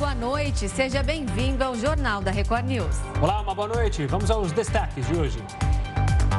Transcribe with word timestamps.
boa 0.00 0.14
noite. 0.14 0.66
Seja 0.66 1.02
bem-vindo 1.02 1.62
ao 1.62 1.76
Jornal 1.76 2.22
da 2.22 2.30
Record 2.30 2.64
News. 2.64 2.96
Olá, 3.20 3.42
uma 3.42 3.54
boa 3.54 3.68
noite. 3.68 4.06
Vamos 4.06 4.30
aos 4.30 4.50
destaques 4.50 5.06
de 5.06 5.14
hoje. 5.14 5.38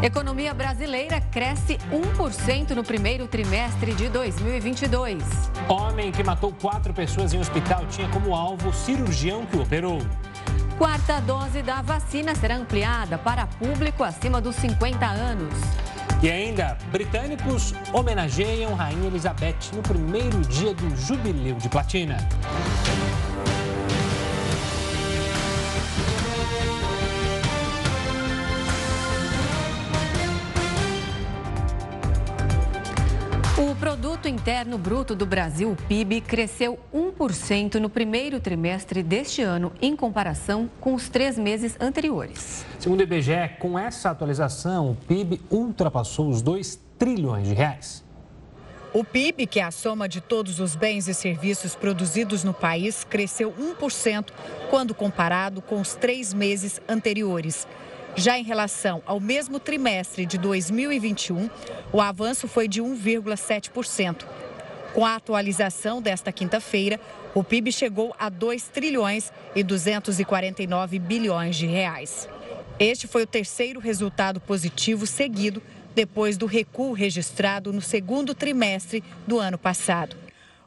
Economia 0.01 0.51
brasileira 0.51 1.21
cresce 1.21 1.77
1% 1.91 2.71
no 2.71 2.83
primeiro 2.83 3.27
trimestre 3.27 3.93
de 3.93 4.09
2022. 4.09 5.23
Homem 5.69 6.11
que 6.11 6.23
matou 6.23 6.51
quatro 6.59 6.91
pessoas 6.91 7.35
em 7.35 7.39
hospital 7.39 7.85
tinha 7.85 8.09
como 8.09 8.33
alvo 8.33 8.69
o 8.69 8.73
cirurgião 8.73 9.45
que 9.45 9.55
o 9.55 9.61
operou. 9.61 9.99
Quarta 10.79 11.21
dose 11.21 11.61
da 11.61 11.83
vacina 11.83 12.33
será 12.33 12.55
ampliada 12.55 13.19
para 13.19 13.45
público 13.45 14.03
acima 14.03 14.41
dos 14.41 14.55
50 14.55 15.05
anos. 15.05 15.53
E 16.23 16.31
ainda, 16.31 16.79
britânicos 16.91 17.75
homenageiam 17.93 18.73
Rainha 18.73 19.05
Elizabeth 19.05 19.71
no 19.75 19.83
primeiro 19.83 20.41
dia 20.41 20.73
do 20.73 20.95
Jubileu 20.95 21.57
de 21.57 21.69
Platina. 21.69 22.17
O 33.61 33.75
Produto 33.75 34.27
Interno 34.27 34.75
Bruto 34.75 35.15
do 35.15 35.23
Brasil, 35.23 35.71
o 35.71 35.75
PIB, 35.75 36.21
cresceu 36.21 36.79
1% 36.91 37.75
no 37.75 37.91
primeiro 37.91 38.39
trimestre 38.39 39.03
deste 39.03 39.43
ano, 39.43 39.71
em 39.79 39.95
comparação 39.95 40.67
com 40.79 40.95
os 40.95 41.09
três 41.09 41.37
meses 41.37 41.77
anteriores. 41.79 42.65
Segundo 42.79 43.01
o 43.01 43.03
IBGE, 43.03 43.57
com 43.59 43.77
essa 43.77 44.09
atualização, 44.09 44.89
o 44.89 44.95
PIB 44.95 45.41
ultrapassou 45.51 46.27
os 46.27 46.41
2 46.41 46.79
trilhões 46.97 47.49
de 47.49 47.53
reais. 47.53 48.03
O 48.95 49.03
PIB, 49.03 49.45
que 49.45 49.59
é 49.59 49.63
a 49.63 49.69
soma 49.69 50.09
de 50.09 50.21
todos 50.21 50.59
os 50.59 50.75
bens 50.75 51.07
e 51.07 51.13
serviços 51.13 51.75
produzidos 51.75 52.43
no 52.43 52.55
país, 52.55 53.03
cresceu 53.03 53.53
1% 53.53 54.31
quando 54.71 54.95
comparado 54.95 55.61
com 55.61 55.79
os 55.79 55.93
três 55.93 56.33
meses 56.33 56.81
anteriores. 56.89 57.67
Já 58.15 58.37
em 58.37 58.43
relação 58.43 59.01
ao 59.05 59.19
mesmo 59.19 59.59
trimestre 59.59 60.25
de 60.25 60.37
2021, 60.37 61.49
o 61.93 62.01
avanço 62.01 62.47
foi 62.47 62.67
de 62.67 62.81
1,7%. 62.81 64.25
Com 64.93 65.05
a 65.05 65.15
atualização 65.15 66.01
desta 66.01 66.31
quinta-feira, 66.31 66.99
o 67.33 67.43
PIB 67.43 67.71
chegou 67.71 68.13
a 68.19 68.27
2 68.27 68.67
trilhões 68.67 69.31
e 69.55 69.63
249 69.63 70.99
bilhões 70.99 71.55
de 71.55 71.65
reais. 71.65 72.27
Este 72.77 73.07
foi 73.07 73.23
o 73.23 73.27
terceiro 73.27 73.79
resultado 73.79 74.41
positivo 74.41 75.07
seguido 75.07 75.63
depois 75.95 76.37
do 76.37 76.45
recuo 76.45 76.91
registrado 76.91 77.71
no 77.71 77.81
segundo 77.81 78.35
trimestre 78.35 79.01
do 79.25 79.39
ano 79.39 79.57
passado. 79.57 80.17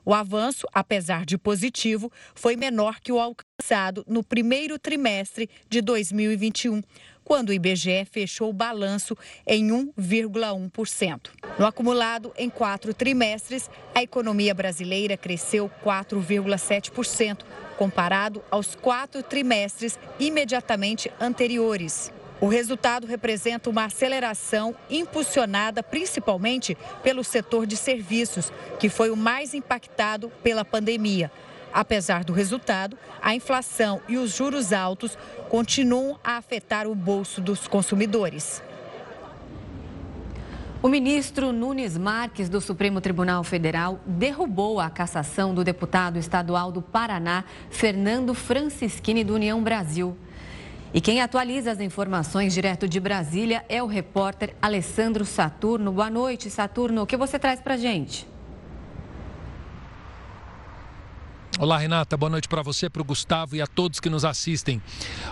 O 0.06 0.12
avanço, 0.12 0.66
apesar 0.72 1.24
de 1.24 1.38
positivo, 1.38 2.12
foi 2.34 2.56
menor 2.56 3.00
que 3.00 3.10
o 3.10 3.18
alcançado 3.18 4.04
no 4.06 4.22
primeiro 4.22 4.78
trimestre 4.78 5.48
de 5.68 5.80
2021, 5.80 6.82
quando 7.24 7.48
o 7.48 7.52
IBGE 7.52 8.04
fechou 8.10 8.50
o 8.50 8.52
balanço 8.52 9.16
em 9.46 9.68
1,1%. 9.68 11.30
No 11.58 11.66
acumulado, 11.66 12.32
em 12.36 12.50
quatro 12.50 12.92
trimestres, 12.92 13.70
a 13.94 14.02
economia 14.02 14.54
brasileira 14.54 15.16
cresceu 15.16 15.70
4,7%, 15.84 17.40
comparado 17.76 18.42
aos 18.50 18.74
quatro 18.74 19.22
trimestres 19.22 19.98
imediatamente 20.18 21.10
anteriores. 21.20 22.12
O 22.40 22.46
resultado 22.46 23.06
representa 23.06 23.70
uma 23.70 23.84
aceleração 23.84 24.74
impulsionada 24.90 25.82
principalmente 25.82 26.76
pelo 27.02 27.24
setor 27.24 27.66
de 27.66 27.76
serviços, 27.76 28.52
que 28.78 28.88
foi 28.88 29.10
o 29.10 29.16
mais 29.16 29.54
impactado 29.54 30.30
pela 30.42 30.64
pandemia. 30.64 31.30
Apesar 31.74 32.22
do 32.22 32.32
resultado, 32.32 32.96
a 33.20 33.34
inflação 33.34 34.00
e 34.08 34.16
os 34.16 34.36
juros 34.36 34.72
altos 34.72 35.18
continuam 35.48 36.16
a 36.22 36.36
afetar 36.36 36.86
o 36.86 36.94
bolso 36.94 37.40
dos 37.40 37.66
consumidores. 37.66 38.62
O 40.80 40.88
ministro 40.88 41.50
Nunes 41.50 41.98
Marques, 41.98 42.48
do 42.48 42.60
Supremo 42.60 43.00
Tribunal 43.00 43.42
Federal, 43.42 43.98
derrubou 44.06 44.78
a 44.78 44.88
cassação 44.88 45.52
do 45.52 45.64
deputado 45.64 46.16
estadual 46.16 46.70
do 46.70 46.80
Paraná, 46.80 47.42
Fernando 47.70 48.34
Francischini, 48.34 49.24
do 49.24 49.34
União 49.34 49.60
Brasil. 49.60 50.16
E 50.92 51.00
quem 51.00 51.20
atualiza 51.20 51.72
as 51.72 51.80
informações 51.80 52.54
direto 52.54 52.86
de 52.86 53.00
Brasília 53.00 53.64
é 53.68 53.82
o 53.82 53.86
repórter 53.86 54.54
Alessandro 54.62 55.24
Saturno. 55.24 55.90
Boa 55.90 56.08
noite, 56.08 56.48
Saturno. 56.50 57.02
O 57.02 57.06
que 57.06 57.16
você 57.16 57.36
traz 57.36 57.60
para 57.60 57.76
gente? 57.76 58.32
Olá, 61.56 61.78
Renata. 61.78 62.16
Boa 62.16 62.28
noite 62.28 62.48
para 62.48 62.62
você, 62.62 62.90
para 62.90 63.00
o 63.00 63.04
Gustavo 63.04 63.54
e 63.54 63.62
a 63.62 63.66
todos 63.68 64.00
que 64.00 64.10
nos 64.10 64.24
assistem. 64.24 64.82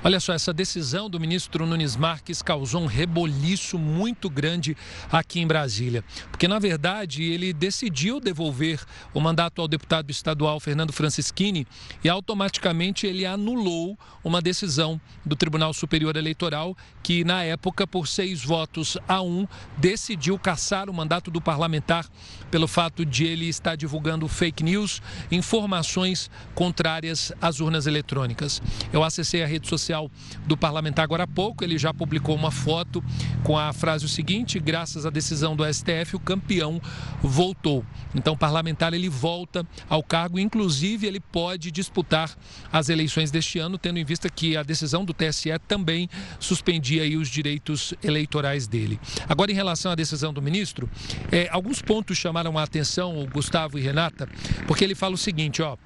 Olha 0.05 0.21
só, 0.21 0.33
essa 0.33 0.53
decisão 0.53 1.11
do 1.11 1.19
ministro 1.19 1.67
Nunes 1.67 1.97
Marques 1.97 2.41
causou 2.41 2.81
um 2.81 2.87
reboliço 2.87 3.77
muito 3.77 4.31
grande 4.31 4.77
aqui 5.11 5.41
em 5.41 5.47
Brasília. 5.49 6.05
Porque, 6.31 6.47
na 6.47 6.61
verdade, 6.61 7.25
ele 7.25 7.53
decidiu 7.53 8.21
devolver 8.21 8.81
o 9.13 9.21
mandato 9.21 9.61
ao 9.61 9.67
deputado 9.67 10.13
estadual 10.13 10.61
Fernando 10.61 10.93
Francischini 10.93 11.67
e 12.05 12.09
automaticamente 12.09 13.05
ele 13.05 13.27
anulou 13.27 13.99
uma 14.23 14.41
decisão 14.41 15.01
do 15.27 15.35
Tribunal 15.35 15.75
Superior 15.75 16.15
Eleitoral 16.17 16.77
que, 17.03 17.25
na 17.25 17.43
época, 17.43 17.85
por 17.85 18.07
seis 18.07 18.45
votos 18.45 18.97
a 19.09 19.21
um, 19.21 19.45
decidiu 19.77 20.39
caçar 20.39 20.89
o 20.89 20.95
mandato 20.95 21.33
do 21.33 21.41
parlamentar 21.41 22.07
pelo 22.53 22.69
fato 22.69 23.07
de 23.07 23.25
ele 23.25 23.49
estar 23.49 23.77
divulgando 23.77 24.29
fake 24.29 24.63
news, 24.63 25.01
informações 25.31 26.31
contrárias 26.55 27.33
às 27.41 27.61
urnas 27.61 27.87
eletrônicas. 27.87 28.61
Eu 28.93 29.03
acessei 29.03 29.43
a 29.43 29.47
rede 29.47 29.67
social 29.67 30.11
do 30.47 30.55
parlamentar 30.55 31.03
agora 31.03 31.25
há 31.25 31.27
pouco, 31.27 31.65
ele 31.65 31.79
já 31.79 31.95
publicou 31.95 32.37
uma 32.37 32.51
foto 32.51 33.03
com 33.43 33.59
a 33.59 33.73
frase 33.73 34.05
o 34.05 34.09
seguinte: 34.09 34.61
graças 34.61 35.07
à 35.07 35.11
decisão 35.11 35.57
do 35.57 35.65
STF, 35.65 36.15
o 36.15 36.21
campeão 36.21 36.79
voltou. 37.23 37.85
Então, 38.15 38.35
o 38.35 38.37
parlamentar 38.37 38.93
ele 38.93 39.09
volta 39.09 39.67
ao 39.89 40.03
cargo, 40.03 40.39
inclusive 40.39 41.07
ele 41.07 41.21
pode 41.21 41.71
disputar 41.71 42.37
as 42.71 42.91
eleições 42.91 43.31
deste 43.31 43.59
ano, 43.59 43.79
tendo 43.79 43.99
em 43.99 44.05
vista 44.05 44.29
que 44.29 44.59
a 44.59 44.63
decisão 44.63 45.07
do 45.07 45.15
TSE 45.15 45.59
também 45.67 46.07
suspendia 46.39 47.19
os 47.19 47.29
direitos 47.29 47.95
eleitorais 48.05 48.67
dele. 48.67 49.01
Agora, 49.27 49.51
em 49.51 49.55
relação 49.55 49.91
à 49.91 49.95
decisão 49.95 50.35
do 50.35 50.43
ministro, 50.43 50.91
é, 51.31 51.49
alguns 51.51 51.81
pontos 51.81 52.19
chamaram 52.19 52.42
a 52.51 52.63
atenção, 52.63 53.27
Gustavo 53.33 53.79
e 53.79 53.83
Renata, 53.83 54.29
porque 54.67 54.85
ele 54.85 54.95
fala 54.95 55.15
o 55.15 55.19
seguinte, 55.19 55.63
ó. 55.63 55.77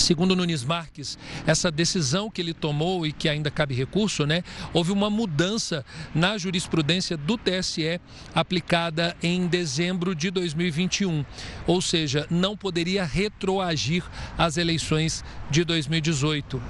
Segundo 0.00 0.34
Nunes 0.34 0.64
Marques, 0.64 1.18
essa 1.46 1.70
decisão 1.70 2.30
que 2.30 2.40
ele 2.40 2.54
tomou 2.54 3.06
e 3.06 3.12
que 3.12 3.28
ainda 3.28 3.50
cabe 3.50 3.74
recurso, 3.74 4.26
né? 4.26 4.42
Houve 4.72 4.92
uma 4.92 5.10
mudança 5.10 5.84
na 6.14 6.38
jurisprudência 6.38 7.16
do 7.16 7.36
TSE 7.36 8.00
aplicada 8.34 9.16
em 9.22 9.46
dezembro 9.46 10.14
de 10.14 10.30
2021. 10.30 11.24
Ou 11.66 11.82
seja, 11.82 12.26
não 12.30 12.56
poderia 12.56 13.04
retroagir 13.04 14.02
as 14.36 14.56
eleições 14.56 15.24
de 15.50 15.64
2018. 15.64 16.60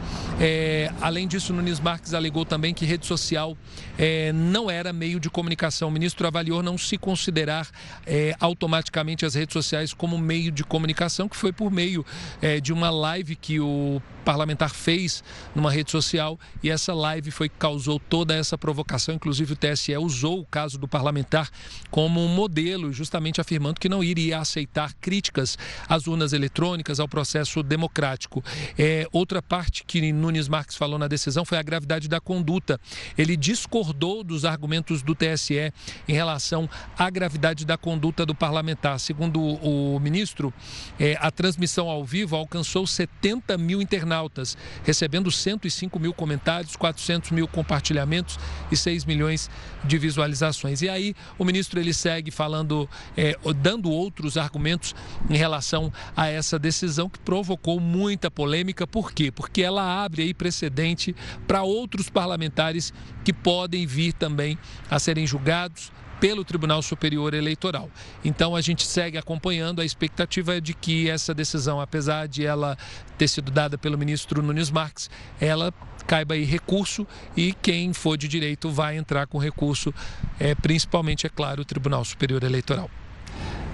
É, 0.40 0.92
além 1.00 1.28
disso, 1.28 1.52
Nunes 1.52 1.80
Marques 1.80 2.14
alegou 2.14 2.44
também 2.44 2.74
que 2.74 2.84
rede 2.84 3.06
social 3.06 3.56
é, 3.98 4.32
não 4.32 4.70
era 4.70 4.92
meio 4.92 5.20
de 5.20 5.30
comunicação. 5.30 5.88
O 5.88 5.92
ministro 5.92 6.26
avaliou 6.26 6.62
não 6.62 6.76
se 6.76 6.98
considerar 6.98 7.68
é, 8.06 8.34
automaticamente 8.40 9.24
as 9.24 9.34
redes 9.34 9.52
sociais 9.52 9.94
como 9.94 10.18
meio 10.18 10.50
de 10.50 10.64
comunicação, 10.64 11.28
que 11.28 11.36
foi 11.36 11.52
por 11.52 11.70
meio 11.70 12.04
é, 12.40 12.60
de 12.60 12.72
uma 12.72 12.90
live 12.90 13.19
live 13.20 13.36
que 13.36 13.60
o 13.60 14.00
parlamentar 14.24 14.70
fez 14.70 15.22
numa 15.54 15.70
rede 15.70 15.90
social 15.90 16.38
e 16.62 16.70
essa 16.70 16.94
live 16.94 17.30
foi 17.30 17.48
que 17.48 17.56
causou 17.58 17.98
toda 17.98 18.34
essa 18.34 18.56
provocação. 18.56 19.14
Inclusive, 19.14 19.52
o 19.52 19.56
TSE 19.56 19.94
usou 19.98 20.40
o 20.40 20.46
caso 20.46 20.78
do 20.78 20.88
parlamentar 20.88 21.50
como 21.90 22.24
um 22.24 22.28
modelo, 22.28 22.92
justamente 22.92 23.40
afirmando 23.40 23.78
que 23.78 23.88
não 23.88 24.02
iria 24.02 24.38
aceitar 24.38 24.94
críticas 25.00 25.58
às 25.88 26.06
urnas 26.06 26.32
eletrônicas, 26.32 26.98
ao 26.98 27.08
processo 27.08 27.62
democrático. 27.62 28.42
É, 28.78 29.06
outra 29.12 29.42
parte 29.42 29.84
que 29.84 30.12
Nunes 30.12 30.48
Marques 30.48 30.76
falou 30.76 30.98
na 30.98 31.08
decisão 31.08 31.44
foi 31.44 31.58
a 31.58 31.62
gravidade 31.62 32.08
da 32.08 32.20
conduta. 32.20 32.80
Ele 33.18 33.36
discordou 33.36 34.24
dos 34.24 34.46
argumentos 34.46 35.02
do 35.02 35.14
TSE 35.14 35.72
em 36.08 36.12
relação 36.12 36.68
à 36.96 37.10
gravidade 37.10 37.66
da 37.66 37.76
conduta 37.76 38.24
do 38.24 38.34
parlamentar. 38.34 38.98
Segundo 38.98 39.40
o 39.40 39.98
ministro, 39.98 40.54
é, 40.98 41.18
a 41.20 41.30
transmissão 41.30 41.88
ao 41.88 42.04
vivo 42.04 42.34
alcançou 42.36 42.86
70 42.86 43.09
mil 43.58 43.82
internautas, 43.82 44.56
recebendo 44.84 45.30
105 45.30 45.98
mil 45.98 46.12
comentários, 46.12 46.76
400 46.76 47.30
mil 47.32 47.46
compartilhamentos 47.46 48.38
e 48.70 48.76
6 48.76 49.04
milhões 49.04 49.50
de 49.84 49.98
visualizações. 49.98 50.80
E 50.82 50.88
aí 50.88 51.14
o 51.38 51.44
ministro 51.44 51.78
ele 51.78 51.92
segue 51.92 52.30
falando, 52.30 52.88
é, 53.16 53.36
dando 53.56 53.90
outros 53.90 54.36
argumentos 54.36 54.94
em 55.28 55.36
relação 55.36 55.92
a 56.16 56.28
essa 56.28 56.58
decisão 56.58 57.08
que 57.08 57.18
provocou 57.18 57.78
muita 57.78 58.30
polêmica. 58.30 58.86
Por 58.86 59.12
quê? 59.12 59.30
Porque 59.30 59.62
ela 59.62 60.02
abre 60.02 60.22
aí 60.22 60.34
precedente 60.34 61.14
para 61.46 61.62
outros 61.62 62.08
parlamentares 62.08 62.92
que 63.24 63.32
podem 63.32 63.86
vir 63.86 64.12
também 64.14 64.58
a 64.90 64.98
serem 64.98 65.26
julgados 65.26 65.92
pelo 66.20 66.44
Tribunal 66.44 66.82
Superior 66.82 67.32
Eleitoral. 67.32 67.88
Então 68.24 68.54
a 68.54 68.60
gente 68.60 68.86
segue 68.86 69.16
acompanhando, 69.16 69.80
a 69.80 69.84
expectativa 69.84 70.56
é 70.56 70.60
de 70.60 70.74
que 70.74 71.08
essa 71.08 71.34
decisão, 71.34 71.80
apesar 71.80 72.28
de 72.28 72.44
ela 72.44 72.76
ter 73.16 73.26
sido 73.26 73.50
dada 73.50 73.78
pelo 73.78 73.96
ministro 73.96 74.42
Nunes 74.42 74.70
Marques, 74.70 75.10
ela 75.40 75.72
caiba 76.06 76.34
aí 76.34 76.44
recurso 76.44 77.06
e 77.36 77.54
quem 77.54 77.92
for 77.92 78.16
de 78.16 78.28
direito 78.28 78.70
vai 78.70 78.96
entrar 78.96 79.26
com 79.26 79.38
recurso, 79.38 79.94
é, 80.38 80.54
principalmente, 80.54 81.26
é 81.26 81.30
claro, 81.30 81.62
o 81.62 81.64
Tribunal 81.64 82.04
Superior 82.04 82.42
Eleitoral. 82.44 82.90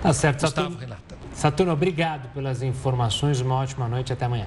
Tá 0.02 0.12
certo, 0.12 0.42
Gustavo, 0.42 0.70
Saturno. 0.70 0.78
Renata. 0.78 1.18
Saturno, 1.32 1.72
obrigado 1.72 2.32
pelas 2.32 2.62
informações, 2.62 3.40
uma 3.40 3.56
ótima 3.56 3.88
noite, 3.88 4.12
até 4.12 4.24
amanhã. 4.24 4.46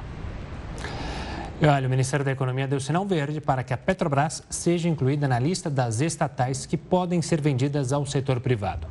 Olha, 1.62 1.88
o 1.88 1.90
Ministério 1.90 2.24
da 2.24 2.32
Economia 2.32 2.66
deu 2.66 2.80
sinal 2.80 3.06
verde 3.06 3.42
para 3.42 3.64
que 3.66 3.74
a 3.74 3.78
Petrobras 3.78 4.42
seja 4.50 4.88
incluída 4.88 5.28
na 5.28 5.38
lista 5.38 5.70
das 5.70 6.00
estatais 6.00 6.66
que 6.66 6.78
podem 6.78 7.22
ser 7.22 7.42
vendidas 7.42 7.92
ao 7.92 8.06
setor 8.06 8.40
privado. 8.40 8.88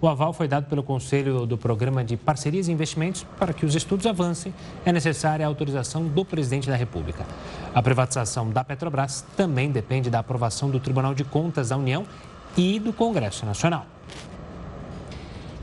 O 0.00 0.06
aval 0.06 0.32
foi 0.32 0.46
dado 0.46 0.66
pelo 0.66 0.84
Conselho 0.84 1.44
do 1.44 1.58
Programa 1.58 2.04
de 2.04 2.16
Parcerias 2.16 2.68
e 2.68 2.72
Investimentos. 2.72 3.26
Para 3.36 3.52
que 3.52 3.66
os 3.66 3.74
estudos 3.74 4.06
avancem, 4.06 4.54
é 4.84 4.92
necessária 4.92 5.44
a 5.44 5.48
autorização 5.48 6.06
do 6.06 6.24
presidente 6.24 6.68
da 6.68 6.76
República. 6.76 7.26
A 7.74 7.82
privatização 7.82 8.48
da 8.48 8.62
Petrobras 8.62 9.24
também 9.36 9.72
depende 9.72 10.08
da 10.08 10.20
aprovação 10.20 10.70
do 10.70 10.78
Tribunal 10.78 11.14
de 11.14 11.24
Contas 11.24 11.70
da 11.70 11.76
União 11.76 12.06
e 12.56 12.78
do 12.78 12.92
Congresso 12.92 13.44
Nacional. 13.44 13.86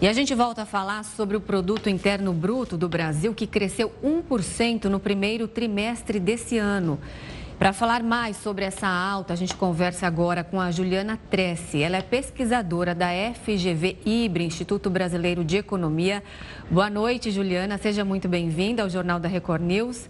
E 0.01 0.07
a 0.07 0.13
gente 0.13 0.33
volta 0.33 0.63
a 0.63 0.65
falar 0.65 1.06
sobre 1.06 1.38
o 1.38 1.39
produto 1.39 1.88
interno 1.88 2.33
bruto 2.33 2.75
do 2.75 2.89
Brasil, 2.89 3.36
que 3.36 3.45
cresceu 3.45 3.94
1% 4.03 4.86
no 4.86 5.00
primeiro 5.00 5.48
trimestre 5.48 6.19
desse 6.19 6.57
ano. 6.57 7.00
Para 7.59 7.71
falar 7.71 8.01
mais 8.01 8.36
sobre 8.38 8.65
essa 8.65 8.88
alta, 8.88 9.33
a 9.33 9.36
gente 9.36 9.56
conversa 9.56 10.07
agora 10.07 10.44
com 10.44 10.59
a 10.59 10.71
Juliana 10.71 11.19
Tressi. 11.30 11.83
Ela 11.83 11.98
é 11.98 12.01
pesquisadora 12.01 12.95
da 12.95 13.09
FGV 13.36 14.00
IBRE, 14.03 14.44
Instituto 14.44 14.89
Brasileiro 14.89 15.45
de 15.45 15.57
Economia. 15.57 16.24
Boa 16.68 16.89
noite, 16.89 17.30
Juliana. 17.30 17.77
Seja 17.77 18.03
muito 18.03 18.27
bem-vinda 18.27 18.81
ao 18.81 18.89
Jornal 18.89 19.19
da 19.19 19.30
Record 19.30 19.62
News. 19.62 20.09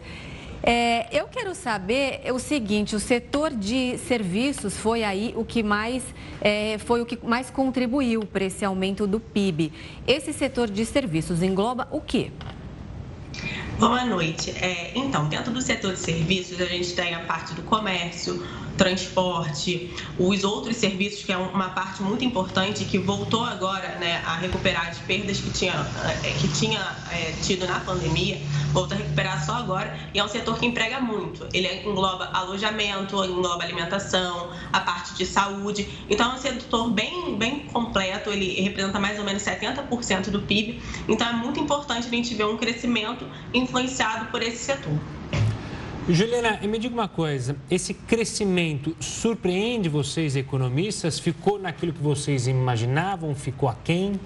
É, 0.63 1.07
eu 1.11 1.27
quero 1.27 1.55
saber 1.55 2.21
o 2.31 2.39
seguinte: 2.39 2.95
o 2.95 2.99
setor 2.99 3.51
de 3.51 3.97
serviços 3.97 4.77
foi 4.77 5.03
aí 5.03 5.33
o 5.35 5.43
que 5.43 5.63
mais 5.63 6.03
é, 6.39 6.77
foi 6.79 7.01
o 7.01 7.05
que 7.05 7.17
mais 7.25 7.49
contribuiu 7.49 8.21
para 8.25 8.43
esse 8.45 8.63
aumento 8.63 9.07
do 9.07 9.19
PIB. 9.19 9.71
Esse 10.07 10.31
setor 10.33 10.69
de 10.69 10.85
serviços 10.85 11.41
engloba 11.41 11.87
o 11.91 11.99
quê? 11.99 12.31
Boa 13.79 14.05
noite. 14.05 14.51
É, 14.51 14.91
então, 14.93 15.27
dentro 15.27 15.51
do 15.51 15.61
setor 15.61 15.93
de 15.93 15.99
serviços, 15.99 16.61
a 16.61 16.65
gente 16.65 16.93
tem 16.93 17.15
a 17.15 17.21
parte 17.21 17.55
do 17.55 17.63
comércio, 17.63 18.45
transporte, 18.81 19.93
os 20.17 20.43
outros 20.43 20.75
serviços, 20.75 21.23
que 21.23 21.31
é 21.31 21.37
uma 21.37 21.69
parte 21.69 22.01
muito 22.01 22.25
importante 22.25 22.83
que 22.83 22.97
voltou 22.97 23.43
agora 23.43 23.87
né, 23.99 24.23
a 24.25 24.37
recuperar 24.37 24.89
as 24.89 24.97
perdas 24.97 25.39
que 25.39 25.51
tinha, 25.51 25.73
é, 26.23 26.31
que 26.31 26.47
tinha 26.47 26.79
é, 27.11 27.31
tido 27.43 27.67
na 27.67 27.79
pandemia, 27.81 28.41
volta 28.73 28.95
a 28.95 28.97
recuperar 28.97 29.45
só 29.45 29.53
agora, 29.53 29.95
e 30.15 30.19
é 30.19 30.23
um 30.23 30.27
setor 30.27 30.57
que 30.57 30.65
emprega 30.65 30.99
muito. 30.99 31.47
Ele 31.53 31.67
engloba 31.87 32.31
alojamento, 32.33 33.23
engloba 33.23 33.63
alimentação, 33.63 34.49
a 34.73 34.79
parte 34.79 35.13
de 35.13 35.27
saúde. 35.27 35.87
Então, 36.09 36.31
é 36.31 36.33
um 36.33 36.37
setor 36.39 36.89
bem, 36.89 37.37
bem 37.37 37.59
completo, 37.71 38.31
ele 38.31 38.61
representa 38.61 38.99
mais 38.99 39.19
ou 39.19 39.25
menos 39.25 39.43
70% 39.43 40.31
do 40.31 40.41
PIB. 40.41 40.81
Então, 41.07 41.27
é 41.27 41.33
muito 41.33 41.59
importante 41.59 42.07
a 42.07 42.09
gente 42.09 42.33
ver 42.33 42.45
um 42.45 42.57
crescimento 42.57 43.27
influenciado 43.53 44.25
por 44.31 44.41
esse 44.41 44.57
setor. 44.57 44.99
Juliana, 46.13 46.59
me 46.67 46.77
diga 46.77 46.93
uma 46.93 47.07
coisa: 47.07 47.55
esse 47.69 47.93
crescimento 47.93 48.95
surpreende 48.99 49.87
vocês, 49.87 50.35
economistas? 50.35 51.19
Ficou 51.19 51.57
naquilo 51.57 51.93
que 51.93 52.03
vocês 52.03 52.47
imaginavam? 52.47 53.33
Ficou 53.33 53.69
aquém? 53.69 54.19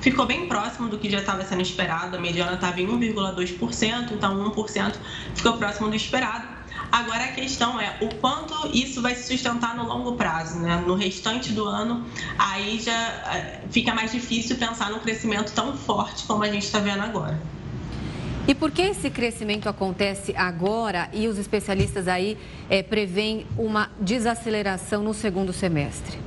Ficou 0.00 0.24
bem 0.24 0.46
próximo 0.46 0.88
do 0.88 0.98
que 0.98 1.10
já 1.10 1.18
estava 1.18 1.44
sendo 1.44 1.60
esperado. 1.60 2.16
A 2.16 2.20
mediana 2.20 2.54
estava 2.54 2.80
em 2.80 2.86
1,2%, 2.86 4.12
então 4.12 4.52
1% 4.52 4.94
ficou 5.34 5.54
próximo 5.54 5.88
do 5.88 5.96
esperado. 5.96 6.46
Agora 6.90 7.24
a 7.24 7.32
questão 7.32 7.80
é 7.80 7.98
o 8.00 8.14
quanto 8.16 8.54
isso 8.72 9.02
vai 9.02 9.14
se 9.14 9.26
sustentar 9.26 9.74
no 9.74 9.84
longo 9.84 10.12
prazo, 10.12 10.60
né? 10.60 10.82
No 10.86 10.94
restante 10.94 11.52
do 11.52 11.66
ano, 11.66 12.06
aí 12.38 12.80
já 12.80 12.92
eh, 12.92 13.60
fica 13.70 13.92
mais 13.92 14.12
difícil 14.12 14.56
pensar 14.56 14.90
num 14.90 15.00
crescimento 15.00 15.52
tão 15.52 15.76
forte 15.76 16.24
como 16.24 16.42
a 16.42 16.48
gente 16.48 16.64
está 16.64 16.78
vendo 16.78 17.02
agora. 17.02 17.38
E 18.46 18.54
por 18.54 18.70
que 18.70 18.82
esse 18.82 19.08
crescimento 19.08 19.70
acontece 19.70 20.34
agora 20.36 21.08
e 21.14 21.26
os 21.28 21.38
especialistas 21.38 22.06
aí 22.06 22.36
é, 22.68 22.82
preveem 22.82 23.46
uma 23.56 23.90
desaceleração 23.98 25.02
no 25.02 25.14
segundo 25.14 25.50
semestre? 25.50 26.18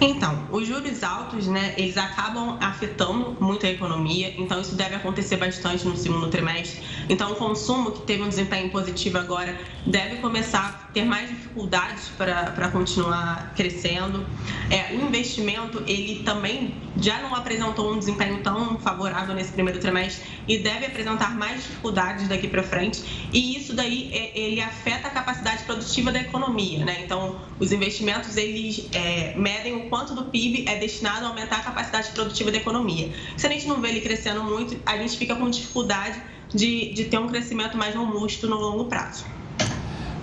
Então, 0.00 0.46
os 0.52 0.68
juros 0.68 1.02
altos, 1.02 1.48
né, 1.48 1.74
eles 1.76 1.96
acabam 1.96 2.56
afetando 2.60 3.36
muito 3.40 3.66
a 3.66 3.70
economia, 3.70 4.32
então 4.38 4.60
isso 4.60 4.76
deve 4.76 4.94
acontecer 4.94 5.36
bastante 5.36 5.88
no 5.88 5.96
segundo 5.96 6.28
trimestre. 6.28 6.80
Então, 7.08 7.32
o 7.32 7.34
consumo, 7.34 7.90
que 7.90 8.02
teve 8.02 8.22
um 8.22 8.28
desempenho 8.28 8.70
positivo 8.70 9.18
agora, 9.18 9.58
deve 9.84 10.16
começar 10.16 10.60
a 10.60 10.92
ter 10.92 11.04
mais 11.04 11.28
dificuldades 11.28 12.10
para 12.16 12.68
continuar 12.70 13.52
crescendo. 13.56 14.24
É, 14.70 14.94
o 14.94 15.00
investimento, 15.00 15.82
ele 15.84 16.22
também 16.22 16.74
já 17.00 17.20
não 17.22 17.34
apresentou 17.34 17.92
um 17.92 17.98
desempenho 17.98 18.42
tão 18.42 18.78
favorável 18.78 19.34
nesse 19.34 19.52
primeiro 19.52 19.78
trimestre 19.78 20.24
e 20.46 20.58
deve 20.58 20.86
apresentar 20.86 21.36
mais 21.36 21.62
dificuldades 21.62 22.28
daqui 22.28 22.48
para 22.48 22.62
frente. 22.62 23.28
E 23.32 23.56
isso 23.56 23.74
daí, 23.74 24.10
é, 24.12 24.38
ele 24.38 24.60
afeta 24.60 25.08
a 25.08 25.10
capacidade 25.10 25.64
produtiva 25.64 26.10
da 26.10 26.20
economia, 26.20 26.84
né? 26.84 27.02
Então, 27.04 27.40
os 27.58 27.72
investimentos, 27.72 28.36
eles 28.36 28.88
é, 28.92 29.34
medem 29.36 29.76
o 29.76 29.88
quanto 29.88 30.14
do 30.14 30.24
PIB 30.24 30.68
é 30.68 30.76
destinado 30.76 31.24
a 31.24 31.28
aumentar 31.28 31.56
a 31.56 31.62
capacidade 31.62 32.10
produtiva 32.10 32.50
da 32.50 32.58
economia. 32.58 33.10
Se 33.36 33.46
a 33.46 33.50
gente 33.50 33.66
não 33.66 33.80
vê 33.80 33.88
ele 33.88 34.00
crescendo 34.00 34.42
muito, 34.42 34.76
a 34.84 34.96
gente 34.96 35.16
fica 35.16 35.34
com 35.34 35.48
dificuldade 35.48 36.20
de, 36.54 36.92
de 36.92 37.04
ter 37.04 37.18
um 37.18 37.28
crescimento 37.28 37.76
mais 37.76 37.94
robusto 37.94 38.48
no 38.48 38.56
longo 38.56 38.86
prazo. 38.86 39.24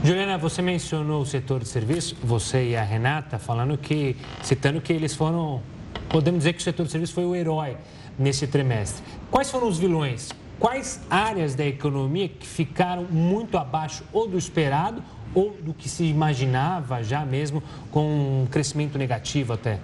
Juliana, 0.04 0.38
você 0.38 0.62
mencionou 0.62 1.24
o 1.24 1.26
setor 1.26 1.62
de 1.62 1.68
serviço, 1.68 2.16
você 2.22 2.70
e 2.70 2.76
a 2.76 2.84
Renata, 2.84 3.40
falando 3.40 3.76
que, 3.76 4.16
citando 4.44 4.80
que 4.80 4.94
eles 4.94 5.16
foram, 5.16 5.64
podemos 6.10 6.40
dizer 6.40 6.54
que 6.54 6.60
o 6.60 6.64
setor 6.64 6.86
de 6.86 6.92
serviço 6.92 7.14
foi 7.14 7.26
o 7.26 7.36
herói 7.36 7.78
nesse 8.18 8.48
trimestre. 8.48 9.04
Quais 9.30 9.50
foram 9.50 9.68
os 9.68 9.78
vilões? 9.78 10.30
Quais 10.60 11.02
áreas 11.10 11.54
da 11.54 11.66
economia 11.66 12.30
que 12.30 12.48
ficaram 12.48 13.04
muito 13.04 13.58
abaixo 13.58 14.04
ou 14.14 14.28
do 14.28 14.38
esperado 14.38 15.04
ou 15.34 15.52
do 15.52 15.74
que 15.74 15.90
se 15.90 16.06
imaginava 16.06 17.04
já 17.04 17.26
mesmo 17.26 17.62
com 17.92 18.44
um 18.44 18.48
crescimento 18.50 18.98
negativo 18.98 19.54
até? 19.54 19.80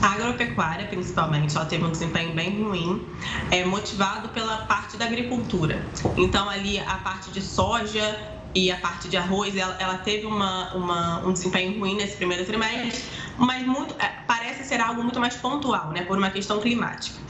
A 0.00 0.14
agropecuária, 0.14 0.86
principalmente, 0.86 1.54
ela 1.54 1.66
teve 1.66 1.84
um 1.84 1.90
desempenho 1.90 2.34
bem 2.34 2.62
ruim, 2.62 3.06
é, 3.50 3.64
motivado 3.64 4.30
pela 4.30 4.58
parte 4.62 4.96
da 4.96 5.04
agricultura. 5.04 5.84
Então, 6.16 6.48
ali, 6.48 6.78
a 6.78 6.96
parte 6.96 7.30
de 7.30 7.40
soja 7.40 8.18
e 8.54 8.70
a 8.70 8.76
parte 8.76 9.08
de 9.08 9.16
arroz, 9.16 9.56
ela, 9.56 9.76
ela 9.78 9.98
teve 9.98 10.26
uma, 10.26 10.74
uma, 10.74 11.26
um 11.26 11.32
desempenho 11.32 11.78
ruim 11.78 11.96
nesse 11.96 12.16
primeiro 12.16 12.44
trimestre, 12.44 13.02
mas 13.36 13.66
muito, 13.66 13.94
é, 13.98 14.08
parece 14.26 14.64
ser 14.64 14.80
algo 14.80 15.02
muito 15.02 15.20
mais 15.20 15.36
pontual, 15.36 15.90
né, 15.90 16.02
por 16.02 16.18
uma 16.18 16.30
questão 16.30 16.60
climática. 16.60 17.20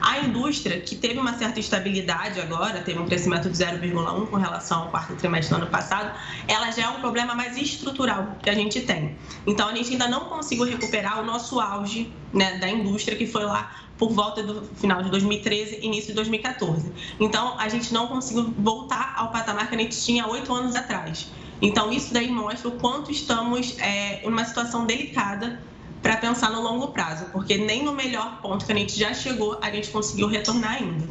A 0.00 0.18
indústria, 0.18 0.80
que 0.80 0.96
teve 0.96 1.18
uma 1.18 1.36
certa 1.36 1.60
estabilidade 1.60 2.40
agora, 2.40 2.80
teve 2.80 2.98
um 2.98 3.06
crescimento 3.06 3.48
de 3.48 3.56
0,1 3.56 4.26
com 4.26 4.36
relação 4.36 4.82
ao 4.82 4.88
quarto 4.90 5.14
trimestre 5.16 5.54
do 5.54 5.62
ano 5.62 5.70
passado, 5.70 6.12
ela 6.48 6.70
já 6.70 6.84
é 6.84 6.88
um 6.88 7.00
problema 7.00 7.34
mais 7.34 7.56
estrutural 7.56 8.36
que 8.42 8.50
a 8.50 8.54
gente 8.54 8.80
tem. 8.80 9.16
Então, 9.46 9.68
a 9.68 9.74
gente 9.74 9.92
ainda 9.92 10.08
não 10.08 10.26
conseguiu 10.26 10.64
recuperar 10.64 11.20
o 11.20 11.24
nosso 11.24 11.60
auge 11.60 12.12
né, 12.32 12.58
da 12.58 12.68
indústria, 12.68 13.16
que 13.16 13.26
foi 13.26 13.44
lá 13.44 13.70
por 13.96 14.12
volta 14.12 14.42
do 14.42 14.62
final 14.76 15.02
de 15.02 15.10
2013, 15.10 15.80
início 15.82 16.08
de 16.08 16.14
2014. 16.14 16.90
Então, 17.20 17.58
a 17.58 17.68
gente 17.68 17.92
não 17.92 18.06
conseguiu 18.06 18.54
voltar 18.58 19.14
ao 19.16 19.30
patamar 19.30 19.68
que 19.68 19.74
a 19.74 19.78
gente 19.78 20.02
tinha 20.02 20.26
oito 20.26 20.52
anos 20.54 20.74
atrás. 20.74 21.30
Então, 21.62 21.92
isso 21.92 22.12
daí 22.12 22.30
mostra 22.30 22.68
o 22.68 22.72
quanto 22.72 23.10
estamos 23.10 23.78
é, 23.78 24.24
em 24.24 24.28
uma 24.28 24.44
situação 24.44 24.86
delicada 24.86 25.60
para 26.02 26.16
pensar 26.16 26.50
no 26.50 26.62
longo 26.62 26.88
prazo, 26.88 27.26
porque 27.32 27.58
nem 27.58 27.84
no 27.84 27.92
melhor 27.92 28.40
ponto 28.40 28.64
que 28.64 28.72
a 28.72 28.74
gente 28.74 28.98
já 28.98 29.12
chegou, 29.12 29.58
a 29.60 29.70
gente 29.70 29.90
conseguiu 29.90 30.28
retornar 30.28 30.76
ainda. 30.76 31.06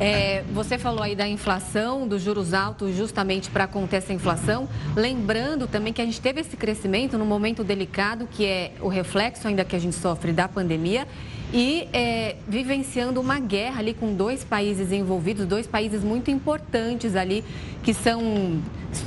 É, 0.00 0.44
você 0.52 0.78
falou 0.78 1.02
aí 1.02 1.14
da 1.14 1.28
inflação, 1.28 2.06
dos 2.06 2.22
juros 2.22 2.54
altos, 2.54 2.94
justamente 2.96 3.50
para 3.50 3.66
conter 3.66 3.96
essa 3.96 4.12
inflação. 4.12 4.68
Lembrando 4.96 5.66
também 5.66 5.92
que 5.92 6.00
a 6.00 6.04
gente 6.04 6.20
teve 6.20 6.40
esse 6.40 6.56
crescimento 6.56 7.18
num 7.18 7.26
momento 7.26 7.62
delicado, 7.62 8.28
que 8.30 8.44
é 8.44 8.72
o 8.80 8.88
reflexo 8.88 9.46
ainda 9.46 9.64
que 9.64 9.76
a 9.76 9.78
gente 9.78 9.96
sofre 9.96 10.32
da 10.32 10.48
pandemia, 10.48 11.06
e 11.52 11.88
é, 11.92 12.36
vivenciando 12.46 13.20
uma 13.20 13.38
guerra 13.38 13.80
ali 13.80 13.94
com 13.94 14.14
dois 14.14 14.44
países 14.44 14.92
envolvidos, 14.92 15.46
dois 15.46 15.66
países 15.66 16.02
muito 16.02 16.30
importantes 16.30 17.16
ali, 17.16 17.44
que 17.82 17.94
são 17.94 18.60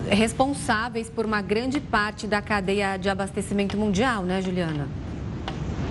responsáveis 0.10 1.10
por 1.10 1.26
uma 1.26 1.42
grande 1.42 1.80
parte 1.80 2.28
da 2.28 2.42
cadeia 2.42 2.98
de 2.98 3.10
abastecimento 3.10 3.78
mundial, 3.78 4.24
né, 4.24 4.42
Juliana? 4.42 4.88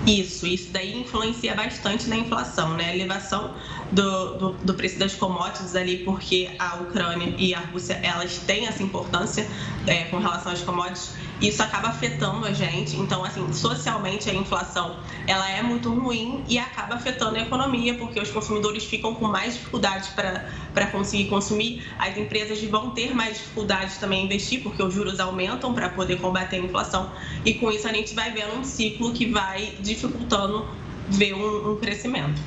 Isso, 0.07 0.47
isso 0.47 0.71
daí 0.73 0.99
influencia 0.99 1.54
bastante 1.54 2.09
na 2.09 2.16
inflação, 2.16 2.75
né? 2.75 2.87
A 2.87 2.95
elevação 2.95 3.54
do, 3.92 4.38
do, 4.38 4.52
do, 4.52 4.75
preço 4.75 4.99
das 4.99 5.14
commodities 5.14 5.76
ali, 5.76 5.99
porque 5.99 6.50
a 6.59 6.76
Ucrânia 6.76 7.35
e 7.37 7.54
a 7.54 7.61
Rússia, 7.61 8.00
elas 8.02 8.38
têm 8.38 8.66
essa 8.66 8.83
importância 8.83 9.47
é, 9.87 10.04
com 10.04 10.19
relação 10.19 10.52
às 10.52 10.62
commodities, 10.62 11.12
isso 11.40 11.62
acaba 11.62 11.88
afetando 11.88 12.47
a 12.47 12.52
gente. 12.52 12.97
Então, 12.97 13.25
assim, 13.25 13.52
socialmente 13.52 14.28
a 14.28 14.35
inflação 14.35 14.97
ela 15.26 15.49
é 15.49 15.62
muito 15.62 15.92
ruim 15.92 16.44
e 16.49 16.59
acaba 16.59 16.94
afetando 16.94 17.37
a 17.37 17.40
economia, 17.40 17.94
porque 17.94 18.20
os 18.20 18.30
consumidores 18.30 18.85
ficam 18.85 19.14
com 19.14 19.26
mais 19.26 19.54
dificuldades 19.54 20.09
para 20.09 20.87
conseguir 20.87 21.28
consumir, 21.28 21.87
as 21.99 22.16
empresas 22.16 22.62
vão 22.64 22.90
ter 22.90 23.14
mais 23.14 23.38
dificuldades 23.38 23.97
também 23.99 24.23
em 24.23 24.25
investir, 24.26 24.62
porque 24.62 24.82
os 24.82 24.92
juros 24.92 25.20
aumentam 25.20 25.73
para 25.73 25.88
poder 25.88 26.20
combater 26.20 26.56
a 26.56 26.61
inflação, 26.61 27.11
e 27.44 27.54
com 27.54 27.70
isso 27.70 27.87
a 27.88 27.92
gente 27.92 28.14
vai 28.14 28.30
vendo 28.30 28.59
um 28.59 28.64
ciclo 28.64 29.12
que 29.12 29.26
vai 29.26 29.75
dificultando 29.80 30.66
ver 31.09 31.35
um, 31.35 31.73
um 31.73 31.76
crescimento. 31.76 32.40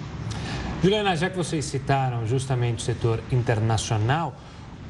Juliana, 0.82 1.16
já 1.16 1.30
que 1.30 1.38
vocês 1.38 1.64
citaram 1.64 2.28
justamente 2.28 2.80
o 2.80 2.82
setor 2.82 3.22
internacional, 3.32 4.36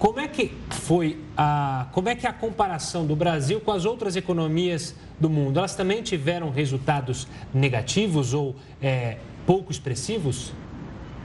como 0.03 0.19
é 0.19 0.27
que 0.27 0.51
foi 0.69 1.17
a, 1.37 1.87
como 1.93 2.09
é 2.09 2.15
que 2.15 2.27
é 2.27 2.29
a 2.29 2.33
comparação 2.33 3.05
do 3.05 3.15
Brasil 3.15 3.61
com 3.61 3.71
as 3.71 3.85
outras 3.85 4.17
economias 4.17 4.93
do 5.17 5.29
mundo? 5.29 5.57
Elas 5.57 5.75
também 5.75 6.03
tiveram 6.03 6.49
resultados 6.49 7.25
negativos 7.53 8.33
ou 8.33 8.53
é, 8.81 9.15
pouco 9.45 9.71
expressivos? 9.71 10.51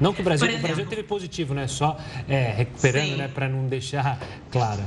Não 0.01 0.15
que 0.15 0.21
o 0.21 0.25
Brasil, 0.25 0.55
o 0.55 0.61
Brasil 0.61 0.87
teve 0.87 1.03
positivo, 1.03 1.55
né? 1.55 1.67
Só 1.67 1.99
é, 2.29 2.53
recuperando, 2.53 3.09
Sim. 3.09 3.17
né? 3.17 3.27
Para 3.27 3.49
não 3.49 3.67
deixar 3.67 4.17
claro. 4.49 4.85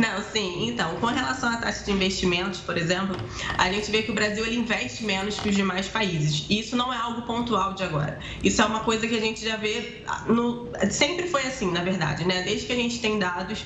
Não, 0.00 0.22
sim. 0.32 0.66
Então, 0.68 0.96
com 0.96 1.06
relação 1.08 1.50
à 1.50 1.58
taxa 1.58 1.84
de 1.84 1.92
investimentos, 1.92 2.58
por 2.60 2.78
exemplo, 2.78 3.14
a 3.58 3.70
gente 3.70 3.90
vê 3.90 4.02
que 4.02 4.10
o 4.10 4.14
Brasil 4.14 4.46
ele 4.46 4.56
investe 4.56 5.04
menos 5.04 5.38
que 5.38 5.50
os 5.50 5.54
demais 5.54 5.88
países. 5.88 6.46
E 6.48 6.58
isso 6.58 6.74
não 6.74 6.90
é 6.90 6.96
algo 6.96 7.22
pontual 7.22 7.74
de 7.74 7.82
agora. 7.82 8.18
Isso 8.42 8.62
é 8.62 8.64
uma 8.64 8.80
coisa 8.80 9.06
que 9.06 9.14
a 9.14 9.20
gente 9.20 9.44
já 9.44 9.56
vê. 9.56 10.02
No, 10.26 10.70
sempre 10.90 11.28
foi 11.28 11.42
assim, 11.42 11.70
na 11.70 11.82
verdade, 11.82 12.24
né? 12.26 12.42
Desde 12.42 12.66
que 12.66 12.72
a 12.72 12.76
gente 12.76 12.98
tem 12.98 13.18
dados, 13.18 13.62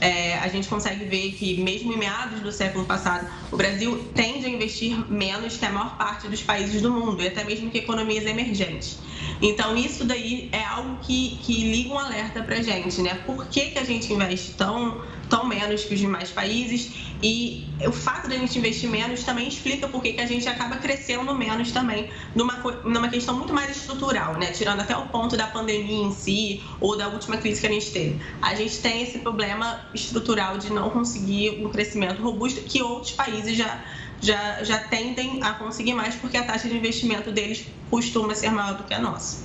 é, 0.00 0.36
a 0.38 0.48
gente 0.48 0.66
consegue 0.66 1.04
ver 1.04 1.32
que, 1.34 1.62
mesmo 1.62 1.92
em 1.92 1.96
meados 1.96 2.40
do 2.40 2.50
século 2.50 2.84
passado, 2.84 3.30
o 3.52 3.56
Brasil 3.56 4.10
tende 4.12 4.44
a 4.44 4.48
investir 4.48 5.08
menos 5.08 5.56
que 5.56 5.64
a 5.64 5.70
maior 5.70 5.96
parte 5.96 6.26
dos 6.26 6.42
países 6.42 6.82
do 6.82 6.90
mundo, 6.90 7.22
e 7.22 7.28
até 7.28 7.44
mesmo 7.44 7.70
que 7.70 7.78
economias 7.78 8.26
emergentes. 8.26 8.98
Então, 9.40 9.76
isso 9.76 10.04
daí 10.04 10.48
é 10.50 10.64
algo 10.64 10.96
que, 10.96 11.38
que 11.42 11.62
liga 11.70 11.94
um 11.94 11.98
alerta 11.98 12.42
para 12.42 12.56
a 12.56 12.62
gente, 12.62 13.00
né? 13.02 13.14
Por 13.24 13.46
que, 13.46 13.66
que 13.70 13.78
a 13.78 13.84
gente 13.84 14.12
investe 14.12 14.52
tão 14.52 15.00
tão 15.28 15.44
menos 15.46 15.84
que 15.84 15.94
os 15.94 16.00
demais 16.00 16.30
países 16.30 16.92
e 17.22 17.66
o 17.86 17.92
fato 17.92 18.28
de 18.28 18.34
a 18.34 18.38
gente 18.38 18.58
investir 18.58 18.88
menos 18.88 19.24
também 19.24 19.48
explica 19.48 19.88
por 19.88 20.02
que 20.02 20.20
a 20.20 20.26
gente 20.26 20.48
acaba 20.48 20.76
crescendo 20.76 21.34
menos 21.34 21.72
também 21.72 22.10
numa, 22.34 22.54
numa 22.84 23.08
questão 23.08 23.36
muito 23.36 23.52
mais 23.52 23.76
estrutural, 23.76 24.34
né? 24.38 24.52
Tirando 24.52 24.80
até 24.80 24.96
o 24.96 25.06
ponto 25.06 25.36
da 25.36 25.46
pandemia 25.46 26.04
em 26.04 26.12
si 26.12 26.62
ou 26.80 26.96
da 26.96 27.08
última 27.08 27.36
crise 27.38 27.60
que 27.60 27.66
a 27.66 27.70
gente 27.70 27.90
teve. 27.90 28.20
A 28.42 28.54
gente 28.54 28.78
tem 28.78 29.02
esse 29.02 29.18
problema 29.18 29.80
estrutural 29.94 30.58
de 30.58 30.72
não 30.72 30.90
conseguir 30.90 31.64
um 31.64 31.70
crescimento 31.70 32.22
robusto 32.22 32.60
que 32.60 32.82
outros 32.82 33.12
países 33.12 33.56
já 33.56 33.82
já, 34.20 34.64
já 34.64 34.78
tendem 34.78 35.42
a 35.42 35.52
conseguir 35.52 35.94
mais 35.94 36.14
porque 36.14 36.36
a 36.36 36.44
taxa 36.44 36.68
de 36.68 36.76
investimento 36.76 37.30
deles 37.30 37.66
costuma 37.90 38.34
ser 38.34 38.50
maior 38.50 38.76
do 38.76 38.84
que 38.84 38.94
a 38.94 38.98
nossa. 38.98 39.44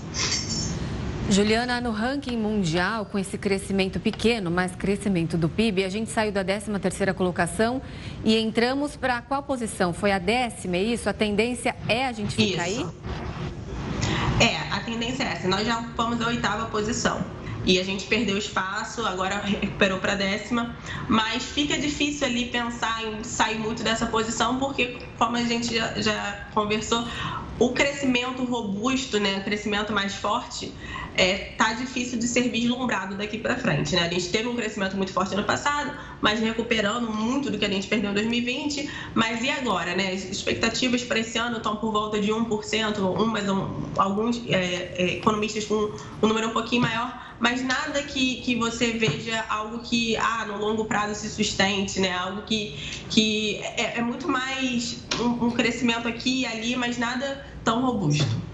Juliana, 1.30 1.80
no 1.80 1.92
ranking 1.92 2.36
mundial, 2.36 3.06
com 3.06 3.18
esse 3.18 3.38
crescimento 3.38 4.00
pequeno, 4.00 4.52
mas 4.52 4.76
crescimento 4.76 5.38
do 5.38 5.48
PIB, 5.48 5.84
a 5.84 5.90
gente 5.90 6.12
saiu 6.12 6.32
da 6.32 6.44
13ª 6.44 7.14
colocação 7.14 7.82
e 8.24 8.38
entramos 8.38 8.96
para 8.98 9.22
qual 9.22 9.42
posição? 9.44 9.94
Foi 9.94 10.12
a 10.12 10.20
décima, 10.20 10.76
é 10.76 10.84
isso? 10.84 11.10
A 11.10 11.14
tendência 11.14 11.76
é 11.88 12.06
a 12.06 12.12
gente 12.12 12.36
ficar 12.36 12.68
isso. 12.68 12.94
aí? 14.40 14.48
É, 14.48 14.58
a 14.74 14.80
tendência 14.82 15.24
é 15.24 15.28
essa. 15.34 15.48
Nós 15.48 15.66
já 15.66 15.80
ocupamos 15.80 16.22
a 16.22 16.28
oitava 16.28 16.66
posição 16.66 17.24
e 17.66 17.80
a 17.80 17.84
gente 17.84 18.06
perdeu 18.08 18.38
espaço, 18.38 19.06
agora 19.06 19.40
recuperou 19.40 20.00
para 20.00 20.16
décima, 20.16 20.76
mas 21.08 21.44
fica 21.44 21.78
difícil 21.78 22.28
ali 22.28 22.46
pensar 22.46 23.06
em 23.06 23.24
sair 23.24 23.60
muito 23.60 23.84
dessa 23.84 24.06
posição, 24.08 24.58
porque, 24.58 24.98
como 25.18 25.38
a 25.38 25.44
gente 25.44 25.76
já, 25.76 25.94
já 26.02 26.48
conversou, 26.54 27.08
o 27.60 27.70
crescimento 27.70 28.44
robusto, 28.44 29.20
né, 29.20 29.38
o 29.38 29.44
crescimento 29.44 29.94
mais 29.94 30.16
forte, 30.16 30.74
é, 31.16 31.54
tá 31.58 31.74
difícil 31.74 32.18
de 32.18 32.28
ser 32.28 32.50
vislumbrado 32.50 33.16
daqui 33.16 33.38
para 33.38 33.56
frente. 33.58 33.96
Né? 33.96 34.04
A 34.04 34.10
gente 34.10 34.30
teve 34.30 34.48
um 34.48 34.56
crescimento 34.56 34.96
muito 34.96 35.12
forte 35.12 35.34
ano 35.34 35.44
passado, 35.44 35.92
mas 36.22 36.40
recuperando 36.40 37.12
muito 37.12 37.50
do 37.50 37.58
que 37.58 37.66
a 37.66 37.70
gente 37.70 37.88
perdeu 37.88 38.12
em 38.12 38.14
2020. 38.14 38.90
Mas 39.14 39.44
e 39.44 39.50
agora? 39.50 39.96
Né? 39.96 40.12
As 40.12 40.24
expectativas 40.24 41.04
para 41.04 41.20
esse 41.20 41.38
ano 41.38 41.58
estão 41.58 41.76
por 41.76 41.92
volta 41.92 42.20
de 42.20 42.32
1%, 42.32 43.00
um, 43.00 43.26
mas 43.26 43.50
um, 43.50 43.68
alguns 43.98 44.42
é, 44.48 44.94
é, 44.96 45.18
economistas 45.18 45.66
com 45.66 45.92
um 46.22 46.28
número 46.28 46.48
um 46.48 46.52
pouquinho 46.52 46.82
maior 46.82 47.32
mas 47.42 47.64
nada 47.64 48.04
que, 48.04 48.36
que 48.42 48.56
você 48.56 48.92
veja 48.92 49.44
algo 49.50 49.80
que 49.80 50.16
ah, 50.16 50.46
no 50.46 50.60
longo 50.60 50.86
prazo 50.86 51.16
se 51.16 51.28
sustente, 51.28 52.00
né? 52.00 52.16
Algo 52.16 52.44
que, 52.44 52.76
que 53.10 53.58
é, 53.58 53.98
é 53.98 54.02
muito 54.04 54.30
mais 54.30 55.04
um, 55.20 55.48
um, 55.48 55.50
crescimento 55.50 56.08
aqui 56.08 56.42
e 56.42 56.46
ali, 56.46 56.76
mas 56.76 57.00
nada 57.00 57.44
tão 57.64 57.82
robusto. 57.82 58.51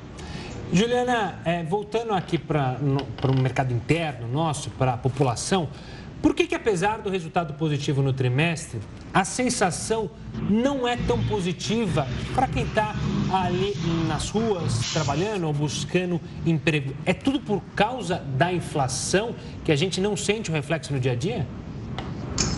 Juliana, 0.71 1.39
é, 1.45 1.63
voltando 1.63 2.13
aqui 2.13 2.37
para 2.37 2.77
o 2.81 3.41
mercado 3.41 3.73
interno 3.73 4.27
nosso, 4.27 4.69
para 4.71 4.93
a 4.93 4.97
população, 4.97 5.69
por 6.21 6.33
que, 6.33 6.47
que, 6.47 6.55
apesar 6.55 6.97
do 6.97 7.09
resultado 7.09 7.53
positivo 7.53 8.01
no 8.01 8.11
trimestre, 8.11 8.79
a 9.13 9.23
sensação 9.23 10.09
não 10.49 10.87
é 10.87 10.97
tão 10.97 11.23
positiva 11.25 12.07
para 12.33 12.47
quem 12.47 12.63
está 12.63 12.95
ali 13.31 13.75
nas 14.07 14.29
ruas 14.29 14.91
trabalhando 14.91 15.45
ou 15.45 15.53
buscando 15.53 16.19
emprego? 16.45 16.93
É 17.05 17.13
tudo 17.13 17.39
por 17.39 17.61
causa 17.75 18.23
da 18.35 18.51
inflação 18.51 19.35
que 19.63 19.71
a 19.71 19.75
gente 19.75 20.01
não 20.01 20.17
sente 20.17 20.49
o 20.49 20.53
reflexo 20.53 20.91
no 20.91 20.99
dia 20.99 21.13
a 21.13 21.15
dia? 21.15 21.47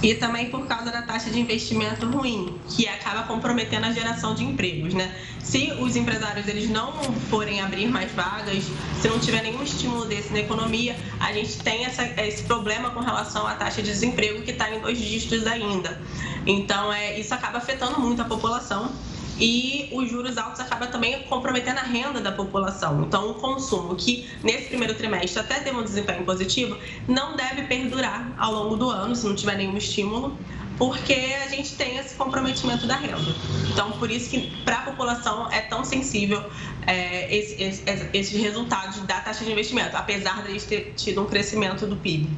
E 0.02 0.16
também 0.16 0.50
por 0.50 0.66
causa 0.66 0.92
da 0.92 1.02
taxa 1.02 1.30
de 1.30 1.40
investimento 1.40 2.06
ruim, 2.06 2.56
que 2.70 2.88
acaba 2.88 3.24
comprometendo 3.24 3.86
a 3.86 3.92
geração 3.92 4.34
de 4.34 4.44
empregos, 4.44 4.94
né? 4.94 5.14
Se 5.44 5.74
os 5.80 5.96
empresários 5.96 6.48
eles 6.48 6.70
não 6.70 6.94
forem 7.30 7.62
abrir 7.62 7.88
mais 7.88 8.12
vagas, 8.12 8.64
se 9.02 9.08
não 9.08 9.20
tiver 9.20 9.42
nenhum 9.42 9.64
estímulo 9.64 10.06
desse 10.06 10.32
na 10.32 10.40
economia, 10.40 10.96
a 11.20 11.34
gente 11.34 11.58
tem 11.60 11.86
essa, 11.86 12.04
esse 12.22 12.44
problema 12.44 12.92
com 12.92 13.00
relação 13.00 13.46
à 13.48 13.56
taxa 13.56 13.82
de 13.82 13.90
desemprego 13.90 14.42
que 14.44 14.52
está 14.52 14.74
em 14.74 14.80
dois 14.80 14.98
dígitos 14.98 15.46
ainda. 15.48 16.02
Então, 16.46 16.94
é, 16.94 17.20
isso 17.20 17.34
acaba 17.34 17.58
afetando 17.58 18.00
muito 18.00 18.22
a 18.22 18.26
população 18.26 18.92
e 19.40 19.90
os 19.94 20.10
juros 20.10 20.38
altos 20.38 20.60
acabam 20.60 20.90
também 20.90 21.24
comprometendo 21.24 21.78
a 21.78 21.84
renda 21.84 22.20
da 22.20 22.32
população. 22.32 23.04
Então, 23.04 23.32
o 23.32 23.34
consumo, 23.36 23.96
que 23.96 24.30
nesse 24.44 24.68
primeiro 24.68 24.94
trimestre 24.96 25.40
até 25.40 25.56
teve 25.56 25.78
um 25.78 25.84
desempenho 25.84 26.24
positivo, 26.24 26.78
não 27.08 27.36
deve 27.36 27.64
perdurar 27.64 28.34
ao 28.38 28.54
longo 28.54 28.76
do 28.76 28.90
ano, 28.90 29.16
se 29.16 29.26
não 29.26 29.36
tiver 29.36 29.56
nenhum 29.56 29.78
estímulo, 29.78 30.38
porque 30.78 31.14
a 31.46 31.50
gente 31.50 31.76
tem 31.76 31.98
esse 31.98 32.16
comprometimento 32.16 32.86
da 32.86 32.96
renda. 32.96 33.36
Então, 33.72 33.92
por 33.92 34.10
isso 34.10 34.30
que 34.30 34.50
para 34.64 34.78
a 34.78 34.82
população 34.82 35.52
é 35.52 35.62
tão 35.62 35.84
sensível 35.84 36.44
é, 36.88 37.34
esses 37.36 37.84
esse, 37.86 38.10
esse 38.14 38.38
resultados 38.38 39.00
da 39.02 39.20
taxa 39.20 39.44
de 39.44 39.52
investimento, 39.52 39.96
apesar 39.96 40.44
de 40.44 40.54
gente 40.54 40.66
ter 40.66 40.94
tido 40.96 41.22
um 41.22 41.26
crescimento 41.26 41.86
do 41.86 41.96
PIB. 41.96 42.30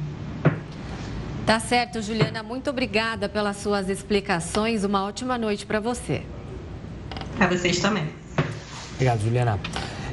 Tá 1.46 1.58
certo, 1.58 2.00
Juliana. 2.00 2.42
Muito 2.42 2.70
obrigada 2.70 3.28
pelas 3.28 3.56
suas 3.56 3.88
explicações. 3.88 4.84
Uma 4.84 5.04
ótima 5.04 5.36
noite 5.36 5.66
para 5.66 5.80
você. 5.80 6.22
Para 7.36 7.48
vocês 7.48 7.78
também. 7.80 8.08
Obrigado, 8.94 9.20
Juliana. 9.22 9.58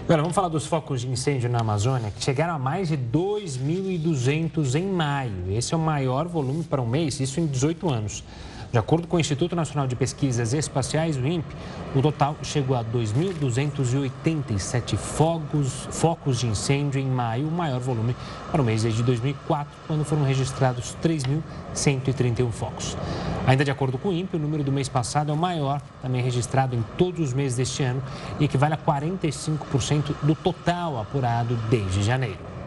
Agora, 0.04 0.22
vamos 0.24 0.36
falar 0.36 0.48
dos 0.48 0.66
focos 0.66 1.02
de 1.02 1.08
incêndio 1.08 1.48
na 1.50 1.60
Amazônia, 1.60 2.10
que 2.10 2.24
chegaram 2.24 2.56
a 2.56 2.60
mais 2.60 2.88
de 2.88 2.98
2.200 2.98 4.74
em 4.74 4.88
maio. 4.88 5.52
Esse 5.52 5.76
é 5.76 5.78
o 5.78 5.80
maior 5.80 6.28
volume 6.28 6.64
para 6.64 6.82
um 6.82 6.88
mês, 6.88 7.20
isso 7.20 7.40
em 7.40 7.46
18 7.46 7.88
anos. 7.88 8.24
De 8.72 8.78
acordo 8.78 9.08
com 9.08 9.18
o 9.18 9.20
Instituto 9.20 9.56
Nacional 9.56 9.88
de 9.88 9.96
Pesquisas 9.96 10.54
Espaciais, 10.54 11.18
o 11.18 11.26
INPE, 11.26 11.56
o 11.96 12.04
total 12.04 12.36
chegou 12.44 12.78
a 12.78 12.86
2.287 12.86 14.96
focos, 14.96 15.88
focos 15.90 16.40
de 16.40 16.46
incêndio 16.46 17.02
em 17.02 17.08
maio, 17.08 17.48
o 17.48 17.52
maior 17.52 17.80
volume 17.80 18.16
para 18.52 18.62
o 18.62 18.66
mês 18.66 18.84
desde 18.84 19.02
2004, 19.02 19.74
quando 19.88 20.06
foram 20.06 20.24
registrados 20.24 20.96
3.131 21.02 22.52
focos. 22.52 22.96
Ainda 23.48 23.66
de 23.66 23.72
acordo 23.72 23.98
com 23.98 24.10
o 24.10 24.14
INPE, 24.14 24.36
o 24.36 24.40
número 24.40 24.64
do 24.64 24.72
mês 24.72 24.88
passado 24.88 25.32
é 25.32 25.34
o 25.34 25.38
maior, 25.38 25.82
também 26.00 26.22
registrado 26.22 26.76
em 26.76 26.86
todos 26.96 27.20
os 27.20 27.34
meses 27.34 27.58
deste 27.58 27.82
ano, 27.82 28.04
e 28.40 28.46
equivale 28.46 28.76
a 28.76 28.78
45% 28.78 30.14
do 30.22 30.36
total 30.36 31.02
apurado 31.02 31.56
desde 31.72 32.04
janeiro. 32.04 32.59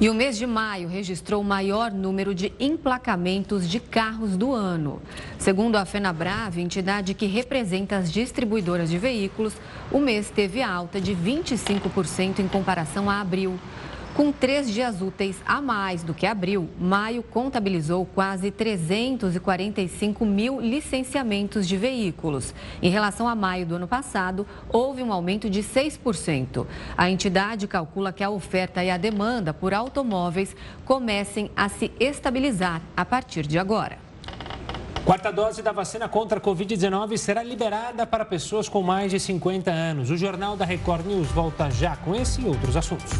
E 0.00 0.10
o 0.10 0.14
mês 0.14 0.36
de 0.36 0.44
maio 0.44 0.88
registrou 0.88 1.40
o 1.40 1.44
maior 1.44 1.92
número 1.92 2.34
de 2.34 2.52
emplacamentos 2.58 3.68
de 3.68 3.78
carros 3.78 4.36
do 4.36 4.52
ano. 4.52 5.00
Segundo 5.38 5.76
a 5.76 5.84
FenaBrave, 5.84 6.60
entidade 6.60 7.14
que 7.14 7.26
representa 7.26 7.96
as 7.96 8.10
distribuidoras 8.10 8.90
de 8.90 8.98
veículos, 8.98 9.54
o 9.92 10.00
mês 10.00 10.30
teve 10.30 10.60
alta 10.60 11.00
de 11.00 11.14
25% 11.14 12.40
em 12.40 12.48
comparação 12.48 13.08
a 13.08 13.20
abril. 13.20 13.56
Com 14.14 14.30
três 14.30 14.70
dias 14.70 15.02
úteis 15.02 15.42
a 15.44 15.60
mais 15.60 16.04
do 16.04 16.14
que 16.14 16.24
abril, 16.24 16.68
maio 16.78 17.20
contabilizou 17.20 18.06
quase 18.06 18.52
345 18.52 20.24
mil 20.24 20.60
licenciamentos 20.60 21.66
de 21.66 21.76
veículos. 21.76 22.54
Em 22.80 22.88
relação 22.88 23.26
a 23.26 23.34
maio 23.34 23.66
do 23.66 23.74
ano 23.74 23.88
passado, 23.88 24.46
houve 24.68 25.02
um 25.02 25.12
aumento 25.12 25.50
de 25.50 25.64
6%. 25.64 26.64
A 26.96 27.10
entidade 27.10 27.66
calcula 27.66 28.12
que 28.12 28.22
a 28.22 28.30
oferta 28.30 28.84
e 28.84 28.90
a 28.90 28.96
demanda 28.96 29.52
por 29.52 29.74
automóveis 29.74 30.54
comecem 30.84 31.50
a 31.56 31.68
se 31.68 31.90
estabilizar 31.98 32.80
a 32.96 33.04
partir 33.04 33.44
de 33.44 33.58
agora. 33.58 33.98
Quarta 35.04 35.32
dose 35.32 35.60
da 35.60 35.72
vacina 35.72 36.08
contra 36.08 36.38
a 36.38 36.40
Covid-19 36.40 37.16
será 37.16 37.42
liberada 37.42 38.06
para 38.06 38.24
pessoas 38.24 38.68
com 38.68 38.80
mais 38.80 39.10
de 39.10 39.18
50 39.18 39.72
anos. 39.72 40.08
O 40.08 40.16
Jornal 40.16 40.56
da 40.56 40.64
Record 40.64 41.04
News 41.04 41.26
volta 41.32 41.68
já 41.68 41.96
com 41.96 42.14
esse 42.14 42.42
e 42.42 42.44
outros 42.46 42.76
assuntos. 42.76 43.10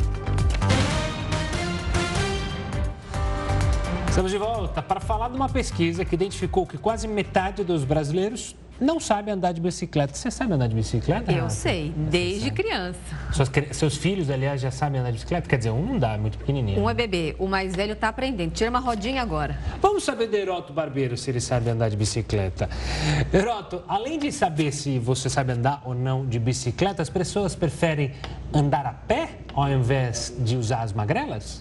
Estamos 4.14 4.30
de 4.30 4.38
volta 4.38 4.80
para 4.80 5.00
falar 5.00 5.28
de 5.28 5.34
uma 5.34 5.48
pesquisa 5.48 6.04
que 6.04 6.14
identificou 6.14 6.64
que 6.64 6.78
quase 6.78 7.08
metade 7.08 7.64
dos 7.64 7.82
brasileiros 7.82 8.54
não 8.80 9.00
sabe 9.00 9.28
andar 9.32 9.50
de 9.50 9.60
bicicleta. 9.60 10.14
Você 10.14 10.30
sabe 10.30 10.52
andar 10.52 10.68
de 10.68 10.74
bicicleta? 10.76 11.32
Eu 11.32 11.50
sei, 11.50 11.92
desde 11.96 12.52
criança. 12.52 13.00
Seus, 13.32 13.50
seus, 13.72 13.96
filhos, 13.96 14.30
aliás, 14.30 14.60
já 14.60 14.70
sabem 14.70 15.00
andar 15.00 15.10
de 15.10 15.14
bicicleta? 15.14 15.48
Quer 15.48 15.56
dizer, 15.56 15.70
um 15.70 15.84
não 15.84 15.98
dá, 15.98 16.12
é 16.12 16.16
muito 16.16 16.38
pequenininho. 16.38 16.80
Um 16.80 16.88
é 16.88 16.94
bebê, 16.94 17.34
o 17.40 17.48
mais 17.48 17.74
velho 17.74 17.94
está 17.94 18.06
aprendendo. 18.06 18.52
Tira 18.52 18.70
uma 18.70 18.78
rodinha 18.78 19.20
agora. 19.20 19.58
Vamos 19.82 20.04
saber 20.04 20.28
do 20.28 20.36
Heroto 20.36 20.72
Barbeiro 20.72 21.16
se 21.16 21.28
ele 21.32 21.40
sabe 21.40 21.70
andar 21.70 21.88
de 21.88 21.96
bicicleta. 21.96 22.70
Heroto, 23.32 23.82
além 23.88 24.20
de 24.20 24.30
saber 24.30 24.70
se 24.70 24.96
você 24.96 25.28
sabe 25.28 25.54
andar 25.54 25.82
ou 25.84 25.92
não 25.92 26.24
de 26.24 26.38
bicicleta, 26.38 27.02
as 27.02 27.10
pessoas 27.10 27.56
preferem 27.56 28.12
andar 28.54 28.86
a 28.86 28.92
pé 28.92 29.40
ao 29.52 29.68
invés 29.68 30.32
de 30.38 30.56
usar 30.56 30.82
as 30.82 30.92
magrelas? 30.92 31.60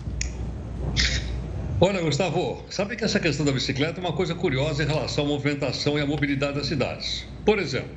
Olha, 1.81 2.01
Gustavo, 2.01 2.63
sabe 2.69 2.95
que 2.95 3.03
essa 3.03 3.19
questão 3.19 3.45
da 3.45 3.51
bicicleta 3.51 3.99
é 3.99 4.01
uma 4.01 4.13
coisa 4.13 4.35
curiosa 4.35 4.83
em 4.83 4.85
relação 4.85 5.25
à 5.25 5.27
movimentação 5.27 5.97
e 5.97 6.01
à 6.01 6.05
mobilidade 6.05 6.55
das 6.55 6.67
cidades. 6.67 7.25
Por 7.43 7.59
exemplo, 7.59 7.89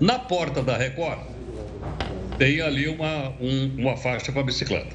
na 0.00 0.18
porta 0.18 0.62
da 0.62 0.76
Record 0.76 1.20
tem 2.38 2.60
ali 2.60 2.86
uma, 2.88 3.30
um, 3.40 3.74
uma 3.78 3.96
faixa 3.96 4.30
para 4.30 4.42
bicicleta. 4.42 4.94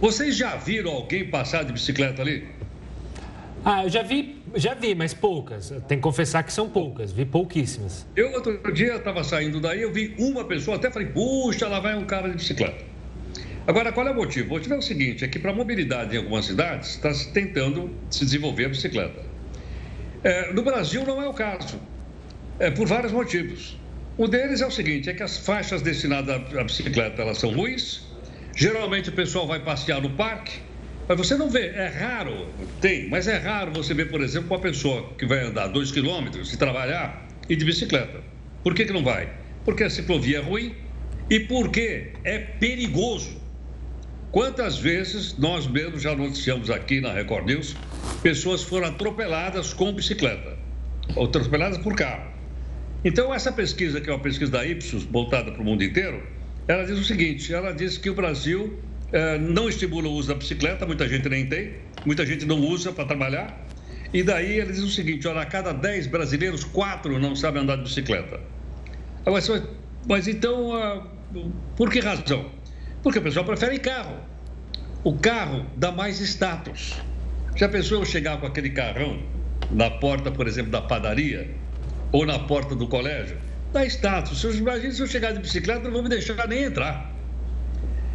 Vocês 0.00 0.36
já 0.36 0.56
viram 0.56 0.92
alguém 0.92 1.28
passar 1.28 1.64
de 1.64 1.72
bicicleta 1.72 2.22
ali? 2.22 2.46
Ah, 3.64 3.84
eu 3.84 3.90
já 3.90 4.02
vi, 4.02 4.40
já 4.54 4.72
vi, 4.74 4.94
mas 4.94 5.12
poucas. 5.12 5.72
Tem 5.88 5.98
que 5.98 6.02
confessar 6.02 6.42
que 6.44 6.52
são 6.52 6.70
poucas, 6.70 7.10
vi 7.10 7.24
pouquíssimas. 7.24 8.06
Eu 8.14 8.32
outro 8.32 8.72
dia 8.72 8.96
estava 8.96 9.24
saindo 9.24 9.60
daí, 9.60 9.82
eu 9.82 9.92
vi 9.92 10.14
uma 10.16 10.44
pessoa, 10.44 10.76
até 10.76 10.90
falei, 10.90 11.08
puxa, 11.08 11.66
lá 11.66 11.80
vai 11.80 11.96
um 11.96 12.04
cara 12.04 12.28
de 12.28 12.36
bicicleta. 12.36 12.84
Agora, 13.68 13.92
qual 13.92 14.08
é 14.08 14.10
o 14.10 14.14
motivo? 14.14 14.48
O 14.48 14.52
motivo 14.52 14.76
é 14.76 14.78
o 14.78 14.82
seguinte: 14.82 15.26
é 15.26 15.28
que 15.28 15.38
para 15.38 15.50
a 15.50 15.54
mobilidade 15.54 16.14
em 16.14 16.18
algumas 16.18 16.46
cidades 16.46 16.88
está 16.88 17.12
se 17.12 17.30
tentando 17.34 17.94
se 18.08 18.24
desenvolver 18.24 18.64
a 18.64 18.68
bicicleta. 18.70 19.22
É, 20.24 20.54
no 20.54 20.62
Brasil 20.62 21.04
não 21.04 21.22
é 21.22 21.28
o 21.28 21.34
caso, 21.34 21.78
é, 22.58 22.70
por 22.70 22.88
vários 22.88 23.12
motivos. 23.12 23.78
Um 24.18 24.26
deles 24.26 24.62
é 24.62 24.66
o 24.66 24.70
seguinte: 24.70 25.10
é 25.10 25.12
que 25.12 25.22
as 25.22 25.36
faixas 25.36 25.82
destinadas 25.82 26.56
à 26.56 26.64
bicicleta 26.64 27.20
elas 27.20 27.36
são 27.36 27.50
ruins. 27.50 28.08
Geralmente 28.56 29.10
o 29.10 29.12
pessoal 29.12 29.46
vai 29.46 29.60
passear 29.62 30.00
no 30.00 30.10
parque, 30.10 30.60
mas 31.06 31.18
você 31.18 31.36
não 31.36 31.50
vê, 31.50 31.66
é 31.66 31.88
raro, 31.88 32.48
tem, 32.80 33.10
mas 33.10 33.28
é 33.28 33.36
raro 33.36 33.70
você 33.70 33.92
ver, 33.92 34.10
por 34.10 34.22
exemplo, 34.22 34.48
uma 34.48 34.60
pessoa 34.60 35.12
que 35.18 35.26
vai 35.26 35.40
andar 35.44 35.66
dois 35.66 35.92
quilômetros 35.92 36.54
e 36.54 36.56
trabalhar 36.56 37.28
e 37.46 37.54
de 37.54 37.66
bicicleta. 37.66 38.22
Por 38.64 38.74
que, 38.74 38.86
que 38.86 38.94
não 38.94 39.04
vai? 39.04 39.28
Porque 39.62 39.84
a 39.84 39.90
ciclovia 39.90 40.38
é 40.38 40.40
ruim 40.40 40.74
e 41.28 41.38
porque 41.38 42.12
é 42.24 42.38
perigoso. 42.38 43.47
Quantas 44.30 44.78
vezes 44.78 45.38
nós 45.38 45.66
mesmos 45.66 46.02
já 46.02 46.14
noticiamos 46.14 46.68
aqui 46.68 47.00
na 47.00 47.12
Record 47.12 47.46
News, 47.46 47.74
pessoas 48.22 48.62
foram 48.62 48.88
atropeladas 48.88 49.72
com 49.72 49.92
bicicleta, 49.92 50.56
ou 51.16 51.24
atropeladas 51.24 51.78
por 51.78 51.96
carro. 51.96 52.30
Então, 53.02 53.32
essa 53.32 53.50
pesquisa, 53.50 54.00
que 54.00 54.10
é 54.10 54.12
uma 54.12 54.20
pesquisa 54.20 54.52
da 54.52 54.66
Ipsos, 54.66 55.04
voltada 55.04 55.50
para 55.50 55.62
o 55.62 55.64
mundo 55.64 55.82
inteiro, 55.82 56.22
ela 56.66 56.84
diz 56.84 56.98
o 56.98 57.04
seguinte: 57.04 57.54
ela 57.54 57.72
diz 57.72 57.96
que 57.96 58.10
o 58.10 58.14
Brasil 58.14 58.78
eh, 59.12 59.38
não 59.38 59.66
estimula 59.66 60.08
o 60.08 60.12
uso 60.12 60.28
da 60.28 60.34
bicicleta, 60.34 60.84
muita 60.84 61.08
gente 61.08 61.26
nem 61.28 61.46
tem, 61.46 61.76
muita 62.04 62.26
gente 62.26 62.44
não 62.44 62.60
usa 62.60 62.92
para 62.92 63.06
trabalhar. 63.06 63.66
E 64.12 64.22
daí 64.22 64.60
ela 64.60 64.70
diz 64.70 64.82
o 64.82 64.90
seguinte: 64.90 65.26
olha, 65.26 65.40
a 65.40 65.46
cada 65.46 65.72
10 65.72 66.06
brasileiros, 66.08 66.64
4 66.64 67.18
não 67.18 67.34
sabem 67.34 67.62
andar 67.62 67.76
de 67.76 67.84
bicicleta. 67.84 68.40
Mas, 70.06 70.28
então, 70.28 70.70
uh, 70.70 71.52
por 71.76 71.90
que 71.90 72.00
razão? 72.00 72.57
Porque 73.08 73.20
o 73.20 73.22
pessoal 73.22 73.46
prefere 73.46 73.78
carro. 73.78 74.18
O 75.02 75.14
carro 75.14 75.64
dá 75.74 75.90
mais 75.90 76.20
status. 76.20 77.00
Já 77.56 77.66
pensou 77.66 78.00
eu 78.00 78.04
chegar 78.04 78.38
com 78.38 78.46
aquele 78.46 78.68
carrão 78.68 79.22
na 79.70 79.88
porta, 79.88 80.30
por 80.30 80.46
exemplo, 80.46 80.70
da 80.70 80.82
padaria 80.82 81.50
ou 82.12 82.26
na 82.26 82.38
porta 82.40 82.74
do 82.74 82.86
colégio? 82.86 83.38
Dá 83.72 83.82
status. 83.86 84.44
Imagina 84.44 84.92
se 84.92 85.00
eu 85.00 85.06
chegar 85.06 85.32
de 85.32 85.38
bicicleta, 85.38 85.84
não 85.84 85.92
vou 85.92 86.02
me 86.02 86.10
deixar 86.10 86.46
nem 86.46 86.64
entrar. 86.64 87.10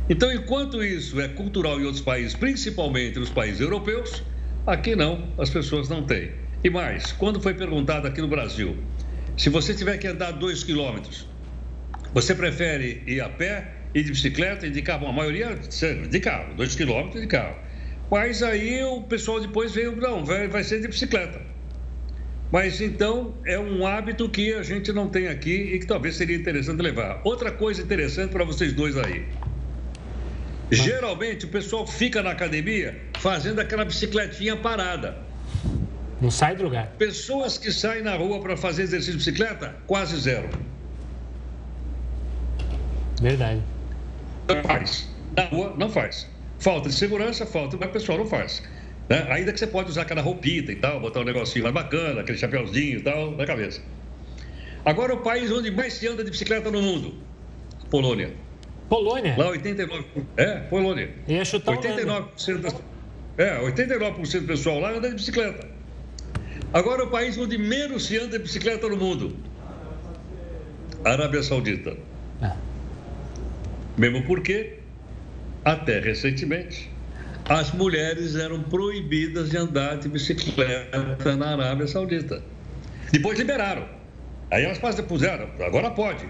Então, 0.08 0.32
enquanto 0.32 0.84
isso 0.84 1.20
é 1.20 1.28
cultural 1.28 1.82
em 1.82 1.86
outros 1.86 2.04
países, 2.04 2.36
principalmente 2.36 3.18
nos 3.18 3.32
países 3.32 3.62
europeus, 3.62 4.22
aqui 4.68 4.96
não, 4.96 5.28
as 5.40 5.50
pessoas 5.50 5.90
não 5.90 6.04
têm. 6.04 6.34
E 6.64 6.70
mais, 6.70 7.12
quando 7.14 7.42
foi 7.42 7.56
perguntado 7.56 8.06
aqui 8.06 8.22
no 8.22 8.28
Brasil, 8.28 8.78
se 9.36 9.50
você 9.50 9.74
tiver 9.74 9.98
que 9.98 10.06
andar 10.06 10.34
dois 10.34 10.64
quilômetros, 10.64 11.28
você 12.14 12.36
prefere 12.36 13.02
ir 13.08 13.20
a 13.20 13.28
pé 13.28 13.73
ir 13.94 14.04
de 14.04 14.12
bicicleta 14.12 14.68
e 14.68 14.70
de 14.70 14.82
carro. 14.82 15.08
A 15.08 15.12
maioria 15.12 15.56
de 15.56 16.20
carro, 16.20 16.54
dois 16.56 16.76
quilômetros 16.76 17.22
de 17.22 17.28
carro. 17.28 17.56
Mas 18.10 18.44
aí 18.44 18.84
o 18.84 19.02
pessoal 19.02 19.40
depois 19.40 19.74
veio, 19.74 19.96
não, 19.96 20.26
vai, 20.26 20.48
vai 20.48 20.64
ser 20.64 20.82
de 20.82 20.88
bicicleta. 20.88 21.42
Mas 22.52 22.80
então 22.80 23.34
é 23.46 23.58
um 23.58 23.88
hábito 23.88 24.30
que 24.30 24.54
a 24.54 24.62
gente 24.62 24.94
não 24.94 25.10
tem 25.10 25.28
aqui 25.28 25.74
e 25.74 25.80
que 25.80 25.88
talvez 25.88 26.16
seria 26.16 26.36
interessante 26.36 26.82
levar. 26.82 27.22
Outra 27.24 27.52
coisa 27.52 27.82
interessante 27.82 28.32
para 28.32 28.44
vocês 28.44 28.74
dois 28.74 28.96
aí. 28.96 29.26
Geralmente 30.70 31.46
o 31.46 31.50
pessoal 31.50 31.88
fica 31.88 32.22
na 32.22 32.32
academia 32.32 33.02
fazendo 33.20 33.60
aquela 33.60 33.84
bicicletinha 33.84 34.56
parada. 34.56 35.18
Não 36.22 36.30
sai 36.30 36.56
do 36.56 36.64
lugar. 36.64 36.94
Pessoas 36.98 37.58
que 37.58 37.72
saem 37.72 38.04
na 38.04 38.16
rua 38.16 38.40
para 38.40 38.56
fazer 38.56 38.84
exercício 38.84 39.14
de 39.14 39.18
bicicleta, 39.18 39.76
quase 39.88 40.16
zero. 40.20 40.50
Verdade. 43.20 43.62
Não 44.48 44.64
faz. 44.64 45.10
Na 45.36 45.46
rua, 45.46 45.74
não 45.78 45.90
faz. 45.90 46.30
Falta 46.60 46.90
de 46.90 46.96
segurança, 46.96 47.46
falta, 47.46 47.78
mas 47.78 47.90
o 47.90 47.92
pessoal 47.92 48.18
não 48.18 48.26
faz. 48.26 48.64
Né? 49.10 49.26
Ainda 49.30 49.52
que 49.52 49.60
você 49.60 49.68
pode 49.68 49.90
usar 49.90 50.04
aquela 50.04 50.22
roupita 50.22 50.72
e 50.72 50.76
tal, 50.76 51.00
botar 51.00 51.22
um 51.22 51.24
negocinho 51.24 51.64
mais 51.64 51.74
bacana, 51.74 52.22
aquele 52.22 52.38
chapéuzinho 52.38 53.00
e 53.00 53.02
tal, 53.02 53.32
na 53.32 53.46
cabeça. 53.46 53.82
Agora, 54.86 55.14
o 55.14 55.18
país 55.22 55.52
onde 55.52 55.72
mais 55.72 55.94
se 55.94 56.08
anda 56.08 56.24
de 56.24 56.32
bicicleta 56.32 56.70
no 56.70 56.82
mundo: 56.82 57.14
Polônia. 57.90 58.32
Polônia? 58.90 59.36
Lá, 59.38 59.52
89%. 59.52 60.04
É, 60.38 60.60
Polônia. 60.62 61.10
Ia 61.28 61.46
chutar 61.46 61.78
89% 61.78 62.58
das... 62.60 62.76
É, 63.38 63.60
89% 63.60 64.42
do 64.42 64.48
pessoal 64.48 64.80
lá 64.80 64.92
anda 64.92 65.10
de 65.10 65.16
bicicleta. 65.16 65.68
Agora, 66.74 67.04
o 67.04 67.10
país 67.10 67.38
onde 67.38 67.58
menos 67.58 68.06
se 68.06 68.18
anda 68.18 68.38
de 68.38 68.44
bicicleta 68.44 68.88
no 68.88 68.98
mundo: 68.98 69.36
Arábia 71.04 71.42
Saudita. 71.44 71.96
Mesmo 73.98 74.24
porque, 74.24 74.80
até 75.64 76.00
recentemente, 76.00 76.92
as 77.48 77.72
mulheres 77.74 78.36
eram 78.36 78.64
proibidas 78.64 79.50
de 79.50 79.58
andar 79.58 79.98
de 79.98 80.08
bicicleta 80.08 81.36
na 81.36 81.52
Arábia 81.52 81.88
Saudita. 81.88 82.44
Depois 83.12 83.38
liberaram. 83.38 83.88
Aí 84.50 84.64
elas 84.64 84.80
puseram, 85.02 85.50
agora 85.60 85.92
pode, 85.92 86.26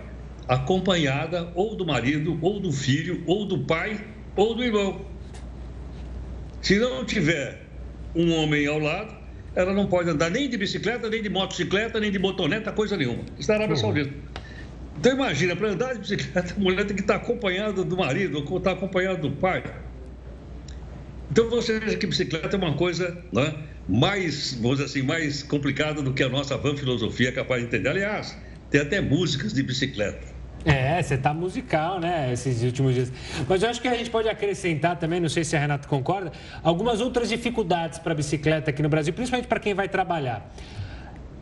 acompanhada 0.48 1.52
ou 1.56 1.76
do 1.76 1.86
marido, 1.86 2.38
ou 2.42 2.60
do 2.60 2.72
filho, 2.72 3.24
ou 3.26 3.46
do 3.46 3.60
pai, 3.60 4.00
ou 4.36 4.56
do 4.56 4.64
irmão. 4.64 5.06
Se 6.62 6.80
não 6.80 7.06
tiver 7.06 7.62
um 8.16 8.34
homem 8.34 8.66
ao 8.68 8.80
lado, 8.80 9.14
ela 9.56 9.74
não 9.74 9.88
pode 9.88 10.10
andar 10.10 10.30
nem 10.30 10.50
de 10.50 10.58
bicicleta, 10.58 11.10
nem 11.10 11.22
de 11.22 11.30
motocicleta, 11.30 12.00
nem 12.00 12.12
de 12.12 12.18
motoneta, 12.18 12.72
coisa 12.72 12.98
nenhuma. 12.98 13.24
Isso 13.38 13.50
na 13.50 13.58
Arábia 13.58 13.76
Saudita. 13.76 14.14
Então 15.04 15.12
imagina, 15.12 15.54
para 15.54 15.68
andar 15.68 15.92
de 15.96 16.00
bicicleta, 16.00 16.54
a 16.56 16.58
mulher 16.58 16.86
tem 16.86 16.96
que 16.96 17.02
estar 17.02 17.16
acompanhada 17.16 17.84
do 17.84 17.98
marido 17.98 18.42
ou 18.50 18.58
estar 18.58 18.72
acompanhada 18.72 19.18
do 19.18 19.32
pai. 19.32 19.62
Então 21.30 21.50
você 21.50 21.78
veja 21.78 21.98
que 21.98 22.08
bicicleta 22.08 22.56
é 22.56 22.58
uma 22.58 22.74
coisa 22.74 23.22
né, 23.34 23.54
mais, 23.86 24.54
vamos 24.54 24.78
dizer 24.78 24.86
assim, 24.86 25.02
mais 25.02 25.44
complicada 25.44 26.02
do 26.02 26.14
que 26.14 26.24
a 26.24 26.30
nossa 26.30 26.56
van 26.56 26.78
filosofia 26.78 27.28
é 27.28 27.32
capaz 27.34 27.60
de 27.60 27.68
entender. 27.68 27.90
Aliás, 27.90 28.38
tem 28.70 28.80
até 28.80 29.02
músicas 29.02 29.52
de 29.52 29.62
bicicleta. 29.62 30.26
É, 30.64 31.04
você 31.04 31.18
tá 31.18 31.34
musical, 31.34 32.00
né, 32.00 32.32
esses 32.32 32.64
últimos 32.64 32.96
dias. 32.96 33.12
Mas 33.46 33.62
eu 33.62 33.70
acho 33.70 33.82
que 33.82 33.90
a 33.90 33.96
gente 33.98 34.10
pode 34.10 34.30
acrescentar 34.30 34.98
também, 34.98 35.20
não 35.20 35.28
sei 35.28 35.44
se 35.44 35.54
a 35.54 35.60
Renata 35.60 35.86
concorda, 35.86 36.32
algumas 36.64 37.02
outras 37.02 37.28
dificuldades 37.28 38.00
para 38.00 38.14
a 38.14 38.16
bicicleta 38.16 38.70
aqui 38.70 38.82
no 38.82 38.88
Brasil, 38.88 39.14
principalmente 39.14 39.50
para 39.50 39.60
quem 39.60 39.74
vai 39.74 39.90
trabalhar. 39.90 40.50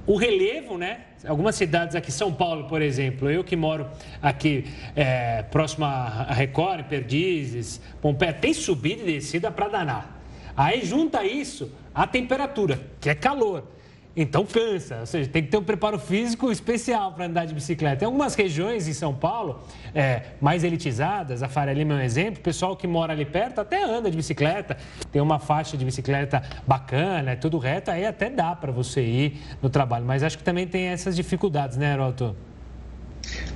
O 0.06 0.16
relevo, 0.16 0.78
né? 0.78 1.02
Algumas 1.26 1.56
cidades 1.56 1.96
aqui, 1.96 2.12
São 2.12 2.34
Paulo, 2.34 2.68
por 2.68 2.82
exemplo, 2.82 3.30
eu 3.30 3.44
que 3.44 3.56
moro 3.56 3.88
aqui 4.22 4.66
é, 4.96 5.44
próximo 5.44 5.86
a 5.86 6.34
Record, 6.34 6.86
Perdizes, 6.86 7.80
Pompeia, 8.02 8.34
tem 8.34 8.54
subida 8.54 9.04
e 9.04 9.14
descida 9.14 9.52
para 9.52 9.68
danar. 9.68 10.22
Aí 10.58 10.84
junta 10.84 11.24
isso 11.24 11.72
a 11.94 12.08
temperatura, 12.08 12.80
que 13.00 13.10
é 13.10 13.16
calor. 13.16 13.68
Então 14.16 14.46
cansa. 14.46 15.00
Ou 15.00 15.06
seja, 15.06 15.30
tem 15.30 15.44
que 15.44 15.50
ter 15.50 15.58
um 15.58 15.64
preparo 15.64 15.98
físico 15.98 16.52
especial 16.52 17.14
para 17.14 17.26
andar 17.26 17.46
de 17.46 17.54
bicicleta. 17.54 17.98
Tem 17.98 18.06
algumas 18.06 18.36
regiões 18.36 18.88
em 18.88 18.94
São 18.94 19.14
Paulo 19.14 19.64
é, 19.94 20.24
mais 20.40 20.64
elitizadas, 20.64 21.44
a 21.44 21.48
Faria 21.48 21.74
Lima 21.74 21.94
é 21.94 21.98
um 21.98 22.02
exemplo, 22.02 22.40
o 22.40 22.44
pessoal 22.44 22.76
que 22.76 22.88
mora 22.88 23.14
ali 23.14 23.26
perto 23.26 23.60
até 23.60 23.84
anda 23.84 24.10
de 24.10 24.18
bicicleta, 24.18 24.78
tem 25.12 25.22
uma 25.22 25.40
faixa 25.40 25.78
de 25.78 25.86
bicicleta 25.86 26.42
bacana, 26.68 27.32
é 27.32 27.36
tudo 27.36 27.58
reto, 27.58 27.92
aí 27.92 28.06
até 28.06 28.30
dá 28.30 28.56
para 28.56 28.72
você 28.72 29.02
ir 29.02 29.42
no 29.62 29.70
trabalho. 29.70 30.06
Mas 30.06 30.24
acho 30.24 30.38
que 30.38 30.44
também 30.44 30.68
tem 30.68 30.88
essas 30.88 31.16
dificuldades, 31.16 31.78
né, 31.78 31.94
Heroto? 31.94 32.36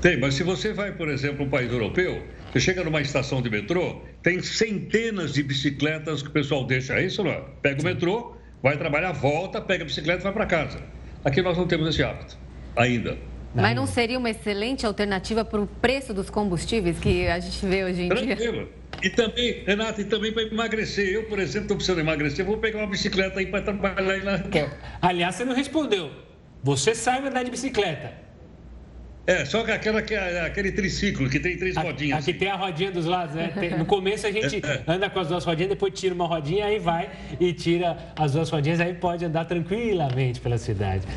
Tem, 0.01 0.19
mas 0.19 0.35
se 0.35 0.43
você 0.43 0.73
vai, 0.73 0.91
por 0.91 1.09
exemplo, 1.09 1.45
um 1.45 1.49
país 1.49 1.71
europeu, 1.71 2.23
você 2.51 2.59
chega 2.59 2.83
numa 2.83 3.01
estação 3.01 3.41
de 3.41 3.49
metrô, 3.49 4.01
tem 4.21 4.41
centenas 4.41 5.33
de 5.33 5.43
bicicletas 5.43 6.21
que 6.21 6.29
o 6.29 6.31
pessoal 6.31 6.65
deixa, 6.65 6.93
é 6.93 7.05
isso 7.05 7.23
não 7.23 7.31
é? 7.31 7.43
Pega 7.61 7.81
o 7.81 7.83
metrô, 7.83 8.35
vai 8.61 8.77
trabalhar, 8.77 9.11
volta, 9.11 9.61
pega 9.61 9.83
a 9.83 9.85
bicicleta 9.85 10.21
e 10.21 10.23
vai 10.23 10.33
para 10.33 10.45
casa. 10.45 10.79
Aqui 11.23 11.41
nós 11.41 11.57
não 11.57 11.67
temos 11.67 11.89
esse 11.89 12.03
hábito, 12.03 12.37
ainda. 12.75 13.17
Mas 13.53 13.75
não 13.75 13.87
seria 13.87 14.17
uma 14.17 14.29
excelente 14.29 14.85
alternativa 14.85 15.45
para 15.45 15.61
o 15.61 15.65
preço 15.67 16.13
dos 16.13 16.29
combustíveis 16.29 16.99
que 16.99 17.25
a 17.27 17.39
gente 17.39 17.65
vê 17.65 17.85
hoje 17.85 18.03
em 18.03 18.09
Tranquilo. 18.09 18.37
dia? 18.37 18.67
E 19.01 19.09
também, 19.09 19.63
Renata, 19.65 20.01
e 20.01 20.05
também 20.05 20.31
para 20.33 20.43
emagrecer. 20.43 21.07
Eu, 21.07 21.23
por 21.23 21.39
exemplo, 21.39 21.63
estou 21.63 21.77
precisando 21.77 21.99
emagrecer, 21.99 22.45
vou 22.45 22.57
pegar 22.57 22.79
uma 22.79 22.87
bicicleta 22.87 23.39
aí 23.39 23.45
para 23.45 23.61
trabalhar 23.61 24.11
aí 24.11 24.23
na. 24.23 24.43
Aliás, 25.01 25.35
você 25.35 25.45
não 25.45 25.55
respondeu. 25.55 26.11
Você 26.63 26.93
sabe 26.95 27.27
andar 27.27 27.43
de 27.43 27.51
bicicleta. 27.51 28.24
É, 29.27 29.43
só 29.43 29.63
que 29.63 29.71
aquela, 29.71 29.99
aquele 29.99 30.71
triciclo 30.71 31.27
que 31.27 31.39
tem 31.39 31.57
três 31.57 31.75
rodinhas. 31.75 32.19
Aqui 32.19 32.31
assim. 32.31 32.33
tem 32.33 32.49
a 32.49 32.55
rodinha 32.55 32.91
dos 32.91 33.05
lados, 33.05 33.33
né? 33.33 33.51
Tem, 33.59 33.75
no 33.75 33.85
começo 33.85 34.27
a 34.27 34.31
gente 34.31 34.57
é, 34.63 34.69
é. 34.69 34.83
anda 34.87 35.09
com 35.09 35.19
as 35.19 35.27
duas 35.29 35.43
rodinhas, 35.43 35.69
depois 35.69 35.99
tira 35.99 36.13
uma 36.13 36.27
rodinha, 36.27 36.65
aí 36.65 36.77
vai 36.77 37.09
e 37.39 37.51
tira 37.51 37.97
as 38.15 38.33
duas 38.33 38.49
rodinhas, 38.51 38.79
aí 38.79 38.93
pode 38.93 39.25
andar 39.25 39.45
tranquilamente 39.45 40.39
pela 40.39 40.59
cidade. 40.59 41.07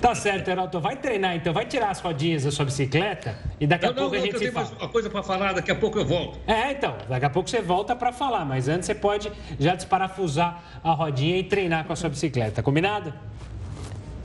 Tá 0.00 0.12
certo, 0.12 0.48
Heraldo. 0.48 0.80
Vai 0.80 0.96
treinar 0.96 1.36
então, 1.36 1.52
vai 1.52 1.64
tirar 1.64 1.90
as 1.90 2.00
rodinhas 2.00 2.42
da 2.42 2.50
sua 2.50 2.64
bicicleta 2.64 3.38
e 3.60 3.66
daqui 3.66 3.84
não, 3.84 3.92
a 3.92 3.94
pouco 3.94 4.16
não, 4.16 4.22
a 4.22 4.24
gente 4.24 4.34
eu 4.34 4.40
se 4.40 4.50
fala. 4.50 4.68
uma 4.80 4.88
coisa 4.88 5.08
para 5.08 5.22
falar, 5.22 5.52
daqui 5.52 5.70
a 5.70 5.76
pouco 5.76 6.00
eu 6.00 6.04
volto. 6.04 6.40
É, 6.48 6.72
então, 6.72 6.96
daqui 7.08 7.26
a 7.26 7.30
pouco 7.30 7.48
você 7.48 7.60
volta 7.60 7.94
para 7.94 8.12
falar, 8.12 8.44
mas 8.44 8.68
antes 8.68 8.86
você 8.86 8.94
pode 8.94 9.30
já 9.60 9.76
desparafusar 9.76 10.80
a 10.82 10.92
rodinha 10.92 11.38
e 11.38 11.44
treinar 11.44 11.84
com 11.84 11.92
a 11.92 11.96
sua 11.96 12.10
bicicleta. 12.10 12.60
Combinado? 12.60 13.14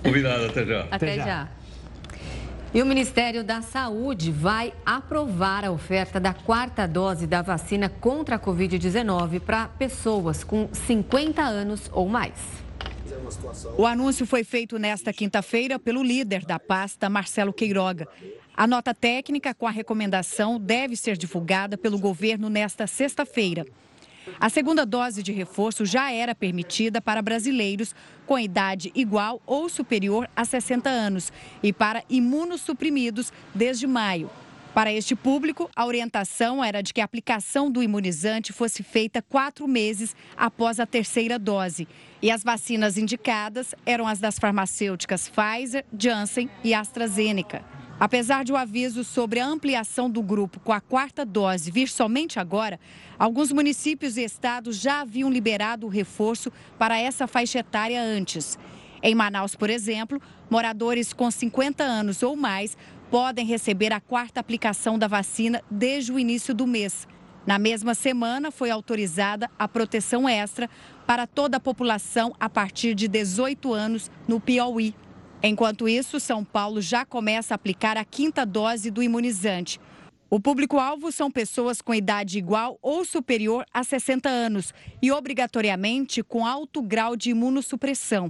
Combinado, 0.03 0.45
até 0.45 0.65
já. 0.65 0.81
Até, 0.81 0.95
até 0.95 1.15
já. 1.17 1.25
já. 1.25 1.56
E 2.77 2.81
o 2.83 2.85
Ministério 2.85 3.43
da 3.43 3.63
Saúde 3.63 4.31
vai 4.31 4.71
aprovar 4.85 5.65
a 5.65 5.71
oferta 5.71 6.19
da 6.19 6.31
quarta 6.31 6.87
dose 6.87 7.25
da 7.25 7.41
vacina 7.41 7.89
contra 7.89 8.35
a 8.35 8.39
Covid-19 8.39 9.39
para 9.39 9.67
pessoas 9.67 10.43
com 10.43 10.69
50 10.71 11.41
anos 11.41 11.89
ou 11.91 12.07
mais. 12.07 12.35
O 13.79 13.87
anúncio 13.87 14.27
foi 14.27 14.43
feito 14.43 14.77
nesta 14.77 15.11
quinta-feira 15.11 15.79
pelo 15.79 16.03
líder 16.03 16.45
da 16.45 16.59
pasta, 16.59 17.09
Marcelo 17.09 17.51
Queiroga. 17.51 18.07
A 18.55 18.67
nota 18.67 18.93
técnica 18.93 19.55
com 19.55 19.65
a 19.65 19.71
recomendação 19.71 20.59
deve 20.59 20.95
ser 20.95 21.17
divulgada 21.17 21.79
pelo 21.79 21.97
governo 21.97 22.47
nesta 22.47 22.85
sexta-feira. 22.85 23.65
A 24.39 24.49
segunda 24.49 24.85
dose 24.85 25.23
de 25.23 25.31
reforço 25.31 25.85
já 25.85 26.11
era 26.11 26.35
permitida 26.35 27.01
para 27.01 27.21
brasileiros 27.21 27.95
com 28.25 28.37
idade 28.37 28.91
igual 28.93 29.41
ou 29.45 29.69
superior 29.69 30.29
a 30.35 30.45
60 30.45 30.89
anos 30.89 31.31
e 31.63 31.71
para 31.73 32.03
imunossuprimidos 32.09 33.31
desde 33.53 33.87
maio. 33.87 34.29
Para 34.77 34.93
este 34.93 35.15
público, 35.15 35.71
a 35.75 35.87
orientação 35.87 36.63
era 36.63 36.83
de 36.83 36.93
que 36.93 37.01
a 37.01 37.03
aplicação 37.03 37.71
do 37.71 37.81
imunizante 37.81 38.53
fosse 38.53 38.83
feita 38.83 39.23
quatro 39.23 39.67
meses 39.67 40.15
após 40.37 40.79
a 40.79 40.85
terceira 40.85 41.39
dose. 41.39 41.87
E 42.21 42.29
as 42.29 42.43
vacinas 42.43 42.95
indicadas 42.95 43.73
eram 43.87 44.07
as 44.07 44.19
das 44.19 44.37
farmacêuticas 44.37 45.29
Pfizer, 45.29 45.83
Janssen 45.97 46.47
e 46.63 46.75
AstraZeneca. 46.75 47.65
Apesar 47.99 48.43
de 48.43 48.51
o 48.51 48.55
aviso 48.55 49.03
sobre 49.03 49.39
a 49.39 49.47
ampliação 49.47 50.07
do 50.07 50.21
grupo 50.21 50.59
com 50.59 50.71
a 50.71 50.79
quarta 50.79 51.25
dose 51.25 51.71
vir 51.71 51.89
somente 51.89 52.39
agora, 52.39 52.79
alguns 53.17 53.51
municípios 53.51 54.17
e 54.17 54.23
estados 54.23 54.77
já 54.77 55.01
haviam 55.01 55.31
liberado 55.31 55.87
o 55.87 55.89
reforço 55.89 56.51
para 56.77 56.99
essa 56.99 57.25
faixa 57.25 57.59
etária 57.59 57.99
antes. 57.99 58.57
Em 59.01 59.15
Manaus, 59.15 59.55
por 59.55 59.69
exemplo, 59.69 60.21
moradores 60.47 61.11
com 61.11 61.29
50 61.29 61.83
anos 61.83 62.21
ou 62.21 62.35
mais 62.35 62.77
podem 63.09 63.45
receber 63.45 63.91
a 63.91 63.99
quarta 63.99 64.39
aplicação 64.39 64.99
da 64.99 65.07
vacina 65.07 65.63
desde 65.69 66.11
o 66.11 66.19
início 66.19 66.53
do 66.53 66.67
mês. 66.67 67.07
Na 67.47 67.57
mesma 67.57 67.95
semana, 67.95 68.51
foi 68.51 68.69
autorizada 68.69 69.49
a 69.57 69.67
proteção 69.67 70.27
extra 70.27 70.69
para 71.07 71.25
toda 71.25 71.57
a 71.57 71.61
população 71.61 72.35
a 72.39 72.49
partir 72.49 72.93
de 72.93 73.07
18 73.07 73.73
anos 73.73 74.11
no 74.27 74.39
Piauí. 74.39 74.93
Enquanto 75.41 75.87
isso, 75.87 76.19
São 76.19 76.43
Paulo 76.43 76.81
já 76.81 77.05
começa 77.05 77.53
a 77.53 77.55
aplicar 77.55 77.95
a 77.97 78.03
quinta 78.03 78.45
dose 78.45 78.89
do 78.89 79.03
imunizante. 79.03 79.79
O 80.29 80.39
público-alvo 80.39 81.11
são 81.11 81.31
pessoas 81.31 81.81
com 81.81 81.93
idade 81.93 82.37
igual 82.37 82.77
ou 82.81 83.05
superior 83.05 83.65
a 83.73 83.83
60 83.83 84.27
anos 84.27 84.73
e, 85.01 85.11
obrigatoriamente, 85.11 86.21
com 86.21 86.45
alto 86.45 86.81
grau 86.81 87.15
de 87.15 87.29
imunossupressão. 87.29 88.29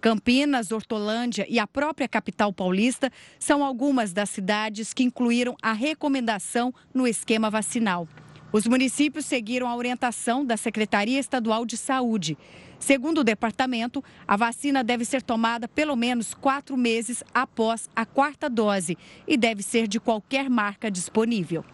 Campinas, 0.00 0.70
Hortolândia 0.70 1.46
e 1.48 1.58
a 1.58 1.66
própria 1.66 2.08
capital 2.08 2.52
paulista 2.52 3.10
são 3.38 3.64
algumas 3.64 4.12
das 4.12 4.30
cidades 4.30 4.92
que 4.92 5.04
incluíram 5.04 5.56
a 5.62 5.72
recomendação 5.72 6.72
no 6.92 7.06
esquema 7.08 7.48
vacinal. 7.48 8.06
Os 8.52 8.66
municípios 8.66 9.24
seguiram 9.24 9.66
a 9.66 9.74
orientação 9.74 10.44
da 10.44 10.56
Secretaria 10.56 11.18
Estadual 11.18 11.64
de 11.64 11.76
Saúde. 11.76 12.36
Segundo 12.82 13.18
o 13.18 13.24
departamento, 13.24 14.02
a 14.26 14.36
vacina 14.36 14.82
deve 14.82 15.04
ser 15.04 15.22
tomada 15.22 15.68
pelo 15.68 15.94
menos 15.94 16.34
quatro 16.34 16.76
meses 16.76 17.22
após 17.32 17.88
a 17.94 18.04
quarta 18.04 18.50
dose 18.50 18.98
e 19.24 19.36
deve 19.36 19.62
ser 19.62 19.86
de 19.86 20.00
qualquer 20.00 20.50
marca 20.50 20.90
disponível. 20.90 21.64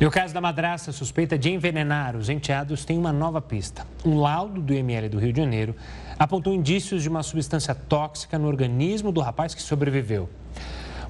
E 0.00 0.06
o 0.06 0.10
caso 0.10 0.32
da 0.32 0.40
madraça 0.40 0.90
suspeita 0.90 1.36
de 1.36 1.50
envenenar 1.50 2.16
os 2.16 2.30
enteados 2.30 2.82
tem 2.82 2.96
uma 2.96 3.12
nova 3.12 3.42
pista. 3.42 3.86
Um 4.06 4.18
laudo 4.18 4.58
do 4.58 4.72
IML 4.72 5.10
do 5.10 5.18
Rio 5.18 5.34
de 5.34 5.40
Janeiro 5.42 5.76
apontou 6.18 6.54
indícios 6.54 7.02
de 7.02 7.08
uma 7.10 7.22
substância 7.22 7.74
tóxica 7.74 8.38
no 8.38 8.48
organismo 8.48 9.12
do 9.12 9.20
rapaz 9.20 9.54
que 9.54 9.60
sobreviveu. 9.60 10.30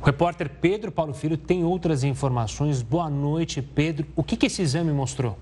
O 0.02 0.04
repórter 0.04 0.50
Pedro 0.50 0.90
Paulo 0.90 1.14
Filho 1.14 1.36
tem 1.36 1.62
outras 1.62 2.02
informações. 2.02 2.82
Boa 2.82 3.08
noite, 3.08 3.62
Pedro. 3.62 4.04
O 4.16 4.24
que, 4.24 4.36
que 4.36 4.46
esse 4.46 4.62
exame 4.62 4.92
mostrou? 4.92 5.38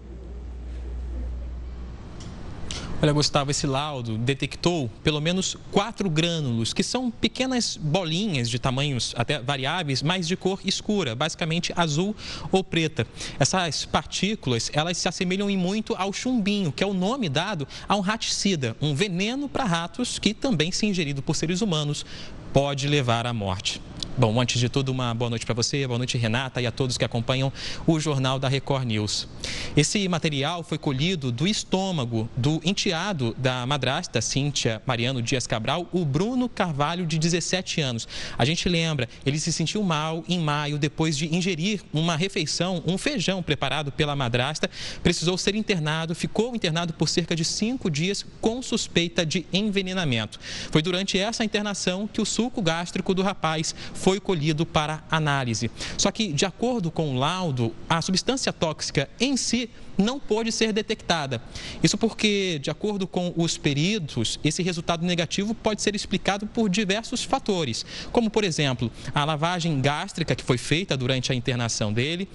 Olha, 3.03 3.13
Gustavo, 3.13 3.51
esse 3.51 3.67
laudo 3.67 4.17
detectou 4.17 4.89
pelo 5.03 5.21
menos 5.21 5.57
quatro 5.73 6.09
grânulos, 6.09 6.73
que 6.73 6.85
são 6.85 7.11
pequenas 7.11 7.77
bolinhas 7.77 8.49
de 8.49 8.61
tamanhos 8.61 9.13
até 9.17 9.41
variáveis, 9.41 10.05
mas 10.05 10.29
de 10.29 10.37
cor 10.37 10.61
escura, 10.65 11.13
basicamente 11.13 11.73
azul 11.75 12.15
ou 12.53 12.63
preta. 12.63 13.05
Essas 13.41 13.85
partículas, 13.85 14.71
elas 14.73 14.99
se 14.99 15.09
assemelham 15.09 15.51
em 15.51 15.57
muito 15.57 15.97
ao 15.97 16.13
chumbinho, 16.13 16.71
que 16.71 16.85
é 16.85 16.87
o 16.87 16.95
nome 16.95 17.29
dado 17.29 17.67
a 17.89 17.97
um 17.97 18.01
raticida, 18.01 18.77
um 18.81 18.95
veneno 18.95 19.49
para 19.49 19.65
ratos 19.65 20.21
que 20.21 20.33
também, 20.33 20.71
se 20.71 20.87
ingerido 20.87 21.21
por 21.21 21.35
seres 21.35 21.61
humanos, 21.61 22.07
pode 22.53 22.87
levar 22.87 23.27
à 23.27 23.33
morte. 23.33 23.83
Bom, 24.15 24.39
antes 24.39 24.61
de 24.61 24.69
tudo, 24.69 24.93
uma 24.93 25.15
boa 25.15 25.31
noite 25.31 25.47
para 25.47 25.55
você, 25.55 25.87
boa 25.87 25.97
noite, 25.97 26.19
Renata, 26.19 26.61
e 26.61 26.67
a 26.67 26.71
todos 26.71 26.99
que 26.99 27.05
acompanham 27.05 27.51
o 27.87 27.99
Jornal 27.99 28.39
da 28.39 28.47
Record 28.47 28.85
News. 28.85 29.27
Esse 29.75 30.07
material 30.07 30.63
foi 30.63 30.77
colhido 30.77 31.33
do 31.33 31.47
estômago 31.47 32.29
do 32.37 32.61
enteado 32.63 33.35
da 33.39 33.65
madrasta 33.65 34.21
Cíntia 34.21 34.83
Mariano 34.85 35.23
Dias 35.23 35.47
Cabral, 35.47 35.89
o 35.91 36.05
Bruno 36.05 36.47
Carvalho, 36.47 37.07
de 37.07 37.19
17 37.19 37.81
anos. 37.81 38.07
A 38.37 38.45
gente 38.45 38.69
lembra, 38.69 39.09
ele 39.25 39.41
se 39.41 39.51
sentiu 39.51 39.83
mal 39.83 40.23
em 40.29 40.39
maio 40.39 40.77
depois 40.77 41.17
de 41.17 41.35
ingerir 41.35 41.81
uma 41.91 42.15
refeição, 42.15 42.83
um 42.87 42.99
feijão 42.99 43.43
preparado 43.43 43.91
pela 43.91 44.15
madrasta, 44.15 44.69
precisou 45.03 45.39
ser 45.39 45.55
internado, 45.55 46.15
ficou 46.15 46.55
internado 46.55 46.93
por 46.93 47.09
cerca 47.09 47.35
de 47.35 47.47
cinco 47.47 47.91
dias 47.91 48.27
com 48.43 48.61
suspeita 48.61 49.25
de 49.25 49.47
envenenamento. 49.51 50.39
Foi 50.71 50.83
durante 50.83 51.19
essa 51.19 51.43
internação 51.43 52.07
que 52.07 52.21
o 52.21 52.27
suco 52.27 52.61
gástrico 52.61 53.15
do 53.15 53.23
rapaz 53.23 53.75
foi 54.03 54.19
colhido 54.19 54.67
para 54.67 55.05
análise. 55.09 55.71
Só 55.97 56.11
que, 56.11 56.33
de 56.33 56.45
acordo 56.45 56.91
com 56.91 57.15
o 57.15 57.19
laudo, 57.19 57.73
a 57.89 58.03
substância 58.03 58.53
tóxica 58.53 59.09
em 59.21 59.37
si 59.37 59.71
não 59.97 60.19
pôde 60.19 60.51
ser 60.51 60.73
detectada. 60.73 61.41
Isso 61.81 61.97
porque, 61.97 62.59
de 62.61 62.69
acordo 62.69 63.07
com 63.07 63.33
os 63.37 63.57
peritos, 63.57 64.41
esse 64.43 64.61
resultado 64.61 65.07
negativo 65.07 65.55
pode 65.55 65.83
ser 65.83 65.95
explicado 65.95 66.49
por 66.49 66.69
diversos 66.69 67.23
fatores, 67.23 67.87
como, 68.11 68.29
por 68.29 68.43
exemplo, 68.43 68.91
a 69.15 69.25
lavagem 69.25 69.81
gástrica 69.81 70.35
que 70.35 70.43
foi 70.43 70.59
feita 70.59 70.97
durante 70.97 71.31
a 71.31 71.35
internação 71.37 71.93
dele, 71.93 72.29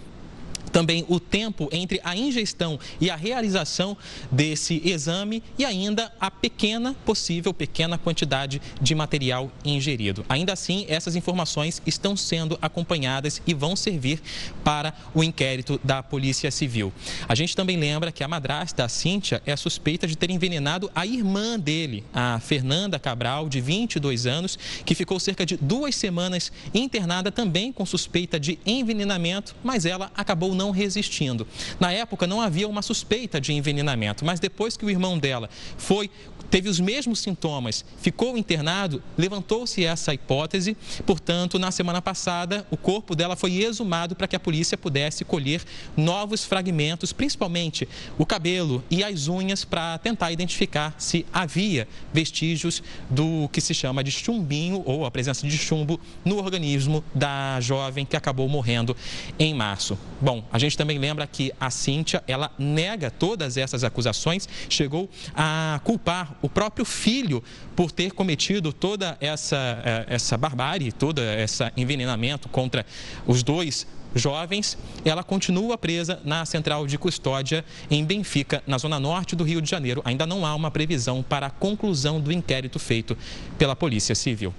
também 0.77 1.03
o 1.07 1.19
tempo 1.19 1.67
entre 1.71 1.99
a 2.03 2.15
ingestão 2.15 2.79
e 3.01 3.09
a 3.09 3.15
realização 3.15 3.97
desse 4.31 4.79
exame 4.85 5.41
e 5.57 5.65
ainda 5.65 6.13
a 6.21 6.29
pequena, 6.29 6.95
possível 7.03 7.51
pequena 7.51 7.97
quantidade 7.97 8.61
de 8.79 8.93
material 8.93 9.51
ingerido. 9.65 10.23
Ainda 10.29 10.53
assim, 10.53 10.85
essas 10.87 11.15
informações 11.15 11.81
estão 11.83 12.15
sendo 12.15 12.59
acompanhadas 12.61 13.41
e 13.47 13.55
vão 13.55 13.75
servir 13.75 14.21
para 14.63 14.93
o 15.15 15.23
inquérito 15.23 15.81
da 15.83 16.03
Polícia 16.03 16.51
Civil. 16.51 16.93
A 17.27 17.33
gente 17.33 17.55
também 17.55 17.75
lembra 17.75 18.11
que 18.11 18.23
a 18.23 18.27
madrasta, 18.27 18.83
a 18.83 18.89
Cíntia, 18.89 19.41
é 19.47 19.55
suspeita 19.55 20.05
de 20.05 20.15
ter 20.15 20.29
envenenado 20.29 20.91
a 20.93 21.07
irmã 21.07 21.57
dele, 21.57 22.03
a 22.13 22.39
Fernanda 22.39 22.99
Cabral, 22.99 23.49
de 23.49 23.59
22 23.59 24.27
anos, 24.27 24.59
que 24.85 24.93
ficou 24.93 25.19
cerca 25.19 25.43
de 25.43 25.57
duas 25.57 25.95
semanas 25.95 26.51
internada 26.71 27.31
também 27.31 27.71
com 27.71 27.83
suspeita 27.83 28.39
de 28.39 28.59
envenenamento, 28.63 29.55
mas 29.63 29.83
ela 29.83 30.11
acabou 30.15 30.53
não 30.53 30.66
resistindo. 30.71 31.47
Na 31.79 31.91
época 31.91 32.27
não 32.27 32.41
havia 32.41 32.67
uma 32.67 32.81
suspeita 32.81 33.39
de 33.39 33.53
envenenamento, 33.53 34.25
mas 34.25 34.39
depois 34.39 34.77
que 34.77 34.85
o 34.85 34.89
irmão 34.89 35.17
dela 35.17 35.49
foi 35.77 36.09
teve 36.49 36.69
os 36.69 36.79
mesmos 36.79 37.19
sintomas, 37.19 37.83
ficou 37.99 38.37
internado, 38.37 39.01
levantou-se 39.17 39.83
essa 39.83 40.13
hipótese. 40.13 40.75
Portanto, 41.05 41.59
na 41.59 41.71
semana 41.71 42.01
passada, 42.01 42.65
o 42.71 42.77
corpo 42.77 43.15
dela 43.15 43.35
foi 43.35 43.57
exumado 43.57 44.15
para 44.15 44.27
que 44.27 44.35
a 44.35 44.39
polícia 44.39 44.77
pudesse 44.77 45.25
colher 45.25 45.61
novos 45.95 46.43
fragmentos, 46.43 47.11
principalmente 47.11 47.87
o 48.17 48.25
cabelo 48.25 48.83
e 48.89 49.03
as 49.03 49.27
unhas, 49.27 49.65
para 49.65 49.97
tentar 49.97 50.31
identificar 50.31 50.95
se 50.97 51.25
havia 51.33 51.87
vestígios 52.13 52.81
do 53.09 53.49
que 53.51 53.61
se 53.61 53.73
chama 53.73 54.03
de 54.03 54.11
chumbinho 54.11 54.81
ou 54.85 55.05
a 55.05 55.11
presença 55.11 55.47
de 55.47 55.57
chumbo 55.57 55.99
no 56.23 56.37
organismo 56.37 57.03
da 57.13 57.59
jovem 57.61 58.05
que 58.05 58.15
acabou 58.15 58.47
morrendo 58.47 58.95
em 59.37 59.53
março. 59.53 59.97
Bom, 60.21 60.43
a 60.51 60.59
gente 60.59 60.77
também 60.77 60.97
lembra 60.97 61.27
que 61.27 61.51
a 61.59 61.69
Cíntia, 61.69 62.23
ela 62.27 62.51
nega 62.57 63.11
todas 63.11 63.57
essas 63.57 63.83
acusações, 63.83 64.47
chegou 64.69 65.09
a 65.35 65.79
culpar 65.83 66.36
o 66.41 66.49
próprio 66.49 66.85
filho 66.85 67.43
por 67.75 67.91
ter 67.91 68.11
cometido 68.11 68.71
toda 68.71 69.17
essa, 69.19 69.81
eh, 69.83 70.05
essa 70.09 70.37
barbárie, 70.37 70.91
todo 70.91 71.21
esse 71.21 71.63
envenenamento 71.75 72.47
contra 72.49 72.85
os 73.25 73.43
dois 73.43 73.87
jovens, 74.15 74.77
ela 75.05 75.23
continua 75.23 75.77
presa 75.77 76.19
na 76.23 76.45
central 76.45 76.87
de 76.87 76.97
custódia 76.97 77.63
em 77.89 78.03
Benfica, 78.03 78.63
na 78.65 78.77
zona 78.77 78.99
norte 78.99 79.35
do 79.35 79.43
Rio 79.43 79.61
de 79.61 79.69
Janeiro. 79.69 80.01
Ainda 80.05 80.25
não 80.25 80.45
há 80.45 80.55
uma 80.55 80.71
previsão 80.71 81.23
para 81.23 81.47
a 81.47 81.49
conclusão 81.49 82.19
do 82.19 82.31
inquérito 82.31 82.79
feito 82.79 83.17
pela 83.57 83.75
Polícia 83.75 84.15
Civil. 84.15 84.53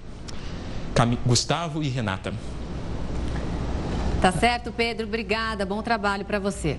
Gustavo 1.24 1.82
e 1.82 1.88
Renata. 1.88 2.34
Tá 4.20 4.32
certo, 4.32 4.72
Pedro. 4.72 5.06
Obrigada. 5.06 5.64
Bom 5.64 5.80
trabalho 5.80 6.24
para 6.24 6.40
você. 6.40 6.78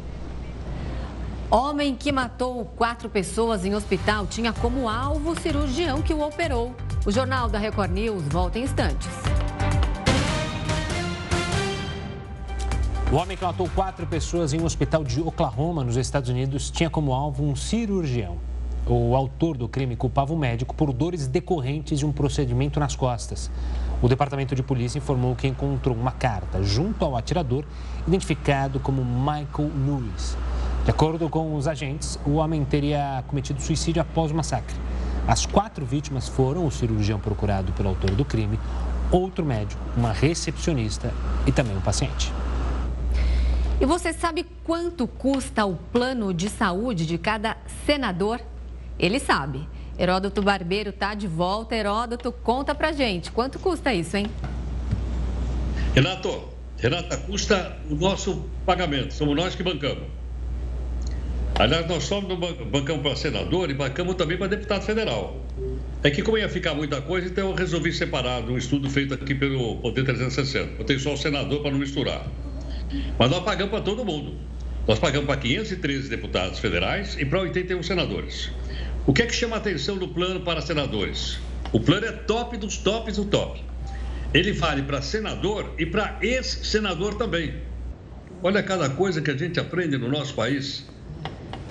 Homem 1.52 1.96
que 1.96 2.12
matou 2.12 2.64
quatro 2.64 3.10
pessoas 3.10 3.66
em 3.66 3.74
hospital 3.74 4.28
tinha 4.28 4.54
como 4.54 4.88
alvo 4.88 5.32
o 5.32 5.36
cirurgião 5.36 6.00
que 6.00 6.14
o 6.14 6.22
operou. 6.22 6.76
O 7.04 7.12
Jornal 7.12 7.50
da 7.50 7.58
Record 7.58 7.90
News 7.90 8.22
volta 8.28 8.60
em 8.60 8.66
instantes. 8.66 9.08
O 13.12 13.16
homem 13.16 13.36
que 13.36 13.44
matou 13.44 13.68
quatro 13.74 14.06
pessoas 14.06 14.54
em 14.54 14.62
um 14.62 14.66
hospital 14.66 15.04
de 15.04 15.22
Oklahoma, 15.22 15.84
nos 15.84 15.98
Estados 15.98 16.30
Unidos, 16.30 16.70
tinha 16.70 16.88
como 16.88 17.16
alvo 17.16 17.44
um 17.44 17.56
cirurgião. 17.56 18.38
O 18.86 19.16
autor 19.16 19.58
do 19.58 19.68
crime 19.68 19.96
culpava 19.96 20.32
o 20.32 20.38
médico 20.38 20.76
por 20.76 20.94
dores 20.94 21.26
decorrentes 21.26 21.98
de 21.98 22.06
um 22.06 22.12
procedimento 22.12 22.80
nas 22.80 22.96
costas. 22.96 23.50
O 24.04 24.08
departamento 24.08 24.54
de 24.54 24.62
polícia 24.62 25.00
informou 25.00 25.36
que 25.36 25.48
encontrou 25.48 25.96
uma 25.96 26.12
carta 26.12 26.62
junto 26.62 27.04
ao 27.04 27.18
atirador, 27.18 27.66
identificado 28.08 28.80
como 28.80 29.04
Michael 29.04 29.72
Lewis. 29.84 30.38
De 30.90 30.92
acordo 30.92 31.30
com 31.30 31.54
os 31.54 31.68
agentes, 31.68 32.20
o 32.26 32.38
homem 32.38 32.66
teria 32.66 33.24
cometido 33.28 33.62
suicídio 33.62 34.02
após 34.02 34.32
o 34.32 34.36
massacre. 34.36 34.76
As 35.28 35.46
quatro 35.46 35.86
vítimas 35.86 36.28
foram 36.28 36.66
o 36.66 36.72
cirurgião 36.72 37.20
procurado 37.20 37.72
pelo 37.74 37.90
autor 37.90 38.10
do 38.16 38.26
crime, 38.26 38.60
outro 39.12 39.46
médico, 39.46 39.80
uma 39.96 40.12
recepcionista 40.12 41.14
e 41.46 41.52
também 41.52 41.78
um 41.78 41.82
paciente. 41.82 42.34
E 43.80 43.86
você 43.86 44.12
sabe 44.12 44.48
quanto 44.64 45.08
custa 45.08 45.64
o 45.64 45.76
plano 45.76 46.34
de 46.34 46.50
saúde 46.50 47.06
de 47.06 47.20
cada 47.20 47.56
senador? 47.86 48.42
Ele 48.98 49.20
sabe. 49.20 49.70
Heródoto 49.96 50.42
Barbeiro 50.42 50.90
está 50.90 51.14
de 51.14 51.28
volta. 51.28 51.76
Heródoto, 51.76 52.32
conta 52.32 52.74
pra 52.74 52.92
gente. 52.92 53.32
Quanto 53.32 53.60
custa 53.60 53.94
isso, 53.94 54.18
hein? 54.18 54.26
Renato, 55.94 56.46
Renata, 56.80 57.16
custa 57.16 57.78
o 57.88 57.94
nosso 57.94 58.50
pagamento. 58.66 59.14
Somos 59.14 59.36
nós 59.36 59.54
que 59.54 59.62
bancamos. 59.62 60.19
Aliás, 61.60 61.86
nós 61.88 62.06
somos 62.06 62.40
bancamos 62.72 63.02
para 63.02 63.18
senador 63.18 63.70
e 63.70 63.74
bancamos 63.74 64.16
também 64.16 64.38
para 64.38 64.48
deputado 64.48 64.82
federal. 64.82 65.46
É 66.02 66.10
que 66.10 66.22
como 66.22 66.38
ia 66.38 66.48
ficar 66.48 66.74
muita 66.74 67.02
coisa, 67.02 67.28
então 67.28 67.50
eu 67.50 67.54
resolvi 67.54 67.92
separar 67.92 68.42
um 68.50 68.58
estudo 68.58 68.90
feito 68.90 69.14
aqui 69.14 69.36
pelo 69.36 69.76
Poder 69.82 70.06
360. 70.06 70.76
Eu 70.80 70.86
tenho 70.86 71.02
só 71.02 71.14
o 71.14 71.18
senador 71.18 71.62
para 71.62 71.72
não 71.72 71.78
misturar. 71.78 72.26
Mas 73.18 73.30
nós 73.30 73.44
pagamos 73.44 73.72
para 73.72 73.82
todo 73.82 74.06
mundo. 74.06 74.38
Nós 74.88 75.00
pagamos 75.00 75.28
para 75.28 75.36
513 75.36 76.08
deputados 76.08 76.60
federais 76.60 77.18
e 77.20 77.26
para 77.26 77.42
81 77.42 77.84
senadores. 77.84 78.50
O 79.06 79.12
que 79.12 79.24
é 79.24 79.26
que 79.26 79.36
chama 79.36 79.58
a 79.58 79.60
atenção 79.60 79.98
do 79.98 80.08
plano 80.08 80.40
para 80.40 80.62
senadores? 80.62 81.40
O 81.74 81.80
plano 81.82 82.06
é 82.06 82.14
top 82.14 82.56
dos 82.56 82.78
tops 82.78 83.18
do 83.18 83.26
top. 83.26 83.62
Ele 84.34 84.54
vale 84.54 84.84
para 84.84 85.02
senador 85.02 85.74
e 85.78 85.86
para 85.86 86.18
ex-senador 86.22 87.16
também. 87.16 87.54
Olha 88.42 88.64
cada 88.64 88.90
coisa 88.90 89.22
que 89.22 89.30
a 89.30 89.36
gente 89.36 89.60
aprende 89.60 89.98
no 89.98 90.08
nosso 90.08 90.34
país. 90.36 90.88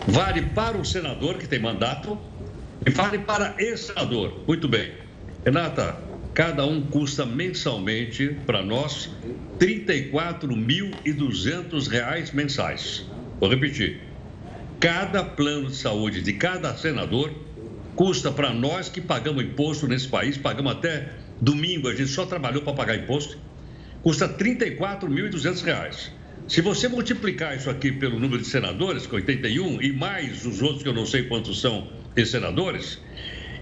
Vale 0.06 0.42
para 0.42 0.78
o 0.78 0.84
senador 0.84 1.38
que 1.38 1.46
tem 1.46 1.58
mandato 1.58 2.18
e 2.86 2.90
vale 2.90 3.18
para 3.18 3.54
ex-senador. 3.58 4.44
Muito 4.46 4.68
bem. 4.68 4.92
Renata, 5.44 5.96
cada 6.34 6.64
um 6.64 6.82
custa 6.82 7.26
mensalmente 7.26 8.28
para 8.46 8.62
nós 8.62 9.10
R$ 9.60 9.84
34.200 9.84 12.34
mensais. 12.34 13.04
Vou 13.40 13.50
repetir. 13.50 14.02
Cada 14.80 15.24
plano 15.24 15.68
de 15.68 15.76
saúde 15.76 16.22
de 16.22 16.32
cada 16.34 16.76
senador 16.76 17.34
custa 17.96 18.30
para 18.30 18.54
nós 18.54 18.88
que 18.88 19.00
pagamos 19.00 19.42
imposto 19.42 19.88
nesse 19.88 20.06
país, 20.06 20.38
pagamos 20.38 20.70
até 20.72 21.12
domingo, 21.40 21.88
a 21.88 21.94
gente 21.94 22.10
só 22.10 22.24
trabalhou 22.24 22.62
para 22.62 22.72
pagar 22.72 22.96
imposto, 22.96 23.36
custa 24.02 24.26
R$ 24.26 24.34
34.200. 24.34 26.12
Se 26.48 26.62
você 26.62 26.88
multiplicar 26.88 27.54
isso 27.54 27.68
aqui 27.68 27.92
pelo 27.92 28.18
número 28.18 28.40
de 28.40 28.48
senadores, 28.48 29.06
que 29.06 29.12
é 29.14 29.16
81, 29.16 29.82
e 29.82 29.92
mais 29.92 30.46
os 30.46 30.62
outros 30.62 30.82
que 30.82 30.88
eu 30.88 30.94
não 30.94 31.04
sei 31.04 31.24
quantos 31.24 31.60
são 31.60 31.86
de 32.14 32.24
senadores, 32.24 32.98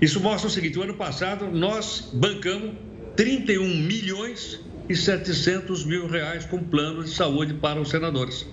isso 0.00 0.20
mostra 0.20 0.46
o 0.46 0.50
seguinte: 0.50 0.78
o 0.78 0.82
ano 0.82 0.94
passado 0.94 1.50
nós 1.50 2.12
bancamos 2.14 2.76
31 3.16 3.66
milhões 3.66 4.60
e 4.88 4.94
700 4.94 5.84
mil 5.84 6.06
reais 6.06 6.44
com 6.44 6.62
plano 6.62 7.02
de 7.02 7.10
saúde 7.10 7.54
para 7.54 7.80
os 7.80 7.90
senadores. 7.90 8.46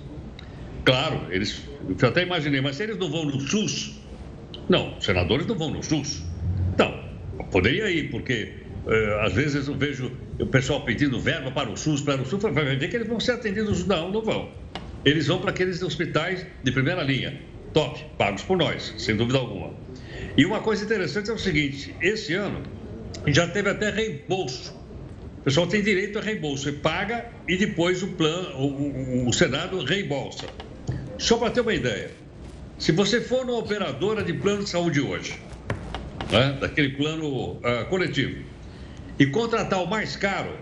Claro, 0.83 1.27
eles, 1.29 1.61
eu 1.87 2.09
até 2.09 2.23
imaginei, 2.23 2.59
mas 2.59 2.77
se 2.77 2.83
eles 2.83 2.97
não 2.97 3.11
vão 3.11 3.25
no 3.25 3.39
SUS, 3.39 3.99
não, 4.67 4.99
senadores 4.99 5.45
não 5.45 5.55
vão 5.55 5.69
no 5.69 5.83
SUS. 5.83 6.23
Não, 6.75 7.47
poderia 7.51 7.87
ir, 7.91 8.09
porque 8.09 8.62
às 9.21 9.33
vezes 9.33 9.67
eu 9.67 9.75
vejo 9.75 10.11
o 10.39 10.45
pessoal 10.45 10.81
pedindo 10.83 11.19
verba 11.19 11.51
para 11.51 11.69
o 11.69 11.77
SUS, 11.77 12.01
para 12.01 12.21
o 12.21 12.25
SUS, 12.25 12.41
vai 12.41 12.75
ver 12.75 12.89
que 12.89 12.95
eles 12.95 13.07
vão 13.07 13.19
ser 13.19 13.33
atendidos. 13.33 13.85
Não, 13.87 14.11
não 14.11 14.21
vão. 14.21 14.51
Eles 15.05 15.27
vão 15.27 15.39
para 15.39 15.51
aqueles 15.51 15.81
hospitais 15.81 16.45
de 16.63 16.71
primeira 16.71 17.03
linha, 17.03 17.39
top, 17.73 18.03
pagos 18.17 18.41
por 18.43 18.57
nós, 18.57 18.93
sem 18.97 19.15
dúvida 19.15 19.37
alguma. 19.37 19.71
E 20.37 20.45
uma 20.45 20.59
coisa 20.59 20.83
interessante 20.83 21.29
é 21.29 21.33
o 21.33 21.37
seguinte: 21.37 21.95
esse 22.01 22.33
ano 22.33 22.61
já 23.27 23.47
teve 23.47 23.69
até 23.69 23.89
reembolso. 23.89 24.73
O 25.39 25.43
pessoal 25.43 25.67
tem 25.67 25.83
direito 25.83 26.19
a 26.19 26.21
reembolso, 26.21 26.69
e 26.69 26.71
paga 26.71 27.25
e 27.47 27.57
depois 27.57 28.01
o 28.01 28.07
plano, 28.07 28.57
o, 28.57 29.25
o, 29.25 29.27
o 29.27 29.33
Senado 29.33 29.83
reembolsa. 29.83 30.45
Só 31.17 31.37
para 31.37 31.51
ter 31.51 31.61
uma 31.61 31.73
ideia, 31.73 32.11
se 32.79 32.91
você 32.91 33.21
for 33.21 33.45
numa 33.45 33.59
operadora 33.59 34.23
de 34.23 34.33
plano 34.33 34.63
de 34.63 34.69
saúde 34.69 35.01
hoje, 35.01 35.37
né, 36.31 36.57
daquele 36.59 36.89
plano 36.89 37.53
uh, 37.53 37.85
coletivo, 37.89 38.43
e 39.19 39.25
contratar 39.25 39.81
o 39.81 39.87
mais 39.87 40.15
caro, 40.15 40.57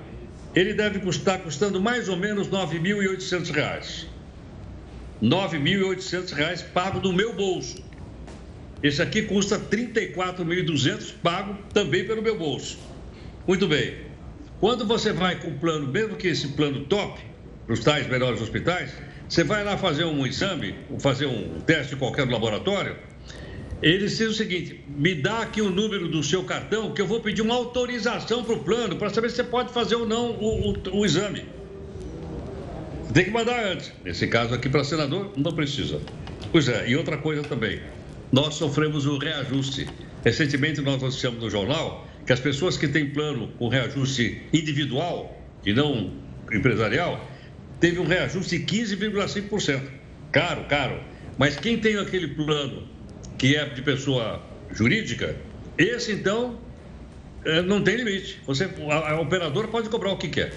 ele 0.53 0.73
deve 0.73 0.99
custar 0.99 1.39
custando 1.39 1.79
mais 1.79 2.09
ou 2.09 2.17
menos 2.17 2.47
R$ 2.47 2.53
9.800. 2.53 4.05
R$ 5.21 5.27
9.800 5.27 6.65
pago 6.73 6.99
do 6.99 7.13
meu 7.13 7.33
bolso. 7.33 7.83
Esse 8.83 9.01
aqui 9.01 9.21
custa 9.23 9.57
R$ 9.57 9.65
34.200 9.65 11.13
pago 11.21 11.57
também 11.73 12.05
pelo 12.05 12.21
meu 12.21 12.37
bolso. 12.37 12.77
Muito 13.47 13.67
bem. 13.67 13.95
Quando 14.59 14.85
você 14.85 15.13
vai 15.13 15.39
com 15.39 15.49
o 15.49 15.57
plano, 15.57 15.87
mesmo 15.87 16.15
que 16.15 16.27
esse 16.27 16.49
plano 16.49 16.85
top, 16.85 17.19
para 17.65 17.73
os 17.73 17.79
tais 17.79 18.07
melhores 18.07 18.41
hospitais, 18.41 18.91
você 19.27 19.43
vai 19.43 19.63
lá 19.63 19.77
fazer 19.77 20.03
um 20.03 20.27
exame, 20.27 20.75
fazer 20.99 21.25
um 21.25 21.61
teste 21.61 21.95
em 21.95 21.97
qualquer 21.97 22.27
laboratório, 22.27 22.97
eles 23.81 24.11
dizem 24.11 24.27
o 24.27 24.33
seguinte: 24.33 24.83
me 24.87 25.15
dá 25.15 25.41
aqui 25.41 25.61
o 25.61 25.69
número 25.69 26.07
do 26.07 26.23
seu 26.23 26.43
cartão, 26.43 26.93
que 26.93 27.01
eu 27.01 27.07
vou 27.07 27.19
pedir 27.19 27.41
uma 27.41 27.55
autorização 27.55 28.43
para 28.43 28.53
o 28.53 28.59
plano 28.59 28.95
para 28.95 29.09
saber 29.09 29.29
se 29.29 29.37
você 29.37 29.43
pode 29.43 29.73
fazer 29.73 29.95
ou 29.95 30.07
não 30.07 30.31
o, 30.31 30.71
o, 30.71 30.99
o 30.99 31.05
exame. 31.05 31.45
Tem 33.13 33.25
que 33.25 33.31
mandar 33.31 33.65
antes. 33.65 33.91
Nesse 34.05 34.27
caso 34.27 34.53
aqui, 34.53 34.69
para 34.69 34.83
senador, 34.83 35.33
não 35.35 35.51
precisa. 35.51 35.99
Pois 36.51 36.69
é, 36.69 36.89
e 36.89 36.95
outra 36.95 37.17
coisa 37.17 37.41
também. 37.41 37.81
Nós 38.31 38.55
sofremos 38.55 39.05
o 39.05 39.17
reajuste. 39.17 39.87
Recentemente, 40.23 40.79
nós 40.81 41.01
noticiamos 41.01 41.41
no 41.41 41.49
jornal 41.49 42.07
que 42.25 42.31
as 42.31 42.39
pessoas 42.39 42.77
que 42.77 42.87
têm 42.87 43.09
plano 43.09 43.49
com 43.57 43.67
reajuste 43.67 44.43
individual 44.53 45.41
e 45.65 45.73
não 45.73 46.13
empresarial, 46.51 47.29
teve 47.79 47.99
um 47.99 48.05
reajuste 48.05 48.59
de 48.59 48.65
15,5%. 48.65 49.81
Caro, 50.31 50.65
caro. 50.65 51.01
Mas 51.37 51.57
quem 51.57 51.77
tem 51.77 51.97
aquele 51.97 52.27
plano 52.29 52.87
que 53.41 53.55
é 53.55 53.65
de 53.65 53.81
pessoa 53.81 54.39
jurídica, 54.71 55.35
esse 55.75 56.11
então 56.11 56.59
eh, 57.43 57.63
não 57.63 57.83
tem 57.83 57.95
limite. 57.95 58.39
Você, 58.45 58.69
a, 58.87 59.13
a 59.13 59.19
operadora 59.19 59.67
pode 59.67 59.89
cobrar 59.89 60.11
o 60.11 60.17
que 60.17 60.27
quer. 60.27 60.53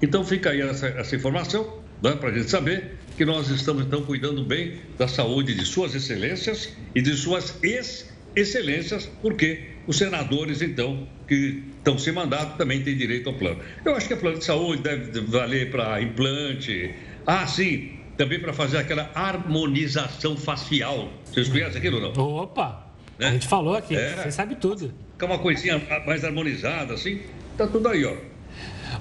Então 0.00 0.24
fica 0.24 0.48
aí 0.48 0.62
essa, 0.62 0.86
essa 0.86 1.14
informação 1.14 1.82
né, 2.02 2.12
para 2.12 2.30
a 2.30 2.32
gente 2.32 2.48
saber 2.48 2.92
que 3.18 3.26
nós 3.26 3.50
estamos 3.50 3.84
então 3.84 4.02
cuidando 4.02 4.42
bem 4.42 4.78
da 4.96 5.06
saúde 5.06 5.54
de 5.54 5.66
suas 5.66 5.94
excelências 5.94 6.74
e 6.94 7.02
de 7.02 7.14
suas 7.14 7.62
ex-excelências, 7.62 9.04
porque 9.20 9.64
os 9.86 9.98
senadores 9.98 10.62
então 10.62 11.06
que 11.28 11.62
estão 11.76 11.98
sem 11.98 12.14
mandato 12.14 12.56
também 12.56 12.82
têm 12.82 12.96
direito 12.96 13.28
ao 13.28 13.34
plano. 13.34 13.60
Eu 13.84 13.94
acho 13.94 14.08
que 14.08 14.14
o 14.14 14.16
plano 14.16 14.38
de 14.38 14.46
saúde 14.46 14.80
deve 14.80 15.20
valer 15.20 15.70
para 15.70 16.00
implante. 16.00 16.94
Ah, 17.26 17.46
sim, 17.46 17.90
também 18.16 18.40
para 18.40 18.52
fazer 18.52 18.78
aquela 18.78 19.10
harmonização 19.14 20.36
facial. 20.36 21.08
Vocês 21.24 21.48
conhecem 21.48 21.78
aquilo 21.78 21.96
ou 21.96 22.14
não? 22.14 22.42
Opa! 22.42 22.86
Né? 23.18 23.28
A 23.28 23.32
gente 23.32 23.46
falou 23.46 23.76
aqui, 23.76 23.96
é, 23.96 24.16
você 24.16 24.30
sabe 24.30 24.56
tudo. 24.56 24.92
Fica 25.12 25.26
uma 25.26 25.38
coisinha 25.38 25.80
mais 26.06 26.24
harmonizada, 26.24 26.94
assim. 26.94 27.20
Tá 27.56 27.66
tudo 27.66 27.88
aí, 27.88 28.04
ó. 28.04 28.14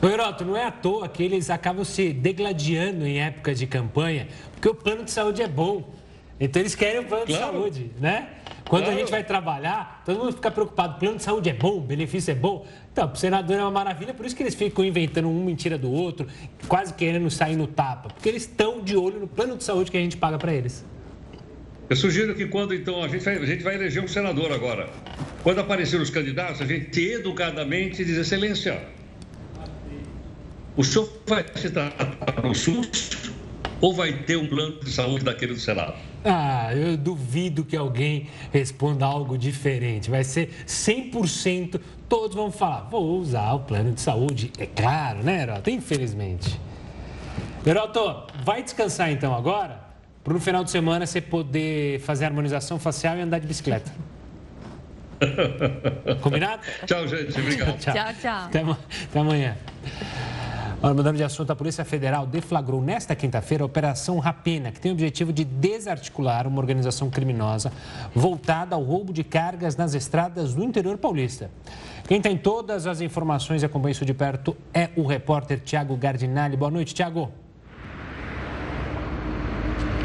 Ô, 0.02 0.08
Heroto, 0.08 0.45
não 0.45 0.56
é 0.56 0.65
à 0.65 0.71
toa 0.71 1.08
que 1.10 1.24
eles 1.24 1.50
acabam 1.50 1.84
se 1.84 2.13
degladiando 2.13 3.06
em 3.06 3.19
época 3.19 3.54
de 3.54 3.67
campanha, 3.67 4.28
porque 4.54 4.69
o 4.69 4.76
plano 4.76 5.04
de 5.04 5.12
saúde 5.12 5.41
é 5.41 5.47
bom. 5.47 5.93
Então 6.39 6.62
eles 6.62 6.76
querem 6.76 7.02
o 7.02 7.06
plano 7.06 7.26
claro. 7.26 7.45
de 7.45 7.52
saúde, 7.52 7.91
né? 8.00 8.30
Quando 8.71 8.84
claro. 8.84 8.97
a 8.97 8.99
gente 9.01 9.12
vai 9.12 9.21
trabalhar, 9.21 10.01
todo 10.05 10.17
mundo 10.17 10.31
fica 10.31 10.49
preocupado, 10.49 10.95
o 10.95 10.99
plano 10.99 11.17
de 11.17 11.23
saúde 11.23 11.49
é 11.49 11.53
bom, 11.53 11.79
o 11.79 11.81
benefício 11.81 12.31
é 12.31 12.36
bom. 12.36 12.65
Então, 12.89 13.12
o 13.12 13.15
senador 13.17 13.57
é 13.57 13.62
uma 13.62 13.69
maravilha, 13.69 14.13
por 14.13 14.25
isso 14.25 14.34
que 14.34 14.43
eles 14.43 14.55
ficam 14.55 14.86
inventando 14.86 15.27
um 15.27 15.43
mentira 15.43 15.77
do 15.77 15.91
outro, 15.91 16.25
quase 16.69 16.93
querendo 16.93 17.29
sair 17.29 17.57
no 17.57 17.67
tapa, 17.67 18.07
porque 18.07 18.29
eles 18.29 18.43
estão 18.43 18.81
de 18.81 18.95
olho 18.95 19.19
no 19.19 19.27
plano 19.27 19.57
de 19.57 19.65
saúde 19.65 19.91
que 19.91 19.97
a 19.97 19.99
gente 19.99 20.15
paga 20.15 20.38
para 20.38 20.53
eles. 20.53 20.86
Eu 21.89 21.97
sugiro 21.97 22.34
que 22.34 22.45
quando 22.45 22.73
então 22.73 23.03
a 23.03 23.10
gente, 23.10 23.25
vai, 23.25 23.36
a 23.36 23.45
gente 23.45 23.62
vai 23.62 23.75
eleger 23.75 24.01
um 24.01 24.07
senador 24.07 24.53
agora, 24.53 24.89
quando 25.43 25.60
aparecer 25.60 25.99
os 25.99 26.10
candidatos, 26.10 26.62
a 26.62 26.65
gente 26.65 26.97
educadamente 26.97 28.05
diz 28.05 28.15
excelência. 28.15 28.81
O 30.77 30.84
senhor 30.86 31.12
vai 31.27 31.43
se 31.57 31.69
tratar 31.69 32.41
no 32.41 32.55
SUS 32.55 33.34
ou 33.82 33.94
vai 33.94 34.13
ter 34.13 34.38
um 34.38 34.48
plano 34.48 34.80
de 34.80 34.91
saúde 34.91 35.26
daquele 35.26 35.54
do 35.54 35.60
Senado? 35.60 35.96
Ah, 36.24 36.70
eu 36.76 36.96
duvido 36.96 37.65
que 37.65 37.76
alguém 37.76 38.30
responda 38.54 39.06
algo 39.06 39.38
diferente. 39.38 40.10
Vai 40.10 40.24
ser 40.24 40.52
100%, 40.67 41.82
todos 42.08 42.36
vão 42.36 42.52
falar, 42.52 42.82
vou 42.82 43.17
usar 43.17 43.54
o 43.54 43.62
plano 43.62 43.91
de 43.91 44.00
saúde. 44.00 44.52
É 44.60 44.67
claro, 44.67 45.24
né, 45.24 45.41
Heroto? 45.41 45.70
Infelizmente. 45.72 46.60
Heroto, 47.65 48.28
vai 48.44 48.62
descansar 48.62 49.12
então 49.12 49.36
agora, 49.36 49.80
para 50.24 50.34
no 50.34 50.39
final 50.39 50.63
de 50.63 50.70
semana 50.70 51.06
você 51.06 51.20
poder 51.20 52.00
fazer 52.02 52.26
harmonização 52.26 52.78
facial 52.78 53.17
e 53.17 53.22
andar 53.22 53.39
de 53.39 53.48
bicicleta. 53.48 53.91
Combinado? 56.22 56.62
Tchau, 56.86 57.08
gente. 57.08 57.39
Obrigado. 57.39 57.78
tchau, 57.80 57.94
tchau. 57.94 58.46
Até, 58.46 58.60
até 58.62 59.20
amanhã. 59.20 59.56
Olha, 60.84 60.96
mudando 60.96 61.17
de 61.17 61.24
assunto, 61.24 61.52
a 61.52 61.56
Polícia 61.56 61.86
Federal 61.86 62.26
deflagrou 62.26 62.82
nesta 62.82 63.15
quinta-feira 63.15 63.63
a 63.63 63.67
Operação 63.67 64.17
Rapina, 64.17 64.72
que 64.72 64.80
tem 64.80 64.91
o 64.91 64.96
objetivo 64.96 65.32
de 65.32 65.46
desarticular 65.46 66.48
uma 66.48 66.60
organização 66.60 67.08
criminosa 67.08 67.72
voltada 68.15 68.76
ao 68.76 68.82
roubo 68.82 69.13
de 69.13 69.24
cargas 69.24 69.76
nas 69.76 69.94
estradas 69.94 70.56
do 70.56 70.63
interior 70.63 70.98
paulista. 70.98 71.52
Quem 72.08 72.20
tem 72.20 72.36
todas 72.36 72.88
as 72.88 73.00
informações 73.00 73.62
e 73.62 73.65
acompanha 73.65 73.91
isso 73.91 74.04
de 74.04 74.13
perto 74.15 74.58
é 74.74 74.89
o 74.96 75.06
repórter 75.06 75.60
Tiago 75.60 75.96
Gardinali. 75.96 76.58
Boa 76.58 76.72
noite, 76.72 76.96
Tiago. 76.96 77.32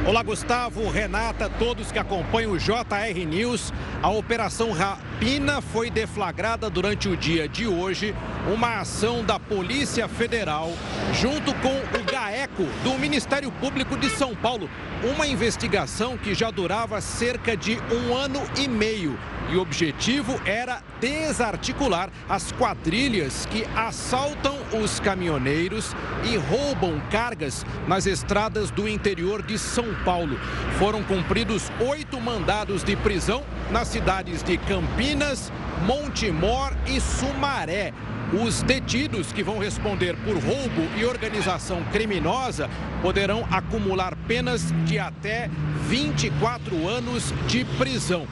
Olá, 0.07 0.23
Gustavo, 0.23 0.89
Renata, 0.89 1.51
todos 1.59 1.91
que 1.91 1.99
acompanham 1.99 2.53
o 2.53 2.59
JR 2.59 3.27
News. 3.29 3.73
A 4.01 4.09
Operação 4.09 4.71
Rapina 4.71 5.61
foi 5.61 5.91
deflagrada 5.91 6.71
durante 6.71 7.09
o 7.09 7.17
dia 7.17 7.49
de 7.49 7.67
hoje, 7.67 8.15
uma 8.47 8.79
ação 8.79 9.25
da 9.25 9.41
Polícia 9.41 10.07
Federal, 10.07 10.71
junto 11.13 11.53
com 11.55 11.75
o 11.75 11.89
GAECO, 12.17 12.65
do 12.83 12.99
Ministério 12.99 13.53
Público 13.53 13.95
de 13.95 14.09
São 14.09 14.35
Paulo. 14.35 14.71
Uma 15.15 15.27
investigação 15.27 16.17
que 16.17 16.35
já 16.35 16.51
durava 16.51 16.99
cerca 16.99 17.55
de 17.55 17.79
um 17.93 18.17
ano 18.17 18.41
e 18.59 18.67
meio 18.67 19.19
e 19.51 19.57
o 19.57 19.61
objetivo 19.61 20.41
era 20.47 20.83
desarticular 20.99 22.11
as 22.27 22.51
quadrilhas 22.53 23.45
que 23.47 23.67
assaltam 23.77 24.57
os 24.83 24.99
caminhoneiros 24.99 25.95
e 26.25 26.37
roubam 26.37 27.01
cargas 27.11 27.65
nas 27.87 28.07
estradas 28.07 28.71
do 28.71 28.89
interior 28.89 29.43
de 29.43 29.59
São 29.59 29.95
Paulo. 30.03 30.39
Foram 30.79 31.03
cumpridos 31.03 31.71
oito 31.87 32.19
mandados 32.19 32.83
de 32.83 32.97
prisão 32.97 33.45
nas 33.71 33.89
cidades 33.89 34.43
de 34.43 34.57
Campinas, 34.57 35.53
Montemor 35.87 36.73
e 36.87 36.99
Sumaré. 36.99 37.93
Os 38.33 38.61
detidos 38.63 39.33
que 39.33 39.43
vão 39.43 39.59
responder 39.59 40.17
por 40.25 40.35
roubo 40.35 40.83
e 40.97 41.05
organização 41.05 41.83
criminosa 41.93 42.69
poderão 43.01 43.47
acumular 43.51 44.17
penas 44.27 44.73
de 44.85 44.99
até 44.99 45.49
24 45.89 46.89
anos 46.89 47.33
de 47.47 47.65
prisão. 47.79 48.27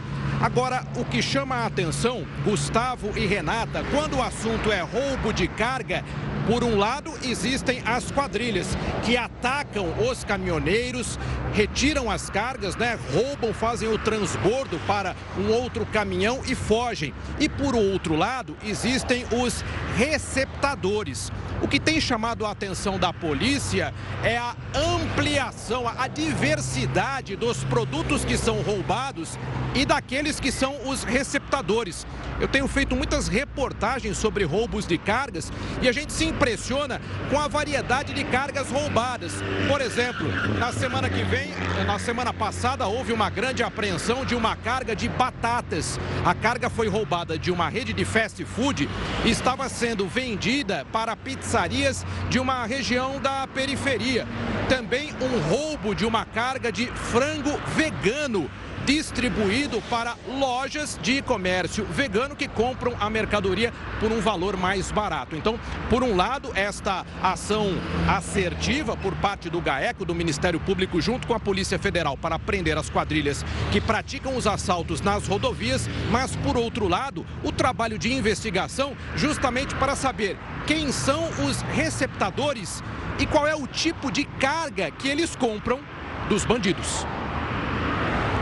Agora, 0.45 0.85
o 0.97 1.07
que 1.07 1.23
chama 1.23 1.55
a 1.55 1.65
atenção, 1.65 2.27
Gustavo 2.45 3.19
e 3.19 3.25
Renata, 3.25 3.83
quando 3.91 4.19
o 4.19 4.23
assunto 4.23 4.71
é 4.71 4.83
roubo 4.83 5.33
de 5.33 5.49
carga, 5.49 6.05
por 6.47 6.63
um 6.63 6.77
lado, 6.77 7.11
existem 7.23 7.83
as 7.87 8.11
quadrilhas 8.11 8.77
que 9.03 9.17
atacam 9.17 9.87
os 10.07 10.23
caminhoneiros, 10.23 11.19
retiram 11.55 12.11
as 12.11 12.29
cargas, 12.29 12.77
né? 12.77 12.99
roubam, 13.15 13.55
fazem 13.55 13.89
o 13.89 13.97
transbordo 13.97 14.79
para 14.87 15.17
um 15.39 15.51
outro 15.51 15.87
caminhão 15.87 16.43
e 16.47 16.55
fogem. 16.55 17.15
E 17.41 17.49
por 17.49 17.75
outro 17.75 18.15
lado, 18.15 18.55
existem 18.63 19.25
os 19.33 19.65
receptadores. 19.97 21.33
O 21.63 21.69
que 21.69 21.81
tem 21.81 21.99
chamado 21.99 22.45
a 22.45 22.51
atenção 22.51 22.99
da 22.99 23.11
polícia 23.11 23.95
é 24.23 24.37
a 24.37 24.55
ampliação, 24.75 25.89
a 25.89 26.07
diversidade 26.09 27.37
dos 27.37 27.65
produtos 27.65 28.23
que 28.23 28.37
são 28.37 28.61
roubados 28.61 29.39
e 29.75 29.87
daqueles 29.87 30.34
que 30.41 30.53
são 30.53 30.89
os 30.89 31.05
receptadores. 31.05 32.07
Eu 32.41 32.49
tenho 32.49 32.67
feito 32.67 32.97
muitas 32.97 33.29
reportagens 33.29 34.19
sobre 34.19 34.45
roubos 34.45 34.87
de 34.87 34.99
cargas 34.99 35.53
e 35.81 35.89
a 35.89 35.93
gente 35.93 36.13
se 36.13 36.25
impressiona 36.25 37.01
com 37.31 37.39
a 37.39 37.47
variedade 37.47 38.13
de 38.13 38.25
cargas 38.25 38.71
roubadas. 38.71 39.35
Por 39.69 39.81
exemplo, 39.81 40.29
na 40.59 40.73
semana 40.73 41.09
que 41.09 41.23
vem, 41.23 41.51
na 41.87 41.99
semana 41.99 42.33
passada, 42.33 42.87
houve 42.87 43.13
uma 43.13 43.31
grande 43.31 43.63
apreensão 43.63 44.25
de 44.25 44.35
uma 44.35 44.57
carga 44.57 44.97
de 44.97 45.09
batatas. 45.09 45.99
A 46.25 46.35
carga 46.35 46.69
foi 46.69 46.89
roubada 46.89 47.39
de 47.39 47.51
uma 47.51 47.69
rede 47.69 47.93
de 47.93 48.05
fast 48.05 48.45
food 48.45 48.89
e 49.25 49.31
estava 49.31 49.69
sendo 49.69 50.09
vendida 50.09 50.85
para 50.93 51.17
pizzarias 51.17 52.05
de 52.29 52.39
uma 52.39 52.67
região 52.67 53.21
da 53.21 53.47
periferia. 53.47 54.27
Também 54.69 55.15
um 55.21 55.39
roubo 55.49 55.95
de 55.95 56.05
uma 56.05 56.25
carga 56.25 56.73
de 56.73 56.87
frango 56.87 57.59
vegano 57.77 58.51
distribuído 58.85 59.81
para 59.89 60.17
lojas 60.39 60.99
de 61.03 61.23
comércio 61.23 61.85
vegano 61.85 62.37
que 62.37 62.47
compram 62.47 62.95
a 63.01 63.09
mercadoria 63.09 63.73
por 63.99 64.13
um 64.13 64.21
valor 64.21 64.57
mais 64.57 64.93
barato. 64.93 65.37
Então, 65.37 65.59
por 65.89 66.03
um 66.03 66.15
lado, 66.15 66.51
esta 66.55 67.05
ação 67.23 67.73
assertiva 68.09 68.97
por 68.97 69.15
parte 69.17 69.49
do 69.49 69.61
GAECO, 69.61 70.05
do 70.05 70.15
Ministério 70.15 70.61
Público, 70.61 71.01
junto 71.01 71.27
com 71.27 71.35
a 71.35 71.41
Polícia 71.41 71.79
Federal, 71.79 72.17
para 72.17 72.39
prender 72.39 72.77
as 72.77 72.91
quadrilhas 72.91 73.45
que 73.73 73.81
praticam 73.81 74.37
os 74.37 74.47
assaltos 74.47 75.01
nas 75.01 75.27
rodovias, 75.27 75.89
mas, 76.11 76.37
por 76.37 76.57
outro 76.57 76.89
lado, 76.89 77.27
o 77.43 77.51
trabalho 77.51 77.99
de 77.99 78.13
investigação 78.13 78.97
justamente 79.17 79.75
para 79.77 79.97
saber 79.97 80.37
quem 80.67 80.93
são 80.93 81.29
os 81.47 81.63
receptadores 81.73 82.83
e 83.19 83.27
qual 83.27 83.47
é 83.47 83.55
o 83.55 83.67
tipo 83.67 84.11
de 84.11 84.25
carga 84.25 84.91
que 84.91 85.09
eles 85.09 85.37
compram 85.37 85.81
dos 86.29 86.45
bandidos. 86.45 87.07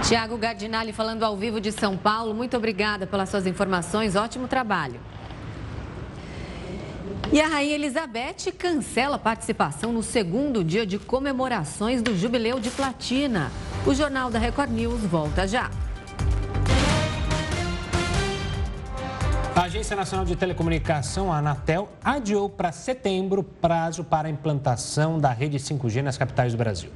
Tiago 0.03 0.37
Gardinali 0.37 0.93
falando 0.93 1.23
ao 1.23 1.37
vivo 1.37 1.61
de 1.61 1.71
São 1.71 1.97
Paulo. 1.97 2.35
Muito 2.35 2.57
obrigada 2.57 3.07
pelas 3.07 3.29
suas 3.29 3.47
informações. 3.47 4.17
Ótimo 4.17 4.49
trabalho. 4.49 5.01
E 7.33 7.41
a 7.41 7.47
Rainha 7.47 7.77
Elizabeth 7.77 8.53
cancela 8.59 9.17
a 9.17 9.19
participação 9.19 9.93
no 9.93 10.03
segundo 10.03 10.62
dia 10.65 10.85
de 10.85 10.99
comemorações 10.99 12.03
do 12.03 12.17
Jubileu 12.17 12.59
de 12.59 12.69
Platina. 12.71 13.51
O 13.87 13.95
Jornal 13.95 14.29
da 14.29 14.38
Record 14.38 14.71
News 14.71 15.01
volta 15.03 15.47
já. 15.47 15.71
Agência 19.55 19.95
Nacional 19.95 20.25
de 20.25 20.35
Telecomunicação, 20.35 21.33
a 21.33 21.38
Anatel, 21.38 21.88
adiou 22.03 22.49
para 22.49 22.73
setembro 22.73 23.43
o 23.43 23.45
prazo 23.45 24.03
para 24.03 24.27
a 24.27 24.31
implantação 24.31 25.18
da 25.18 25.31
rede 25.31 25.59
5G 25.59 26.03
nas 26.03 26.16
capitais 26.16 26.53
do 26.53 26.59
Brasil. 26.59 26.91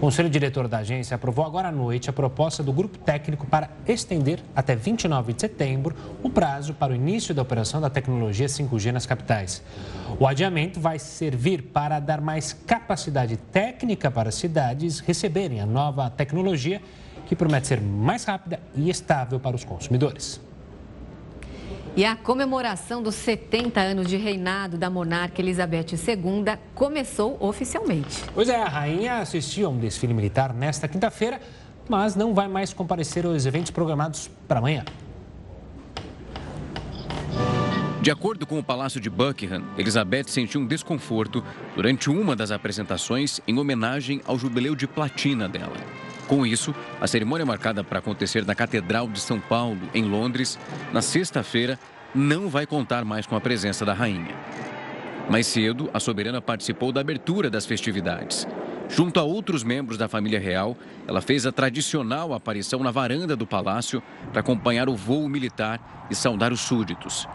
O 0.00 0.08
Conselho 0.10 0.30
Diretor 0.30 0.66
da 0.66 0.78
agência 0.78 1.14
aprovou 1.14 1.44
agora 1.44 1.68
à 1.68 1.70
noite 1.70 2.08
a 2.08 2.12
proposta 2.12 2.62
do 2.62 2.72
grupo 2.72 2.96
técnico 2.96 3.46
para 3.46 3.68
estender 3.86 4.40
até 4.56 4.74
29 4.74 5.34
de 5.34 5.42
setembro 5.42 5.94
o 6.22 6.30
prazo 6.30 6.72
para 6.72 6.94
o 6.94 6.96
início 6.96 7.34
da 7.34 7.42
operação 7.42 7.82
da 7.82 7.90
tecnologia 7.90 8.46
5G 8.46 8.92
nas 8.92 9.04
capitais. 9.04 9.62
O 10.18 10.26
adiamento 10.26 10.80
vai 10.80 10.98
servir 10.98 11.64
para 11.64 12.00
dar 12.00 12.18
mais 12.18 12.54
capacidade 12.54 13.36
técnica 13.36 14.10
para 14.10 14.30
as 14.30 14.36
cidades 14.36 15.00
receberem 15.00 15.60
a 15.60 15.66
nova 15.66 16.08
tecnologia, 16.08 16.80
que 17.26 17.36
promete 17.36 17.66
ser 17.66 17.78
mais 17.78 18.24
rápida 18.24 18.58
e 18.74 18.88
estável 18.88 19.38
para 19.38 19.54
os 19.54 19.64
consumidores. 19.64 20.40
E 21.96 22.04
a 22.04 22.14
comemoração 22.14 23.02
dos 23.02 23.16
70 23.16 23.80
anos 23.80 24.06
de 24.06 24.16
reinado 24.16 24.78
da 24.78 24.88
monarca 24.88 25.40
Elizabeth 25.40 25.86
II 25.92 26.56
começou 26.74 27.36
oficialmente. 27.40 28.22
Pois 28.32 28.48
é, 28.48 28.62
a 28.62 28.68
rainha 28.68 29.18
assistiu 29.18 29.66
a 29.66 29.70
um 29.70 29.78
desfile 29.78 30.14
militar 30.14 30.54
nesta 30.54 30.86
quinta-feira, 30.86 31.40
mas 31.88 32.14
não 32.14 32.32
vai 32.32 32.46
mais 32.46 32.72
comparecer 32.72 33.26
aos 33.26 33.44
eventos 33.44 33.72
programados 33.72 34.30
para 34.46 34.60
amanhã. 34.60 34.84
De 38.00 38.10
acordo 38.10 38.46
com 38.46 38.58
o 38.58 38.62
Palácio 38.64 38.98
de 39.00 39.10
Buckingham, 39.10 39.62
Elizabeth 39.76 40.28
sentiu 40.28 40.60
um 40.60 40.66
desconforto 40.66 41.44
durante 41.76 42.08
uma 42.08 42.34
das 42.34 42.50
apresentações 42.50 43.40
em 43.46 43.58
homenagem 43.58 44.22
ao 44.24 44.38
jubileu 44.38 44.74
de 44.74 44.86
platina 44.86 45.46
dela. 45.48 45.76
Com 46.30 46.46
isso, 46.46 46.72
a 47.00 47.08
cerimônia 47.08 47.44
marcada 47.44 47.82
para 47.82 47.98
acontecer 47.98 48.46
na 48.46 48.54
Catedral 48.54 49.08
de 49.08 49.18
São 49.18 49.40
Paulo, 49.40 49.80
em 49.92 50.04
Londres, 50.04 50.56
na 50.92 51.02
sexta-feira, 51.02 51.76
não 52.14 52.48
vai 52.48 52.66
contar 52.66 53.04
mais 53.04 53.26
com 53.26 53.34
a 53.34 53.40
presença 53.40 53.84
da 53.84 53.92
rainha. 53.92 54.32
Mais 55.28 55.48
cedo, 55.48 55.90
a 55.92 55.98
soberana 55.98 56.40
participou 56.40 56.92
da 56.92 57.00
abertura 57.00 57.50
das 57.50 57.66
festividades. 57.66 58.46
Junto 58.88 59.18
a 59.18 59.24
outros 59.24 59.64
membros 59.64 59.98
da 59.98 60.06
família 60.06 60.38
real, 60.38 60.76
ela 61.04 61.20
fez 61.20 61.46
a 61.46 61.50
tradicional 61.50 62.32
aparição 62.32 62.78
na 62.78 62.92
varanda 62.92 63.34
do 63.34 63.44
palácio 63.44 64.00
para 64.30 64.38
acompanhar 64.38 64.88
o 64.88 64.94
voo 64.94 65.28
militar 65.28 66.06
e 66.08 66.14
saudar 66.14 66.52
os 66.52 66.60
súditos. 66.60 67.26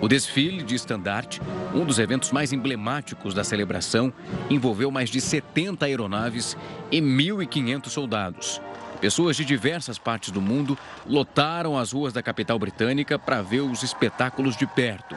O 0.00 0.06
desfile 0.06 0.62
de 0.62 0.76
estandarte, 0.76 1.40
um 1.74 1.84
dos 1.84 1.98
eventos 1.98 2.30
mais 2.30 2.52
emblemáticos 2.52 3.34
da 3.34 3.42
celebração, 3.42 4.12
envolveu 4.48 4.92
mais 4.92 5.10
de 5.10 5.20
70 5.20 5.84
aeronaves 5.86 6.56
e 6.90 7.00
1.500 7.00 7.88
soldados. 7.88 8.62
Pessoas 9.00 9.36
de 9.36 9.44
diversas 9.44 9.98
partes 9.98 10.30
do 10.30 10.40
mundo 10.40 10.78
lotaram 11.04 11.76
as 11.76 11.92
ruas 11.92 12.12
da 12.12 12.22
capital 12.22 12.58
britânica 12.58 13.18
para 13.18 13.42
ver 13.42 13.60
os 13.60 13.82
espetáculos 13.82 14.56
de 14.56 14.66
perto. 14.66 15.16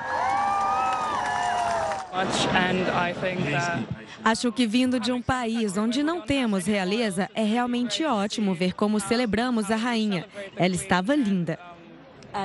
Acho 4.24 4.52
que 4.52 4.68
vindo 4.68 5.00
de 5.00 5.12
um 5.12 5.22
país 5.22 5.78
onde 5.78 6.04
não 6.04 6.22
temos 6.22 6.66
realeza, 6.66 7.30
é 7.34 7.44
realmente 7.44 8.04
ótimo 8.04 8.54
ver 8.54 8.74
como 8.74 9.00
celebramos 9.00 9.72
a 9.72 9.76
rainha. 9.76 10.26
Ela 10.56 10.76
estava 10.76 11.16
linda. 11.16 11.58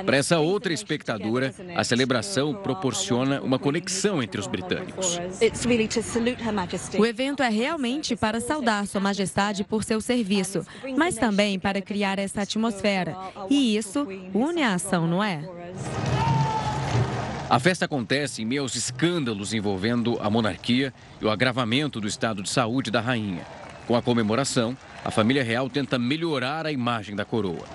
Para 0.05 0.17
essa 0.17 0.39
outra 0.39 0.73
espectadora, 0.73 1.53
a 1.75 1.83
celebração 1.83 2.53
proporciona 2.53 3.41
uma 3.41 3.57
conexão 3.57 4.21
entre 4.21 4.39
os 4.39 4.47
britânicos. 4.47 5.19
O 6.97 7.05
evento 7.05 7.43
é 7.43 7.49
realmente 7.49 8.15
para 8.15 8.39
saudar 8.39 8.85
Sua 8.87 9.01
Majestade 9.01 9.63
por 9.63 9.83
seu 9.83 10.01
serviço, 10.01 10.65
mas 10.97 11.15
também 11.15 11.59
para 11.59 11.81
criar 11.81 12.19
essa 12.19 12.41
atmosfera. 12.41 13.15
E 13.49 13.77
isso 13.77 14.07
une 14.33 14.61
a 14.61 14.73
ação, 14.73 15.07
não 15.07 15.23
é? 15.23 15.47
A 17.49 17.59
festa 17.59 17.85
acontece 17.85 18.41
em 18.41 18.45
meio 18.45 18.63
aos 18.63 18.75
escândalos 18.75 19.53
envolvendo 19.53 20.19
a 20.21 20.29
monarquia 20.29 20.93
e 21.21 21.25
o 21.25 21.29
agravamento 21.29 22.01
do 22.01 22.07
estado 22.07 22.43
de 22.43 22.49
saúde 22.49 22.91
da 22.91 22.99
rainha. 22.99 23.45
Com 23.87 23.95
a 23.95 24.01
comemoração, 24.01 24.75
a 25.03 25.09
família 25.09 25.43
real 25.43 25.69
tenta 25.69 25.97
melhorar 25.97 26.65
a 26.65 26.71
imagem 26.73 27.15
da 27.15 27.23
coroa. 27.23 27.65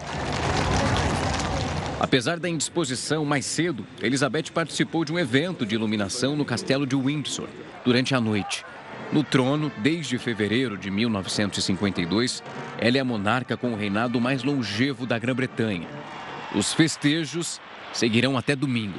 Apesar 2.02 2.36
da 2.40 2.48
indisposição 2.48 3.24
mais 3.24 3.46
cedo, 3.46 3.86
Elizabeth 4.02 4.50
participou 4.52 5.04
de 5.04 5.12
um 5.12 5.18
evento 5.20 5.64
de 5.64 5.76
iluminação 5.76 6.34
no 6.34 6.44
castelo 6.44 6.84
de 6.84 6.96
Windsor 6.96 7.46
durante 7.84 8.12
a 8.12 8.20
noite. 8.20 8.64
No 9.12 9.22
trono, 9.22 9.70
desde 9.78 10.18
fevereiro 10.18 10.76
de 10.76 10.90
1952, 10.90 12.42
ela 12.80 12.96
é 12.96 13.00
a 13.00 13.04
monarca 13.04 13.56
com 13.56 13.72
o 13.72 13.76
reinado 13.76 14.20
mais 14.20 14.42
longevo 14.42 15.06
da 15.06 15.16
Grã-Bretanha. 15.16 15.86
Os 16.56 16.74
festejos 16.74 17.60
seguirão 17.92 18.36
até 18.36 18.56
domingo. 18.56 18.98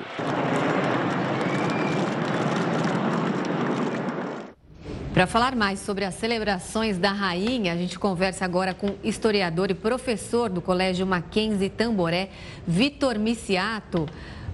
Para 5.14 5.28
falar 5.28 5.56
mais 5.56 5.80
sobre 5.80 6.06
as 6.06 6.16
celebrações 6.16 6.98
da 6.98 7.12
rainha, 7.12 7.72
a 7.72 7.76
gente 7.76 8.00
conversa 8.00 8.46
agora 8.46 8.74
com 8.74 8.96
historiador 9.04 9.70
e 9.70 9.76
professor 9.76 10.50
do 10.50 10.60
Colégio 10.60 11.06
Mackenzie 11.06 11.70
Tamboré, 11.70 12.30
Vitor 12.66 13.20
Miciato. 13.20 14.08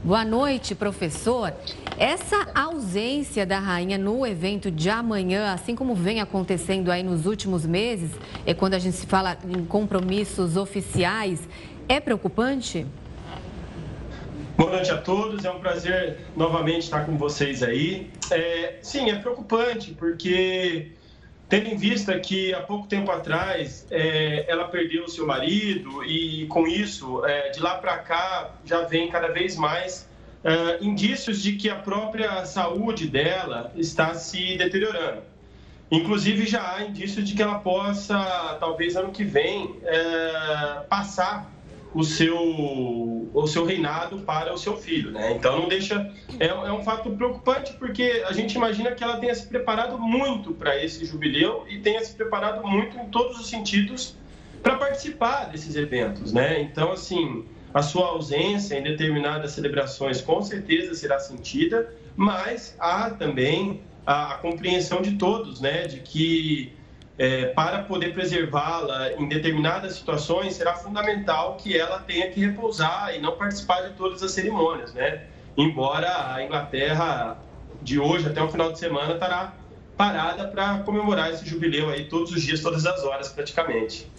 Boa 0.03 0.25
noite, 0.25 0.75
professor. 0.75 1.53
Essa 1.97 2.45
ausência 2.53 3.45
da 3.45 3.57
rainha 3.57 3.97
no 3.97 4.27
evento 4.27 4.69
de 4.69 4.89
amanhã, 4.89 5.53
assim 5.53 5.77
como 5.77 5.95
vem 5.95 6.19
acontecendo 6.19 6.91
aí 6.91 7.03
nos 7.03 7.25
últimos 7.25 7.65
meses, 7.65 8.11
é 8.45 8.53
quando 8.53 8.73
a 8.73 8.79
gente 8.79 8.97
se 8.97 9.07
fala 9.07 9.37
em 9.47 9.63
compromissos 9.63 10.57
oficiais, 10.57 11.39
é 11.87 12.01
preocupante? 12.01 12.85
Boa 14.59 14.71
noite 14.71 14.91
a 14.91 14.97
todos, 14.97 15.45
é 15.45 15.49
um 15.49 15.61
prazer 15.61 16.17
novamente 16.35 16.79
estar 16.79 17.05
com 17.05 17.17
vocês 17.17 17.63
aí. 17.63 18.11
É, 18.29 18.79
sim, 18.81 19.09
é 19.09 19.15
preocupante, 19.15 19.93
porque 19.93 20.91
tendo 21.47 21.69
em 21.69 21.77
vista 21.77 22.19
que 22.19 22.53
há 22.53 22.59
pouco 22.59 22.85
tempo 22.85 23.09
atrás 23.09 23.87
é, 23.89 24.43
ela 24.51 24.67
perdeu 24.67 25.05
o 25.05 25.07
seu 25.07 25.25
marido 25.25 26.03
e 26.03 26.45
com 26.47 26.67
isso, 26.67 27.23
é, 27.23 27.51
de 27.51 27.61
lá 27.61 27.77
para 27.77 27.99
cá, 27.99 28.53
já 28.65 28.81
vem 28.81 29.07
cada 29.07 29.29
vez 29.29 29.55
mais 29.55 30.09
é, 30.43 30.83
indícios 30.83 31.41
de 31.41 31.53
que 31.53 31.69
a 31.69 31.75
própria 31.75 32.43
saúde 32.43 33.07
dela 33.07 33.71
está 33.77 34.13
se 34.13 34.57
deteriorando. 34.57 35.21
Inclusive, 35.89 36.45
já 36.45 36.75
há 36.75 36.83
indícios 36.83 37.25
de 37.25 37.33
que 37.33 37.41
ela 37.41 37.59
possa, 37.59 38.57
talvez 38.59 38.97
ano 38.97 39.13
que 39.13 39.23
vem, 39.23 39.77
é, 39.83 40.81
passar 40.89 41.49
o 41.93 42.03
seu, 42.03 43.29
o 43.33 43.47
seu 43.47 43.65
reinado 43.65 44.19
para 44.19 44.53
o 44.53 44.57
seu 44.57 44.77
filho, 44.77 45.11
né? 45.11 45.33
Então 45.33 45.59
não 45.59 45.67
deixa 45.67 46.13
é, 46.39 46.47
é, 46.47 46.71
um 46.71 46.83
fato 46.83 47.09
preocupante 47.11 47.73
porque 47.73 48.23
a 48.27 48.31
gente 48.31 48.55
imagina 48.55 48.91
que 48.91 49.03
ela 49.03 49.17
tenha 49.17 49.33
se 49.33 49.47
preparado 49.47 49.97
muito 49.97 50.53
para 50.53 50.81
esse 50.83 51.03
jubileu 51.05 51.65
e 51.67 51.79
tenha 51.79 52.03
se 52.03 52.13
preparado 52.13 52.65
muito 52.67 52.97
em 52.97 53.09
todos 53.09 53.39
os 53.39 53.49
sentidos 53.49 54.15
para 54.61 54.75
participar 54.75 55.45
desses 55.45 55.75
eventos, 55.75 56.31
né? 56.31 56.61
Então 56.61 56.91
assim 56.91 57.45
a 57.73 57.81
sua 57.81 58.07
ausência 58.07 58.75
em 58.75 58.83
determinadas 58.83 59.51
celebrações 59.51 60.21
com 60.21 60.41
certeza 60.41 60.93
será 60.93 61.19
sentida, 61.19 61.93
mas 62.15 62.75
há 62.79 63.09
também 63.11 63.81
a, 64.05 64.33
a 64.33 64.37
compreensão 64.37 65.01
de 65.01 65.13
todos, 65.13 65.59
né? 65.59 65.87
De 65.87 66.01
que 66.01 66.73
é, 67.19 67.47
para 67.47 67.83
poder 67.83 68.13
preservá-la 68.13 69.11
em 69.13 69.27
determinadas 69.27 69.95
situações, 69.95 70.55
será 70.55 70.73
fundamental 70.75 71.57
que 71.57 71.77
ela 71.77 71.99
tenha 71.99 72.31
que 72.31 72.39
repousar 72.39 73.13
e 73.13 73.19
não 73.19 73.33
participar 73.33 73.81
de 73.81 73.93
todas 73.95 74.23
as 74.23 74.31
cerimônias, 74.31 74.93
né? 74.93 75.23
Embora 75.57 76.33
a 76.33 76.41
Inglaterra, 76.41 77.37
de 77.81 77.99
hoje 77.99 78.25
até 78.25 78.41
o 78.41 78.47
final 78.47 78.71
de 78.71 78.79
semana, 78.79 79.15
estará 79.15 79.53
parada 79.97 80.47
para 80.47 80.79
comemorar 80.79 81.29
esse 81.29 81.45
jubileu 81.45 81.89
aí 81.89 82.05
todos 82.05 82.31
os 82.31 82.41
dias, 82.41 82.61
todas 82.61 82.85
as 82.85 83.03
horas, 83.03 83.27
praticamente. 83.27 84.09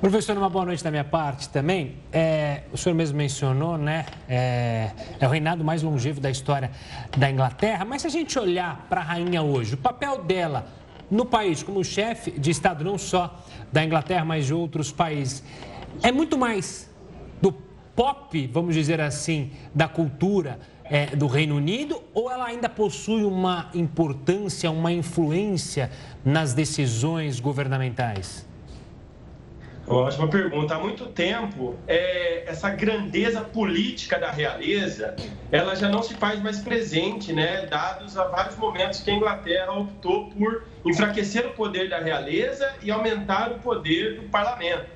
Professor, 0.00 0.38
uma 0.38 0.48
boa 0.48 0.64
noite 0.64 0.84
da 0.84 0.92
minha 0.92 1.02
parte 1.02 1.48
também. 1.48 1.96
É, 2.12 2.62
o 2.72 2.76
senhor 2.78 2.94
mesmo 2.94 3.18
mencionou, 3.18 3.76
né? 3.76 4.06
É, 4.28 4.92
é, 5.18 5.26
o 5.26 5.28
reinado 5.28 5.64
mais 5.64 5.82
longevo 5.82 6.20
da 6.20 6.30
história 6.30 6.70
da 7.16 7.28
Inglaterra. 7.28 7.84
Mas 7.84 8.02
se 8.02 8.06
a 8.06 8.10
gente 8.10 8.38
olhar 8.38 8.86
para 8.88 9.00
a 9.00 9.04
rainha 9.04 9.42
hoje, 9.42 9.74
o 9.74 9.76
papel 9.76 10.22
dela 10.22 10.78
no 11.10 11.24
país, 11.24 11.62
como 11.62 11.84
chefe 11.84 12.32
de 12.32 12.50
Estado, 12.50 12.84
não 12.84 12.98
só 12.98 13.42
da 13.72 13.84
Inglaterra, 13.84 14.24
mas 14.24 14.46
de 14.46 14.54
outros 14.54 14.92
países. 14.92 15.42
É 16.02 16.12
muito 16.12 16.36
mais 16.38 16.90
do 17.40 17.52
pop, 17.94 18.46
vamos 18.52 18.74
dizer 18.74 19.00
assim, 19.00 19.50
da 19.74 19.88
cultura 19.88 20.58
é, 20.84 21.06
do 21.06 21.26
Reino 21.26 21.56
Unido, 21.56 22.02
ou 22.14 22.30
ela 22.30 22.46
ainda 22.46 22.68
possui 22.68 23.24
uma 23.24 23.70
importância, 23.74 24.70
uma 24.70 24.92
influência 24.92 25.90
nas 26.24 26.54
decisões 26.54 27.40
governamentais? 27.40 28.47
Ótima 29.88 30.28
pergunta. 30.28 30.74
Há 30.74 30.78
muito 30.78 31.06
tempo, 31.06 31.78
é, 31.86 32.44
essa 32.46 32.68
grandeza 32.68 33.40
política 33.40 34.18
da 34.18 34.30
realeza, 34.30 35.16
ela 35.50 35.74
já 35.74 35.88
não 35.88 36.02
se 36.02 36.12
faz 36.14 36.42
mais 36.42 36.58
presente, 36.58 37.32
né? 37.32 37.64
Dados 37.64 38.18
a 38.18 38.24
vários 38.24 38.56
momentos 38.56 39.00
que 39.00 39.10
a 39.10 39.14
Inglaterra 39.14 39.72
optou 39.72 40.28
por 40.28 40.64
enfraquecer 40.84 41.46
o 41.46 41.50
poder 41.50 41.88
da 41.88 41.98
realeza 42.00 42.70
e 42.82 42.90
aumentar 42.90 43.50
o 43.50 43.60
poder 43.60 44.20
do 44.20 44.28
parlamento. 44.28 44.90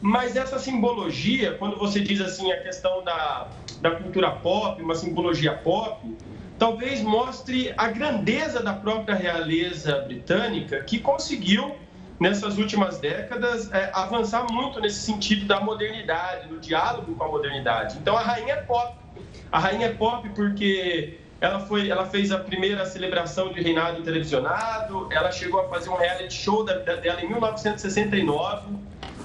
Mas 0.00 0.34
essa 0.34 0.58
simbologia, 0.58 1.52
quando 1.58 1.76
você 1.76 2.00
diz 2.00 2.22
assim 2.22 2.50
a 2.50 2.62
questão 2.62 3.04
da, 3.04 3.48
da 3.82 3.90
cultura 3.90 4.30
pop, 4.30 4.82
uma 4.82 4.94
simbologia 4.94 5.52
pop, 5.52 6.16
talvez 6.58 7.02
mostre 7.02 7.74
a 7.76 7.88
grandeza 7.88 8.62
da 8.62 8.72
própria 8.72 9.14
realeza 9.14 9.98
britânica 9.98 10.82
que 10.84 10.98
conseguiu 10.98 11.74
nessas 12.20 12.58
últimas 12.58 12.98
décadas 12.98 13.72
é, 13.72 13.90
avançar 13.94 14.46
muito 14.52 14.78
nesse 14.78 15.00
sentido 15.00 15.46
da 15.46 15.58
modernidade, 15.58 16.48
no 16.48 16.60
diálogo 16.60 17.14
com 17.14 17.24
a 17.24 17.28
modernidade. 17.28 17.96
Então 17.98 18.14
a 18.16 18.20
rainha 18.20 18.54
é 18.54 18.56
pop. 18.62 18.94
A 19.50 19.58
rainha 19.58 19.86
é 19.86 19.94
pop 19.94 20.28
porque 20.30 21.18
ela, 21.40 21.60
foi, 21.60 21.88
ela 21.88 22.04
fez 22.04 22.30
a 22.30 22.38
primeira 22.38 22.84
celebração 22.84 23.50
de 23.50 23.62
reinado 23.62 24.02
televisionado, 24.02 25.08
ela 25.10 25.32
chegou 25.32 25.60
a 25.60 25.68
fazer 25.68 25.88
um 25.88 25.96
reality 25.96 26.34
show 26.34 26.62
da, 26.62 26.74
da, 26.74 26.96
dela 26.96 27.22
em 27.22 27.28
1969. 27.28 28.76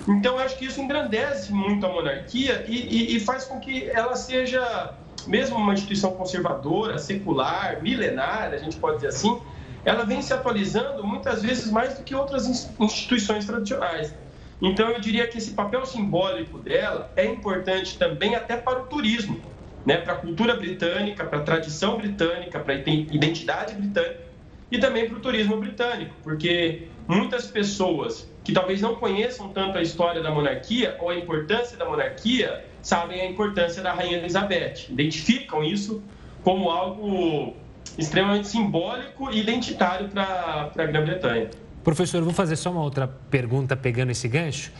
Então, 0.07 0.37
acho 0.37 0.57
que 0.57 0.65
isso 0.65 0.79
engrandece 0.79 1.51
muito 1.51 1.85
a 1.85 1.89
monarquia 1.89 2.63
e, 2.67 2.75
e, 2.75 3.17
e 3.17 3.19
faz 3.19 3.43
com 3.45 3.59
que 3.59 3.89
ela 3.89 4.15
seja, 4.15 4.93
mesmo 5.27 5.57
uma 5.57 5.73
instituição 5.73 6.11
conservadora, 6.11 6.97
secular, 6.97 7.81
milenar, 7.81 8.53
a 8.53 8.57
gente 8.57 8.77
pode 8.77 8.97
dizer 8.97 9.07
assim, 9.07 9.41
ela 9.85 10.03
vem 10.03 10.21
se 10.21 10.33
atualizando 10.33 11.05
muitas 11.05 11.41
vezes 11.41 11.71
mais 11.71 11.97
do 11.97 12.03
que 12.03 12.13
outras 12.13 12.47
instituições 12.79 13.45
tradicionais. 13.45 14.13
Então, 14.61 14.89
eu 14.89 14.99
diria 14.99 15.27
que 15.27 15.37
esse 15.37 15.51
papel 15.51 15.85
simbólico 15.85 16.59
dela 16.59 17.13
é 17.15 17.25
importante 17.25 17.97
também 17.97 18.35
até 18.35 18.57
para 18.57 18.81
o 18.81 18.87
turismo 18.87 19.55
né, 19.85 19.97
para 19.97 20.13
a 20.13 20.15
cultura 20.17 20.55
britânica, 20.55 21.23
para 21.23 21.39
a 21.39 21.43
tradição 21.43 21.97
britânica, 21.97 22.59
para 22.59 22.73
a 22.73 22.77
identidade 22.77 23.75
britânica 23.75 24.25
e 24.71 24.79
também 24.79 25.07
para 25.07 25.17
o 25.17 25.21
turismo 25.21 25.57
britânico, 25.57 26.15
porque 26.23 26.89
muitas 27.07 27.45
pessoas 27.45 28.27
que 28.43 28.51
talvez 28.51 28.81
não 28.81 28.95
conheçam 28.95 29.49
tanto 29.49 29.77
a 29.77 29.81
história 29.81 30.23
da 30.23 30.31
monarquia 30.31 30.97
ou 30.99 31.09
a 31.09 31.15
importância 31.15 31.77
da 31.77 31.85
monarquia 31.85 32.65
sabem 32.81 33.21
a 33.21 33.25
importância 33.25 33.83
da 33.83 33.93
Rainha 33.93 34.17
Elizabeth, 34.17 34.87
identificam 34.89 35.63
isso 35.63 36.03
como 36.43 36.69
algo 36.69 37.55
extremamente 37.97 38.47
simbólico 38.47 39.31
e 39.31 39.39
identitário 39.39 40.09
para 40.09 40.71
a 40.75 40.85
Grã-Bretanha. 40.85 41.49
Professor, 41.83 42.21
vou 42.23 42.33
fazer 42.33 42.55
só 42.55 42.71
uma 42.71 42.81
outra 42.81 43.07
pergunta 43.07 43.75
pegando 43.75 44.11
esse 44.11 44.27
gancho. 44.27 44.71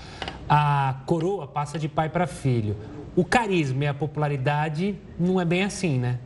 A 0.49 0.95
coroa 1.05 1.47
passa 1.47 1.77
de 1.77 1.87
pai 1.87 2.09
para 2.09 2.27
filho 2.27 2.75
o 3.15 3.23
carisma 3.23 3.85
e 3.85 3.87
a 3.87 3.93
popularidade 3.93 4.95
não 5.17 5.39
é 5.39 5.45
bem 5.45 5.63
assim, 5.63 5.97
né? 5.97 6.19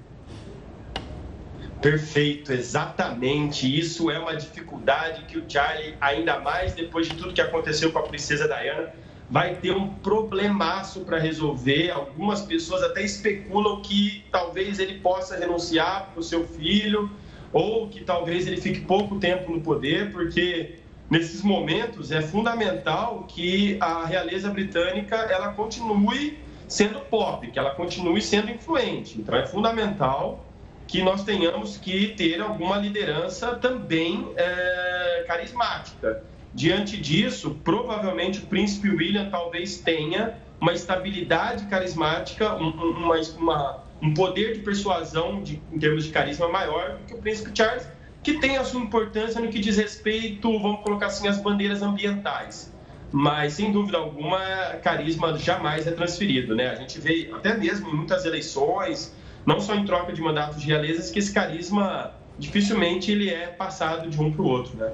Perfeito, 1.82 2.52
exatamente. 2.52 3.80
Isso 3.80 4.10
é 4.10 4.18
uma 4.18 4.36
dificuldade 4.36 5.24
que 5.26 5.38
o 5.38 5.44
Charlie, 5.48 5.96
ainda 6.02 6.40
mais 6.40 6.74
depois 6.74 7.08
de 7.08 7.16
tudo 7.16 7.34
que 7.34 7.40
aconteceu 7.40 7.92
com 7.92 8.00
a 8.00 8.04
princesa 8.04 8.48
Diana, 8.48 8.92
vai 9.30 9.56
ter 9.56 9.72
um 9.76 9.90
problemaço 9.90 11.02
para 11.02 11.20
resolver. 11.20 11.92
Algumas 11.92 12.42
pessoas 12.42 12.82
até 12.82 13.04
especulam 13.04 13.82
que 13.82 14.26
talvez 14.32 14.80
ele 14.80 15.00
possa 15.00 15.38
renunciar 15.38 16.10
para 16.12 16.20
o 16.20 16.24
seu 16.24 16.48
filho 16.48 17.10
ou 17.54 17.88
que 17.88 18.04
talvez 18.04 18.48
ele 18.48 18.58
fique 18.58 18.82
pouco 18.82 19.20
tempo 19.20 19.52
no 19.52 19.62
poder, 19.62 20.12
porque 20.12 20.80
nesses 21.10 21.42
momentos 21.42 22.12
é 22.12 22.22
fundamental 22.22 23.26
que 23.28 23.78
a 23.80 24.06
realeza 24.06 24.50
britânica 24.50 25.16
ela 25.16 25.54
continue 25.54 26.40
sendo 26.68 27.00
pop, 27.02 27.50
que 27.50 27.58
ela 27.58 27.72
continue 27.72 28.22
sendo 28.22 28.52
influente. 28.52 29.20
Então 29.20 29.36
é 29.36 29.46
fundamental 29.46 30.46
que 30.88 31.04
nós 31.04 31.24
tenhamos 31.24 31.78
que 31.78 32.10
ter 32.10 32.42
alguma 32.42 32.78
liderança 32.78 33.56
também 33.56 34.28
é, 34.36 35.24
carismática. 35.28 36.24
Diante 36.54 36.98
disso, 36.98 37.60
provavelmente 37.64 38.40
o 38.40 38.46
príncipe 38.48 38.90
William 38.90 39.30
talvez 39.30 39.78
tenha 39.78 40.36
uma 40.60 40.74
estabilidade 40.74 41.66
carismática, 41.68 42.56
um, 42.56 42.70
uma, 42.70 43.16
uma, 43.38 43.84
um 44.02 44.14
poder 44.14 44.54
de 44.56 44.60
persuasão 44.60 45.42
de, 45.42 45.62
em 45.72 45.80
termos 45.80 46.06
de 46.06 46.12
carisma 46.12 46.48
maior 46.50 46.98
do 46.98 47.06
que 47.06 47.14
o 47.14 47.18
príncipe 47.18 47.52
Charles, 47.56 47.88
que 48.22 48.40
tem 48.40 48.58
a 48.58 48.64
sua 48.64 48.82
importância 48.82 49.40
no 49.40 49.48
que 49.48 49.60
diz 49.60 49.78
respeito, 49.78 50.52
vamos 50.60 50.82
colocar 50.82 51.08
assim, 51.08 51.28
às 51.28 51.40
bandeiras 51.42 51.82
ambientais 51.82 52.74
mas 53.12 53.54
sem 53.54 53.72
dúvida 53.72 53.98
alguma, 53.98 54.40
carisma 54.84 55.38
jamais 55.38 55.88
é 55.88 55.92
transferido, 55.92 56.56
né? 56.56 56.70
A 56.70 56.76
gente 56.76 57.00
vê 57.00 57.30
até 57.34 57.58
mesmo 57.58 57.90
em 57.90 57.96
muitas 57.96 58.26
eleições, 58.26 59.16
não 59.46 59.60
só 59.60 59.74
em 59.76 59.86
troca 59.86 60.14
de 60.14 60.22
mandatos 60.22 60.62
de 60.62 60.68
realezas, 60.68 61.10
que 61.10 61.20
esse 61.20 61.34
carisma 61.34 62.14
dificilmente 62.38 63.12
ele 63.12 63.30
é 63.30 63.48
passado 63.48 64.10
de 64.10 64.22
um 64.22 64.32
para 64.32 64.42
o 64.42 64.46
outro, 64.46 64.78
né? 64.78 64.94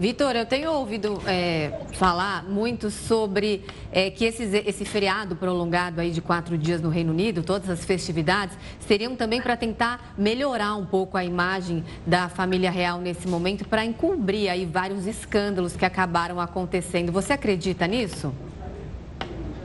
Vitor, 0.00 0.34
eu 0.34 0.46
tenho 0.46 0.72
ouvido 0.72 1.20
é, 1.26 1.78
falar 1.92 2.42
muito 2.44 2.90
sobre 2.90 3.66
é, 3.92 4.10
que 4.10 4.24
esses, 4.24 4.54
esse 4.54 4.82
feriado 4.86 5.36
prolongado 5.36 6.00
aí 6.00 6.10
de 6.10 6.22
quatro 6.22 6.56
dias 6.56 6.80
no 6.80 6.88
Reino 6.88 7.12
Unido, 7.12 7.42
todas 7.42 7.68
as 7.68 7.84
festividades, 7.84 8.56
seriam 8.78 9.14
também 9.14 9.42
para 9.42 9.58
tentar 9.58 10.14
melhorar 10.16 10.74
um 10.74 10.86
pouco 10.86 11.18
a 11.18 11.22
imagem 11.22 11.84
da 12.06 12.30
família 12.30 12.70
real 12.70 12.98
nesse 12.98 13.28
momento, 13.28 13.68
para 13.68 13.84
encobrir 13.84 14.48
aí 14.48 14.64
vários 14.64 15.06
escândalos 15.06 15.76
que 15.76 15.84
acabaram 15.84 16.40
acontecendo. 16.40 17.12
Você 17.12 17.34
acredita 17.34 17.86
nisso? 17.86 18.32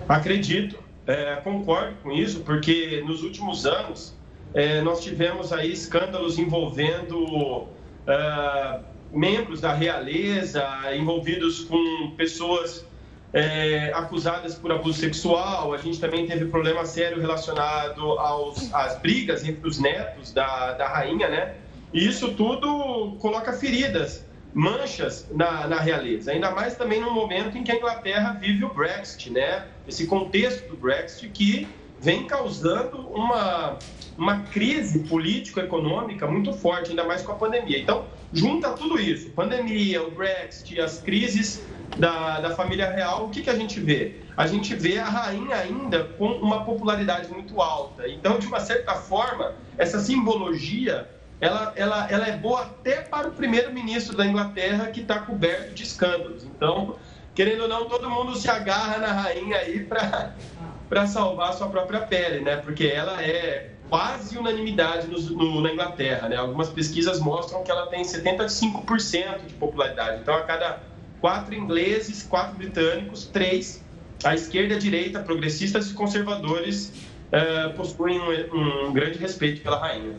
Acredito, 0.06 0.84
é, 1.08 1.38
concordo 1.38 1.96
com 2.04 2.12
isso, 2.12 2.42
porque 2.42 3.02
nos 3.08 3.24
últimos 3.24 3.66
anos 3.66 4.14
é, 4.54 4.82
nós 4.82 5.02
tivemos 5.02 5.54
aí 5.54 5.72
escândalos 5.72 6.38
envolvendo 6.38 7.70
é, 8.06 8.80
membros 9.16 9.62
da 9.62 9.74
realeza 9.74 10.68
envolvidos 10.94 11.62
com 11.62 12.12
pessoas 12.18 12.86
é, 13.34 13.92
acusadas 13.94 14.56
por 14.56 14.72
abuso 14.72 15.00
sexual. 15.00 15.74
A 15.74 15.78
gente 15.78 16.00
também 16.00 16.28
teve 16.28 16.46
problema 16.46 16.86
sério 16.86 17.20
relacionado 17.20 18.02
aos, 18.20 18.74
às 18.74 19.00
brigas 19.00 19.48
entre 19.48 19.68
os 19.68 19.80
netos 19.80 20.32
da, 20.34 20.74
da 20.74 20.88
rainha, 20.88 21.30
né? 21.30 21.56
E 21.94 22.06
isso 22.06 22.34
tudo 22.34 23.16
coloca 23.20 23.54
feridas, 23.54 24.26
manchas 24.54 25.28
na, 25.34 25.68
na 25.68 25.80
realeza. 25.80 26.32
Ainda 26.32 26.52
mais 26.52 26.76
também 26.76 27.00
no 27.00 27.12
momento 27.12 27.58
em 27.58 27.64
que 27.64 27.72
a 27.72 27.76
Inglaterra 27.76 28.38
vive 28.40 28.66
o 28.66 28.74
Brexit, 28.74 29.30
né? 29.30 29.66
Esse 29.88 30.08
contexto 30.08 30.70
do 30.70 30.78
Brexit 30.78 31.30
que 31.30 31.68
vem 32.00 32.28
causando 32.28 33.00
uma, 33.10 33.80
uma 34.18 34.40
crise 34.44 35.00
político-econômica 35.00 36.28
muito 36.28 36.54
forte, 36.54 36.90
ainda 36.90 37.04
mais 37.04 37.22
com 37.22 37.32
a 37.32 37.36
pandemia. 37.36 37.80
Então, 37.80 38.06
junta 38.34 38.72
tudo 38.72 39.00
isso, 39.00 39.30
pandemia, 39.32 40.04
o 40.04 40.12
Brexit, 40.12 40.80
as 40.80 41.00
crises 41.00 41.64
da, 41.98 42.40
da 42.42 42.56
família 42.56 42.90
real, 42.90 43.26
o 43.26 43.30
que, 43.30 43.42
que 43.42 43.50
a 43.50 43.56
gente 43.56 43.80
vê? 43.80 44.22
A 44.36 44.48
gente 44.48 44.76
vê 44.76 45.00
a 45.00 45.06
rainha 45.06 45.56
ainda 45.56 46.04
com 46.18 46.28
uma 46.28 46.66
popularidade 46.66 47.30
muito 47.32 47.62
alta. 47.62 48.08
Então, 48.08 48.38
de 48.38 48.48
uma 48.48 48.60
certa 48.60 48.96
forma, 48.96 49.54
essa 49.78 50.00
simbologia 50.00 51.08
ela, 51.40 51.74
ela, 51.76 52.08
ela 52.10 52.28
é 52.28 52.38
boa 52.38 52.62
até 52.62 53.02
para 53.02 53.28
o 53.28 53.32
primeiro-ministro 53.32 54.16
da 54.16 54.26
Inglaterra, 54.26 54.88
que 54.88 55.02
está 55.02 55.20
coberto 55.20 55.74
de 55.74 55.84
escândalos. 55.84 56.44
Então, 56.44 56.96
querendo 57.34 57.64
ou 57.64 57.68
não, 57.68 57.86
todo 57.86 58.10
mundo 58.10 58.36
se 58.36 58.50
agarra 58.50 58.98
na 58.98 59.12
rainha 59.12 59.58
aí 59.58 59.82
para 59.82 61.08
salvar 61.08 61.50
a 61.50 61.54
sua 61.54 61.68
própria 61.68 62.02
pele, 62.02 62.40
né? 62.40 62.58
Porque 62.58 62.88
ela 62.88 63.22
é 63.22 63.72
quase 63.90 64.38
unanimidade 64.38 65.08
no, 65.08 65.20
no, 65.20 65.62
na 65.62 65.72
Inglaterra, 65.72 66.30
né? 66.30 66.36
Algumas 66.36 66.70
pesquisas 66.70 67.20
mostram 67.20 67.64
que 67.64 67.72
ela 67.72 67.88
tem 67.88 68.04
75% 68.04 69.46
de 69.48 69.54
popularidade. 69.54 70.22
Então, 70.22 70.36
a 70.36 70.42
cada 70.42 70.80
quatro 71.22 71.54
ingleses, 71.56 72.24
quatro 72.24 72.58
britânicos, 72.58 73.26
três, 73.26 73.84
a 74.24 74.34
esquerda 74.34 74.76
a 74.76 74.80
direita, 74.80 75.20
progressistas 75.20 75.92
e 75.92 75.94
conservadores, 75.94 76.92
uh, 77.32 77.74
possuem 77.76 78.20
um, 78.20 78.88
um 78.88 78.94
grande 78.94 79.18
respeito 79.18 79.62
pela 79.62 79.78
rainha. 79.80 80.16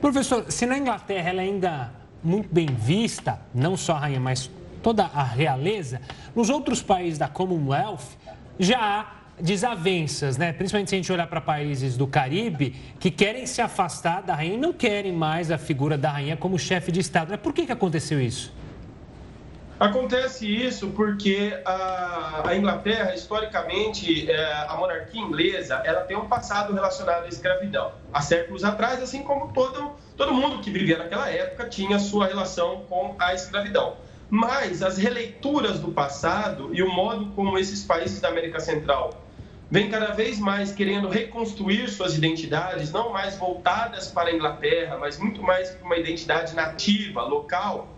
Professor, 0.00 0.44
se 0.50 0.66
na 0.66 0.76
Inglaterra 0.76 1.30
ela 1.30 1.42
é 1.42 1.44
ainda 1.44 1.92
muito 2.22 2.48
bem 2.52 2.66
vista, 2.66 3.40
não 3.54 3.76
só 3.76 3.94
a 3.94 4.00
rainha, 4.00 4.20
mas 4.20 4.50
toda 4.82 5.04
a 5.04 5.22
realeza, 5.22 6.00
nos 6.34 6.50
outros 6.50 6.82
países 6.82 7.18
da 7.18 7.28
Commonwealth 7.28 8.16
já 8.58 8.78
há 8.78 9.06
desavenças, 9.40 10.36
né? 10.36 10.52
Principalmente 10.52 10.90
se 10.90 10.94
a 10.94 10.98
gente 10.98 11.12
olhar 11.12 11.26
para 11.26 11.40
países 11.40 11.96
do 11.96 12.06
Caribe 12.06 12.74
que 12.98 13.10
querem 13.10 13.46
se 13.46 13.60
afastar 13.60 14.22
da 14.22 14.34
rainha 14.34 14.54
e 14.54 14.58
não 14.58 14.72
querem 14.72 15.12
mais 15.12 15.50
a 15.50 15.58
figura 15.58 15.98
da 15.98 16.10
rainha 16.10 16.36
como 16.36 16.58
chefe 16.58 16.90
de 16.90 17.00
Estado. 17.00 17.30
Né? 17.30 17.36
Por 17.36 17.52
que, 17.52 17.66
que 17.66 17.72
aconteceu 17.72 18.20
isso? 18.20 18.52
Acontece 19.78 20.48
isso 20.48 20.88
porque 20.88 21.54
a, 21.62 22.48
a 22.48 22.56
Inglaterra, 22.56 23.14
historicamente, 23.14 24.30
é, 24.30 24.52
a 24.66 24.74
monarquia 24.74 25.20
inglesa, 25.20 25.82
ela 25.84 26.00
tem 26.00 26.16
um 26.16 26.26
passado 26.26 26.72
relacionado 26.72 27.24
à 27.24 27.28
escravidão. 27.28 27.92
Há 28.10 28.22
séculos 28.22 28.64
atrás, 28.64 29.02
assim 29.02 29.22
como 29.22 29.52
todo, 29.52 29.92
todo 30.16 30.32
mundo 30.32 30.62
que 30.62 30.70
vivia 30.70 30.96
naquela 30.96 31.28
época 31.28 31.68
tinha 31.68 31.98
sua 31.98 32.26
relação 32.26 32.86
com 32.88 33.16
a 33.18 33.34
escravidão. 33.34 33.98
Mas 34.30 34.82
as 34.82 34.96
releituras 34.96 35.78
do 35.78 35.92
passado 35.92 36.70
e 36.72 36.82
o 36.82 36.90
modo 36.90 37.26
como 37.32 37.58
esses 37.58 37.84
países 37.84 38.18
da 38.18 38.28
América 38.28 38.58
Central 38.58 39.25
vem 39.70 39.88
cada 39.88 40.12
vez 40.12 40.38
mais 40.38 40.72
querendo 40.72 41.08
reconstruir 41.08 41.88
suas 41.88 42.16
identidades, 42.16 42.92
não 42.92 43.12
mais 43.12 43.36
voltadas 43.36 44.08
para 44.08 44.30
a 44.30 44.34
Inglaterra, 44.34 44.96
mas 44.98 45.18
muito 45.18 45.42
mais 45.42 45.70
para 45.70 45.84
uma 45.84 45.96
identidade 45.96 46.54
nativa, 46.54 47.22
local, 47.22 47.96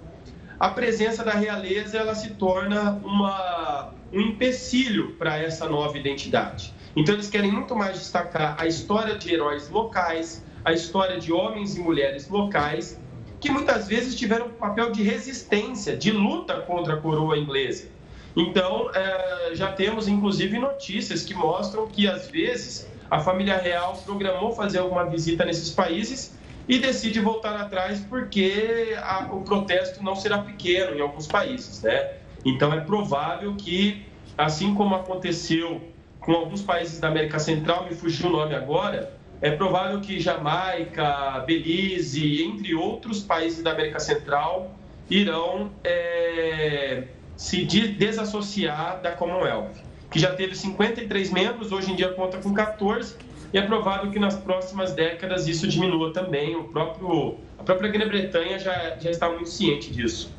a 0.59 0.71
presença 0.71 1.23
da 1.23 1.33
realeza 1.33 1.99
ela 1.99 2.15
se 2.15 2.31
torna 2.31 3.01
uma, 3.05 3.95
um 4.13 4.21
empecilho 4.21 5.15
para 5.17 5.39
essa 5.39 5.69
nova 5.69 5.97
identidade. 5.97 6.75
Então, 6.97 7.15
eles 7.15 7.29
querem 7.29 7.53
muito 7.53 7.77
mais 7.77 7.99
destacar 7.99 8.57
a 8.59 8.67
história 8.67 9.17
de 9.17 9.33
heróis 9.33 9.69
locais, 9.69 10.45
a 10.65 10.73
história 10.73 11.21
de 11.21 11.33
homens 11.33 11.77
e 11.77 11.81
mulheres 11.81 12.29
locais, 12.29 13.01
que 13.39 13.51
muitas 13.51 13.87
vezes 13.87 14.17
tiveram 14.17 14.47
um 14.47 14.55
papel 14.55 14.91
de 14.91 15.03
resistência, 15.03 15.97
de 15.97 16.11
luta 16.11 16.61
contra 16.63 16.95
a 16.95 16.97
coroa 16.97 17.39
inglesa. 17.39 17.89
Então, 18.37 18.91
é, 18.95 19.55
já 19.55 19.73
temos 19.73 20.07
inclusive 20.07 20.59
notícias 20.59 21.23
que 21.25 21.35
mostram 21.35 21.89
que, 21.89 22.07
às 22.07 22.29
vezes, 22.29 22.91
a 23.11 23.19
família 23.19 23.57
real 23.57 23.97
programou 24.05 24.53
fazer 24.53 24.79
alguma 24.79 25.05
visita 25.05 25.45
nesses 25.45 25.71
países 25.71 26.39
e 26.69 26.79
decide 26.79 27.21
voltar 27.21 27.57
atrás 27.57 28.01
porque 28.01 28.95
a, 29.03 29.29
o 29.33 29.43
protesto 29.43 30.03
não 30.03 30.15
será 30.15 30.39
pequeno 30.39 30.95
em 30.95 31.01
alguns 31.01 31.27
países, 31.27 31.83
né? 31.83 32.19
Então, 32.45 32.73
é 32.73 32.81
provável 32.81 33.57
que, 33.57 34.07
assim 34.37 34.75
como 34.75 34.95
aconteceu 34.95 35.81
com 36.21 36.33
alguns 36.33 36.63
países 36.63 37.01
da 37.01 37.09
América 37.09 37.39
Central, 37.39 37.87
me 37.87 37.95
fugiu 37.95 38.29
o 38.29 38.33
nome 38.33 38.55
agora, 38.55 39.19
é 39.41 39.51
provável 39.53 40.01
que 40.01 40.19
Jamaica, 40.19 41.45
Belize, 41.47 42.43
entre 42.43 42.75
outros 42.75 43.23
países 43.23 43.63
da 43.63 43.71
América 43.71 44.01
Central, 44.01 44.75
irão 45.09 45.73
é, 45.85 47.05
se 47.39 47.65
desassociar 47.65 49.01
da 49.01 49.13
Commonwealth, 49.13 49.77
que 50.11 50.19
já 50.19 50.35
teve 50.35 50.57
53 50.57 51.31
membros, 51.31 51.71
hoje 51.71 51.93
em 51.93 51.95
dia 51.95 52.09
conta 52.09 52.37
com 52.39 52.53
14, 52.53 53.15
e 53.53 53.59
é 53.59 53.63
provável 53.63 54.11
que 54.11 54.19
nas 54.19 54.35
próximas 54.37 54.93
décadas 54.93 55.47
isso 55.47 55.69
diminua 55.69 56.13
também. 56.13 56.57
O 56.57 56.65
próprio, 56.65 57.37
a 57.57 57.63
própria 57.63 57.91
Grã-Bretanha 57.91 58.59
já, 58.59 58.97
já 58.99 59.11
está 59.11 59.31
muito 59.31 59.49
ciente 59.49 59.93
disso. 59.93 60.37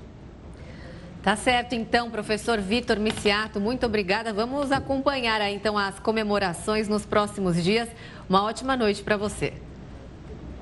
Tá 1.24 1.38
certo, 1.38 1.74
então, 1.74 2.12
professor 2.12 2.60
Vitor 2.60 3.00
Miciato, 3.00 3.62
muito 3.62 3.86
obrigada. 3.86 4.34
Vamos 4.34 4.70
acompanhar 4.72 5.39
aí, 5.39 5.56
então, 5.56 5.78
as 5.78 6.00
comemorações 6.00 6.89
nos 6.89 7.06
próximos 7.06 7.64
dias. 7.64 7.88
Uma 8.30 8.43
ótima 8.43 8.76
noite 8.76 9.02
para 9.02 9.16
você. 9.16 9.54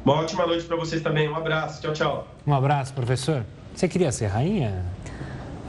Uma 0.05 0.21
ótima 0.21 0.45
noite 0.45 0.65
para 0.65 0.77
vocês 0.77 1.01
também. 1.01 1.27
Um 1.27 1.35
abraço. 1.35 1.81
Tchau, 1.81 1.93
tchau. 1.93 2.27
Um 2.45 2.53
abraço, 2.53 2.93
professor. 2.93 3.43
Você 3.73 3.87
queria 3.87 4.11
ser 4.11 4.27
rainha? 4.27 4.85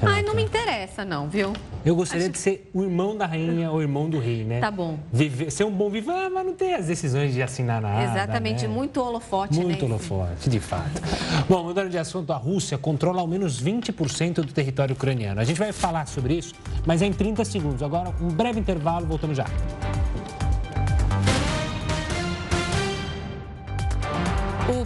Ai, 0.02 0.22
não 0.22 0.34
me 0.34 0.42
interessa, 0.42 1.04
não, 1.04 1.28
viu? 1.28 1.52
Eu 1.84 1.96
gostaria 1.96 2.24
Acho... 2.26 2.32
de 2.32 2.38
ser 2.38 2.70
o 2.72 2.82
irmão 2.82 3.16
da 3.16 3.26
rainha 3.26 3.70
ou 3.70 3.80
irmão 3.80 4.08
do 4.08 4.18
rei, 4.18 4.44
né? 4.44 4.60
Tá 4.60 4.70
bom. 4.70 4.98
Viver, 5.12 5.50
ser 5.50 5.64
um 5.64 5.70
bom 5.70 5.90
vivo, 5.90 6.10
ah, 6.10 6.30
mas 6.30 6.46
não 6.46 6.54
tem 6.54 6.74
as 6.74 6.86
decisões 6.86 7.32
de 7.32 7.42
assinar 7.42 7.80
nada. 7.80 8.04
Exatamente, 8.04 8.66
né? 8.66 8.68
muito 8.68 9.00
holofote, 9.00 9.58
Muito 9.58 9.84
né? 9.84 9.84
holofote, 9.84 10.48
de 10.48 10.60
fato. 10.60 11.02
bom, 11.48 11.64
mudando 11.64 11.90
de 11.90 11.98
assunto, 11.98 12.32
a 12.32 12.36
Rússia 12.36 12.78
controla 12.78 13.20
ao 13.20 13.26
menos 13.26 13.62
20% 13.62 14.34
do 14.34 14.52
território 14.52 14.94
ucraniano. 14.94 15.40
A 15.40 15.44
gente 15.44 15.58
vai 15.58 15.72
falar 15.72 16.06
sobre 16.06 16.34
isso, 16.34 16.54
mas 16.86 17.02
é 17.02 17.06
em 17.06 17.12
30 17.12 17.44
segundos. 17.44 17.82
Agora, 17.82 18.12
um 18.20 18.28
breve 18.28 18.60
intervalo, 18.60 19.06
voltamos 19.06 19.36
já. 19.36 19.46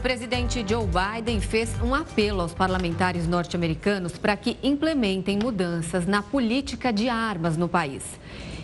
Presidente 0.03 0.65
Joe 0.69 0.85
Biden 0.85 1.41
fez 1.41 1.71
um 1.81 1.95
apelo 1.95 2.41
aos 2.41 2.53
parlamentares 2.53 3.29
norte-americanos 3.29 4.19
para 4.19 4.37
que 4.37 4.59
implementem 4.61 5.39
mudanças 5.39 6.07
na 6.07 6.21
política 6.21 6.93
de 6.93 7.09
armas 7.09 7.57
no 7.57 7.69
país. 7.69 8.03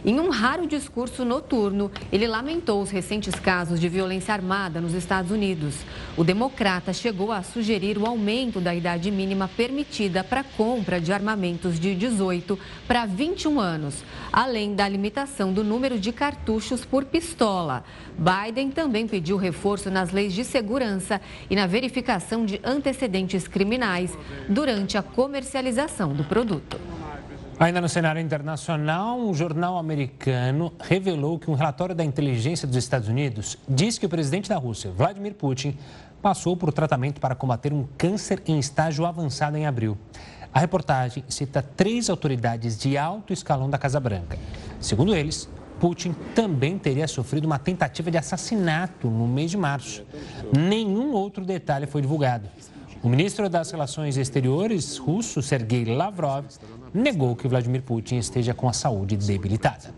Em 0.08 0.18
um 0.18 0.30
raro 0.30 0.66
discurso 0.66 1.22
noturno, 1.22 1.90
ele 2.10 2.26
lamentou 2.26 2.80
os 2.80 2.88
recentes 2.88 3.34
casos 3.34 3.78
de 3.78 3.90
violência 3.90 4.32
armada 4.32 4.80
nos 4.80 4.94
Estados 4.94 5.30
Unidos. 5.30 5.74
O 6.16 6.24
democrata 6.24 6.94
chegou 6.94 7.30
a 7.30 7.42
sugerir 7.42 7.98
o 7.98 8.06
aumento 8.06 8.58
da 8.58 8.74
idade 8.74 9.10
mínima 9.10 9.50
permitida 9.54 10.24
para 10.24 10.42
compra 10.42 10.98
de 10.98 11.12
armamentos 11.12 11.78
de 11.78 11.94
18 11.94 12.58
para 12.86 13.04
21 13.04 13.60
anos, 13.60 14.02
além 14.32 14.74
da 14.74 14.88
limitação 14.88 15.52
do 15.52 15.62
número 15.62 15.98
de 15.98 16.10
cartuchos 16.10 16.86
por 16.86 17.04
pistola. 17.04 17.84
Biden 18.16 18.70
também 18.70 19.06
pediu 19.06 19.36
reforço 19.36 19.90
nas 19.90 20.10
leis 20.10 20.32
de 20.32 20.42
segurança 20.42 21.20
e 21.50 21.54
na 21.54 21.66
verificação 21.66 22.46
de 22.46 22.58
antecedentes 22.64 23.46
criminais 23.46 24.16
durante 24.48 24.96
a 24.96 25.02
comercialização 25.02 26.14
do 26.14 26.24
produto. 26.24 26.80
Ainda 27.60 27.80
no 27.80 27.88
cenário 27.88 28.22
internacional, 28.22 29.18
um 29.18 29.34
jornal 29.34 29.78
americano 29.78 30.72
revelou 30.78 31.40
que 31.40 31.50
um 31.50 31.54
relatório 31.54 31.92
da 31.92 32.04
inteligência 32.04 32.68
dos 32.68 32.76
Estados 32.76 33.08
Unidos 33.08 33.58
diz 33.68 33.98
que 33.98 34.06
o 34.06 34.08
presidente 34.08 34.48
da 34.48 34.56
Rússia, 34.56 34.92
Vladimir 34.92 35.34
Putin, 35.34 35.76
passou 36.22 36.56
por 36.56 36.72
tratamento 36.72 37.20
para 37.20 37.34
combater 37.34 37.72
um 37.72 37.84
câncer 37.98 38.40
em 38.46 38.60
estágio 38.60 39.04
avançado 39.04 39.56
em 39.56 39.66
abril. 39.66 39.98
A 40.54 40.60
reportagem 40.60 41.24
cita 41.28 41.60
três 41.60 42.08
autoridades 42.08 42.78
de 42.78 42.96
alto 42.96 43.32
escalão 43.32 43.68
da 43.68 43.76
Casa 43.76 43.98
Branca. 43.98 44.38
Segundo 44.78 45.12
eles, 45.12 45.48
Putin 45.80 46.14
também 46.36 46.78
teria 46.78 47.08
sofrido 47.08 47.44
uma 47.44 47.58
tentativa 47.58 48.08
de 48.08 48.18
assassinato 48.18 49.10
no 49.10 49.26
mês 49.26 49.50
de 49.50 49.56
março. 49.56 50.04
Nenhum 50.56 51.10
outro 51.10 51.44
detalhe 51.44 51.88
foi 51.88 52.02
divulgado. 52.02 52.48
O 53.00 53.08
ministro 53.08 53.48
das 53.48 53.70
Relações 53.70 54.16
Exteriores 54.16 54.96
russo, 54.96 55.40
Sergei 55.40 55.84
Lavrov, 55.84 56.46
negou 56.92 57.36
que 57.36 57.46
Vladimir 57.46 57.82
Putin 57.82 58.16
esteja 58.16 58.52
com 58.52 58.68
a 58.68 58.72
saúde 58.72 59.16
debilitada. 59.16 59.94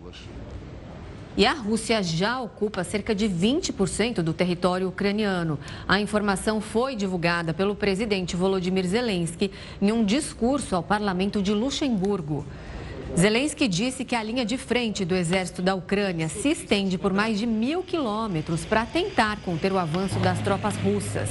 E 1.34 1.46
a 1.46 1.55
Rússia 1.55 2.03
já 2.03 2.38
ocupa 2.40 2.84
cerca 2.84 3.14
de 3.14 3.26
20% 3.26 4.16
do 4.16 4.34
território 4.34 4.88
ucraniano. 4.88 5.59
A 5.88 5.98
informação 5.98 6.61
foi 6.61 6.94
divulgada 6.94 7.55
pelo 7.55 7.74
presidente 7.74 8.36
Volodymyr 8.36 8.86
Zelensky 8.86 9.51
em 9.80 9.90
um 9.92 10.05
discurso 10.05 10.76
ao 10.76 10.82
parlamento 10.82 11.40
de 11.40 11.55
Luxemburgo. 11.55 12.44
Zelensky 13.18 13.66
disse 13.66 14.04
que 14.04 14.14
a 14.14 14.22
linha 14.22 14.44
de 14.44 14.56
frente 14.56 15.04
do 15.04 15.14
exército 15.14 15.61
da 15.61 15.74
Ucrânia 15.74 16.28
se 16.28 16.50
estende 16.50 16.96
por 16.96 17.12
mais 17.12 17.38
de 17.38 17.46
mil 17.46 17.82
quilômetros 17.82 18.64
para 18.64 18.86
tentar 18.86 19.38
conter 19.42 19.72
o 19.72 19.78
avanço 19.78 20.18
das 20.20 20.38
tropas 20.40 20.76
russas. 20.76 21.28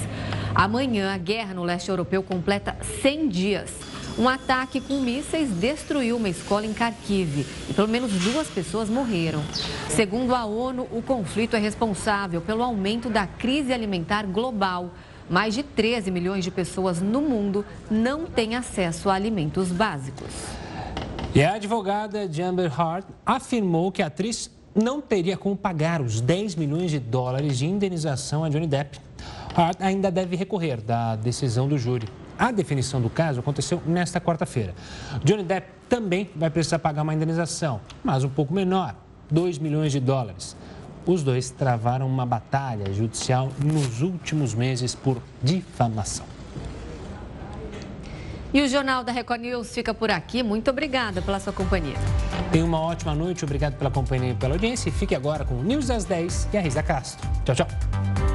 Amanhã, 0.54 1.14
a 1.14 1.18
guerra 1.18 1.54
no 1.54 1.64
leste 1.64 1.90
europeu 1.90 2.22
completa 2.22 2.78
100 3.02 3.30
dias. 3.30 3.72
Um 4.18 4.28
ataque 4.28 4.82
com 4.82 5.00
mísseis 5.00 5.50
destruiu 5.50 6.18
uma 6.18 6.28
escola 6.28 6.66
em 6.66 6.74
Kharkiv 6.74 7.46
e 7.70 7.74
pelo 7.74 7.88
menos 7.88 8.12
duas 8.12 8.48
pessoas 8.48 8.90
morreram. 8.90 9.42
Segundo 9.88 10.36
a 10.36 10.44
ONU, 10.44 10.88
o 10.92 11.02
conflito 11.02 11.56
é 11.56 11.60
responsável 11.60 12.42
pelo 12.42 12.62
aumento 12.62 13.10
da 13.10 13.26
crise 13.26 13.72
alimentar 13.72 14.26
global. 14.26 14.92
Mais 15.30 15.54
de 15.54 15.64
13 15.64 16.12
milhões 16.12 16.44
de 16.44 16.52
pessoas 16.52 17.02
no 17.02 17.22
mundo 17.22 17.66
não 17.90 18.26
têm 18.26 18.56
acesso 18.56 19.10
a 19.10 19.14
alimentos 19.14 19.72
básicos. 19.72 20.59
E 21.34 21.44
a 21.44 21.54
advogada 21.54 22.28
de 22.28 22.42
Amber 22.42 22.72
Heard 22.72 23.06
afirmou 23.24 23.92
que 23.92 24.02
a 24.02 24.08
atriz 24.08 24.50
não 24.74 25.00
teria 25.00 25.38
como 25.38 25.56
pagar 25.56 26.02
os 26.02 26.20
10 26.22 26.56
milhões 26.56 26.90
de 26.90 27.00
dólares 27.00 27.60
de 27.60 27.68
indenização 27.68 28.44
a 28.44 28.50
Johnny 28.50 28.66
Depp. 28.66 29.00
Hart 29.56 29.80
ainda 29.80 30.10
deve 30.10 30.36
recorrer 30.36 30.82
da 30.82 31.16
decisão 31.16 31.68
do 31.68 31.78
júri. 31.78 32.08
A 32.38 32.52
definição 32.52 33.00
do 33.00 33.12
caso 33.12 33.42
aconteceu 33.42 33.80
nesta 33.86 34.20
quarta-feira. 34.20 34.74
Johnny 35.24 35.44
Depp 35.44 35.68
também 35.88 36.30
vai 36.36 36.50
precisar 36.50 36.80
pagar 36.80 37.04
uma 37.04 37.14
indenização, 37.14 37.80
mas 38.04 38.24
um 38.24 38.30
pouco 38.30 38.52
menor, 38.52 38.96
2 39.30 39.60
milhões 39.60 39.92
de 39.92 40.00
dólares. 40.00 40.56
Os 41.06 41.22
dois 41.22 41.52
travaram 41.52 42.08
uma 42.08 42.26
batalha 42.26 42.92
judicial 42.92 43.50
nos 43.64 44.02
últimos 44.02 44.56
meses 44.56 44.96
por 44.96 45.22
difamação. 45.44 46.39
E 48.54 48.62
o 48.62 48.68
Jornal 48.68 49.04
da 49.04 49.12
Record 49.12 49.42
News 49.42 49.74
fica 49.74 49.94
por 49.94 50.10
aqui. 50.10 50.42
Muito 50.42 50.72
obrigada 50.72 51.22
pela 51.22 51.40
sua 51.40 51.54
companhia. 51.54 51.98
Tenha 52.52 52.66
uma 52.66 52.80
ótima 52.80 53.14
noite, 53.14 53.44
obrigado 53.44 53.76
pela 53.76 53.92
companhia 53.92 54.32
e 54.32 54.36
pela 54.36 54.56
audiência. 54.56 54.90
E 54.90 54.92
fique 54.92 55.14
agora 55.14 55.46
com 55.46 55.56
o 55.56 55.64
News 55.64 55.90
às 55.92 56.06
10 56.06 56.50
e 56.54 56.58
a 56.58 56.62
Risa 56.62 56.82
Castro. 56.82 57.30
Tchau, 57.46 57.56
tchau. 57.56 58.29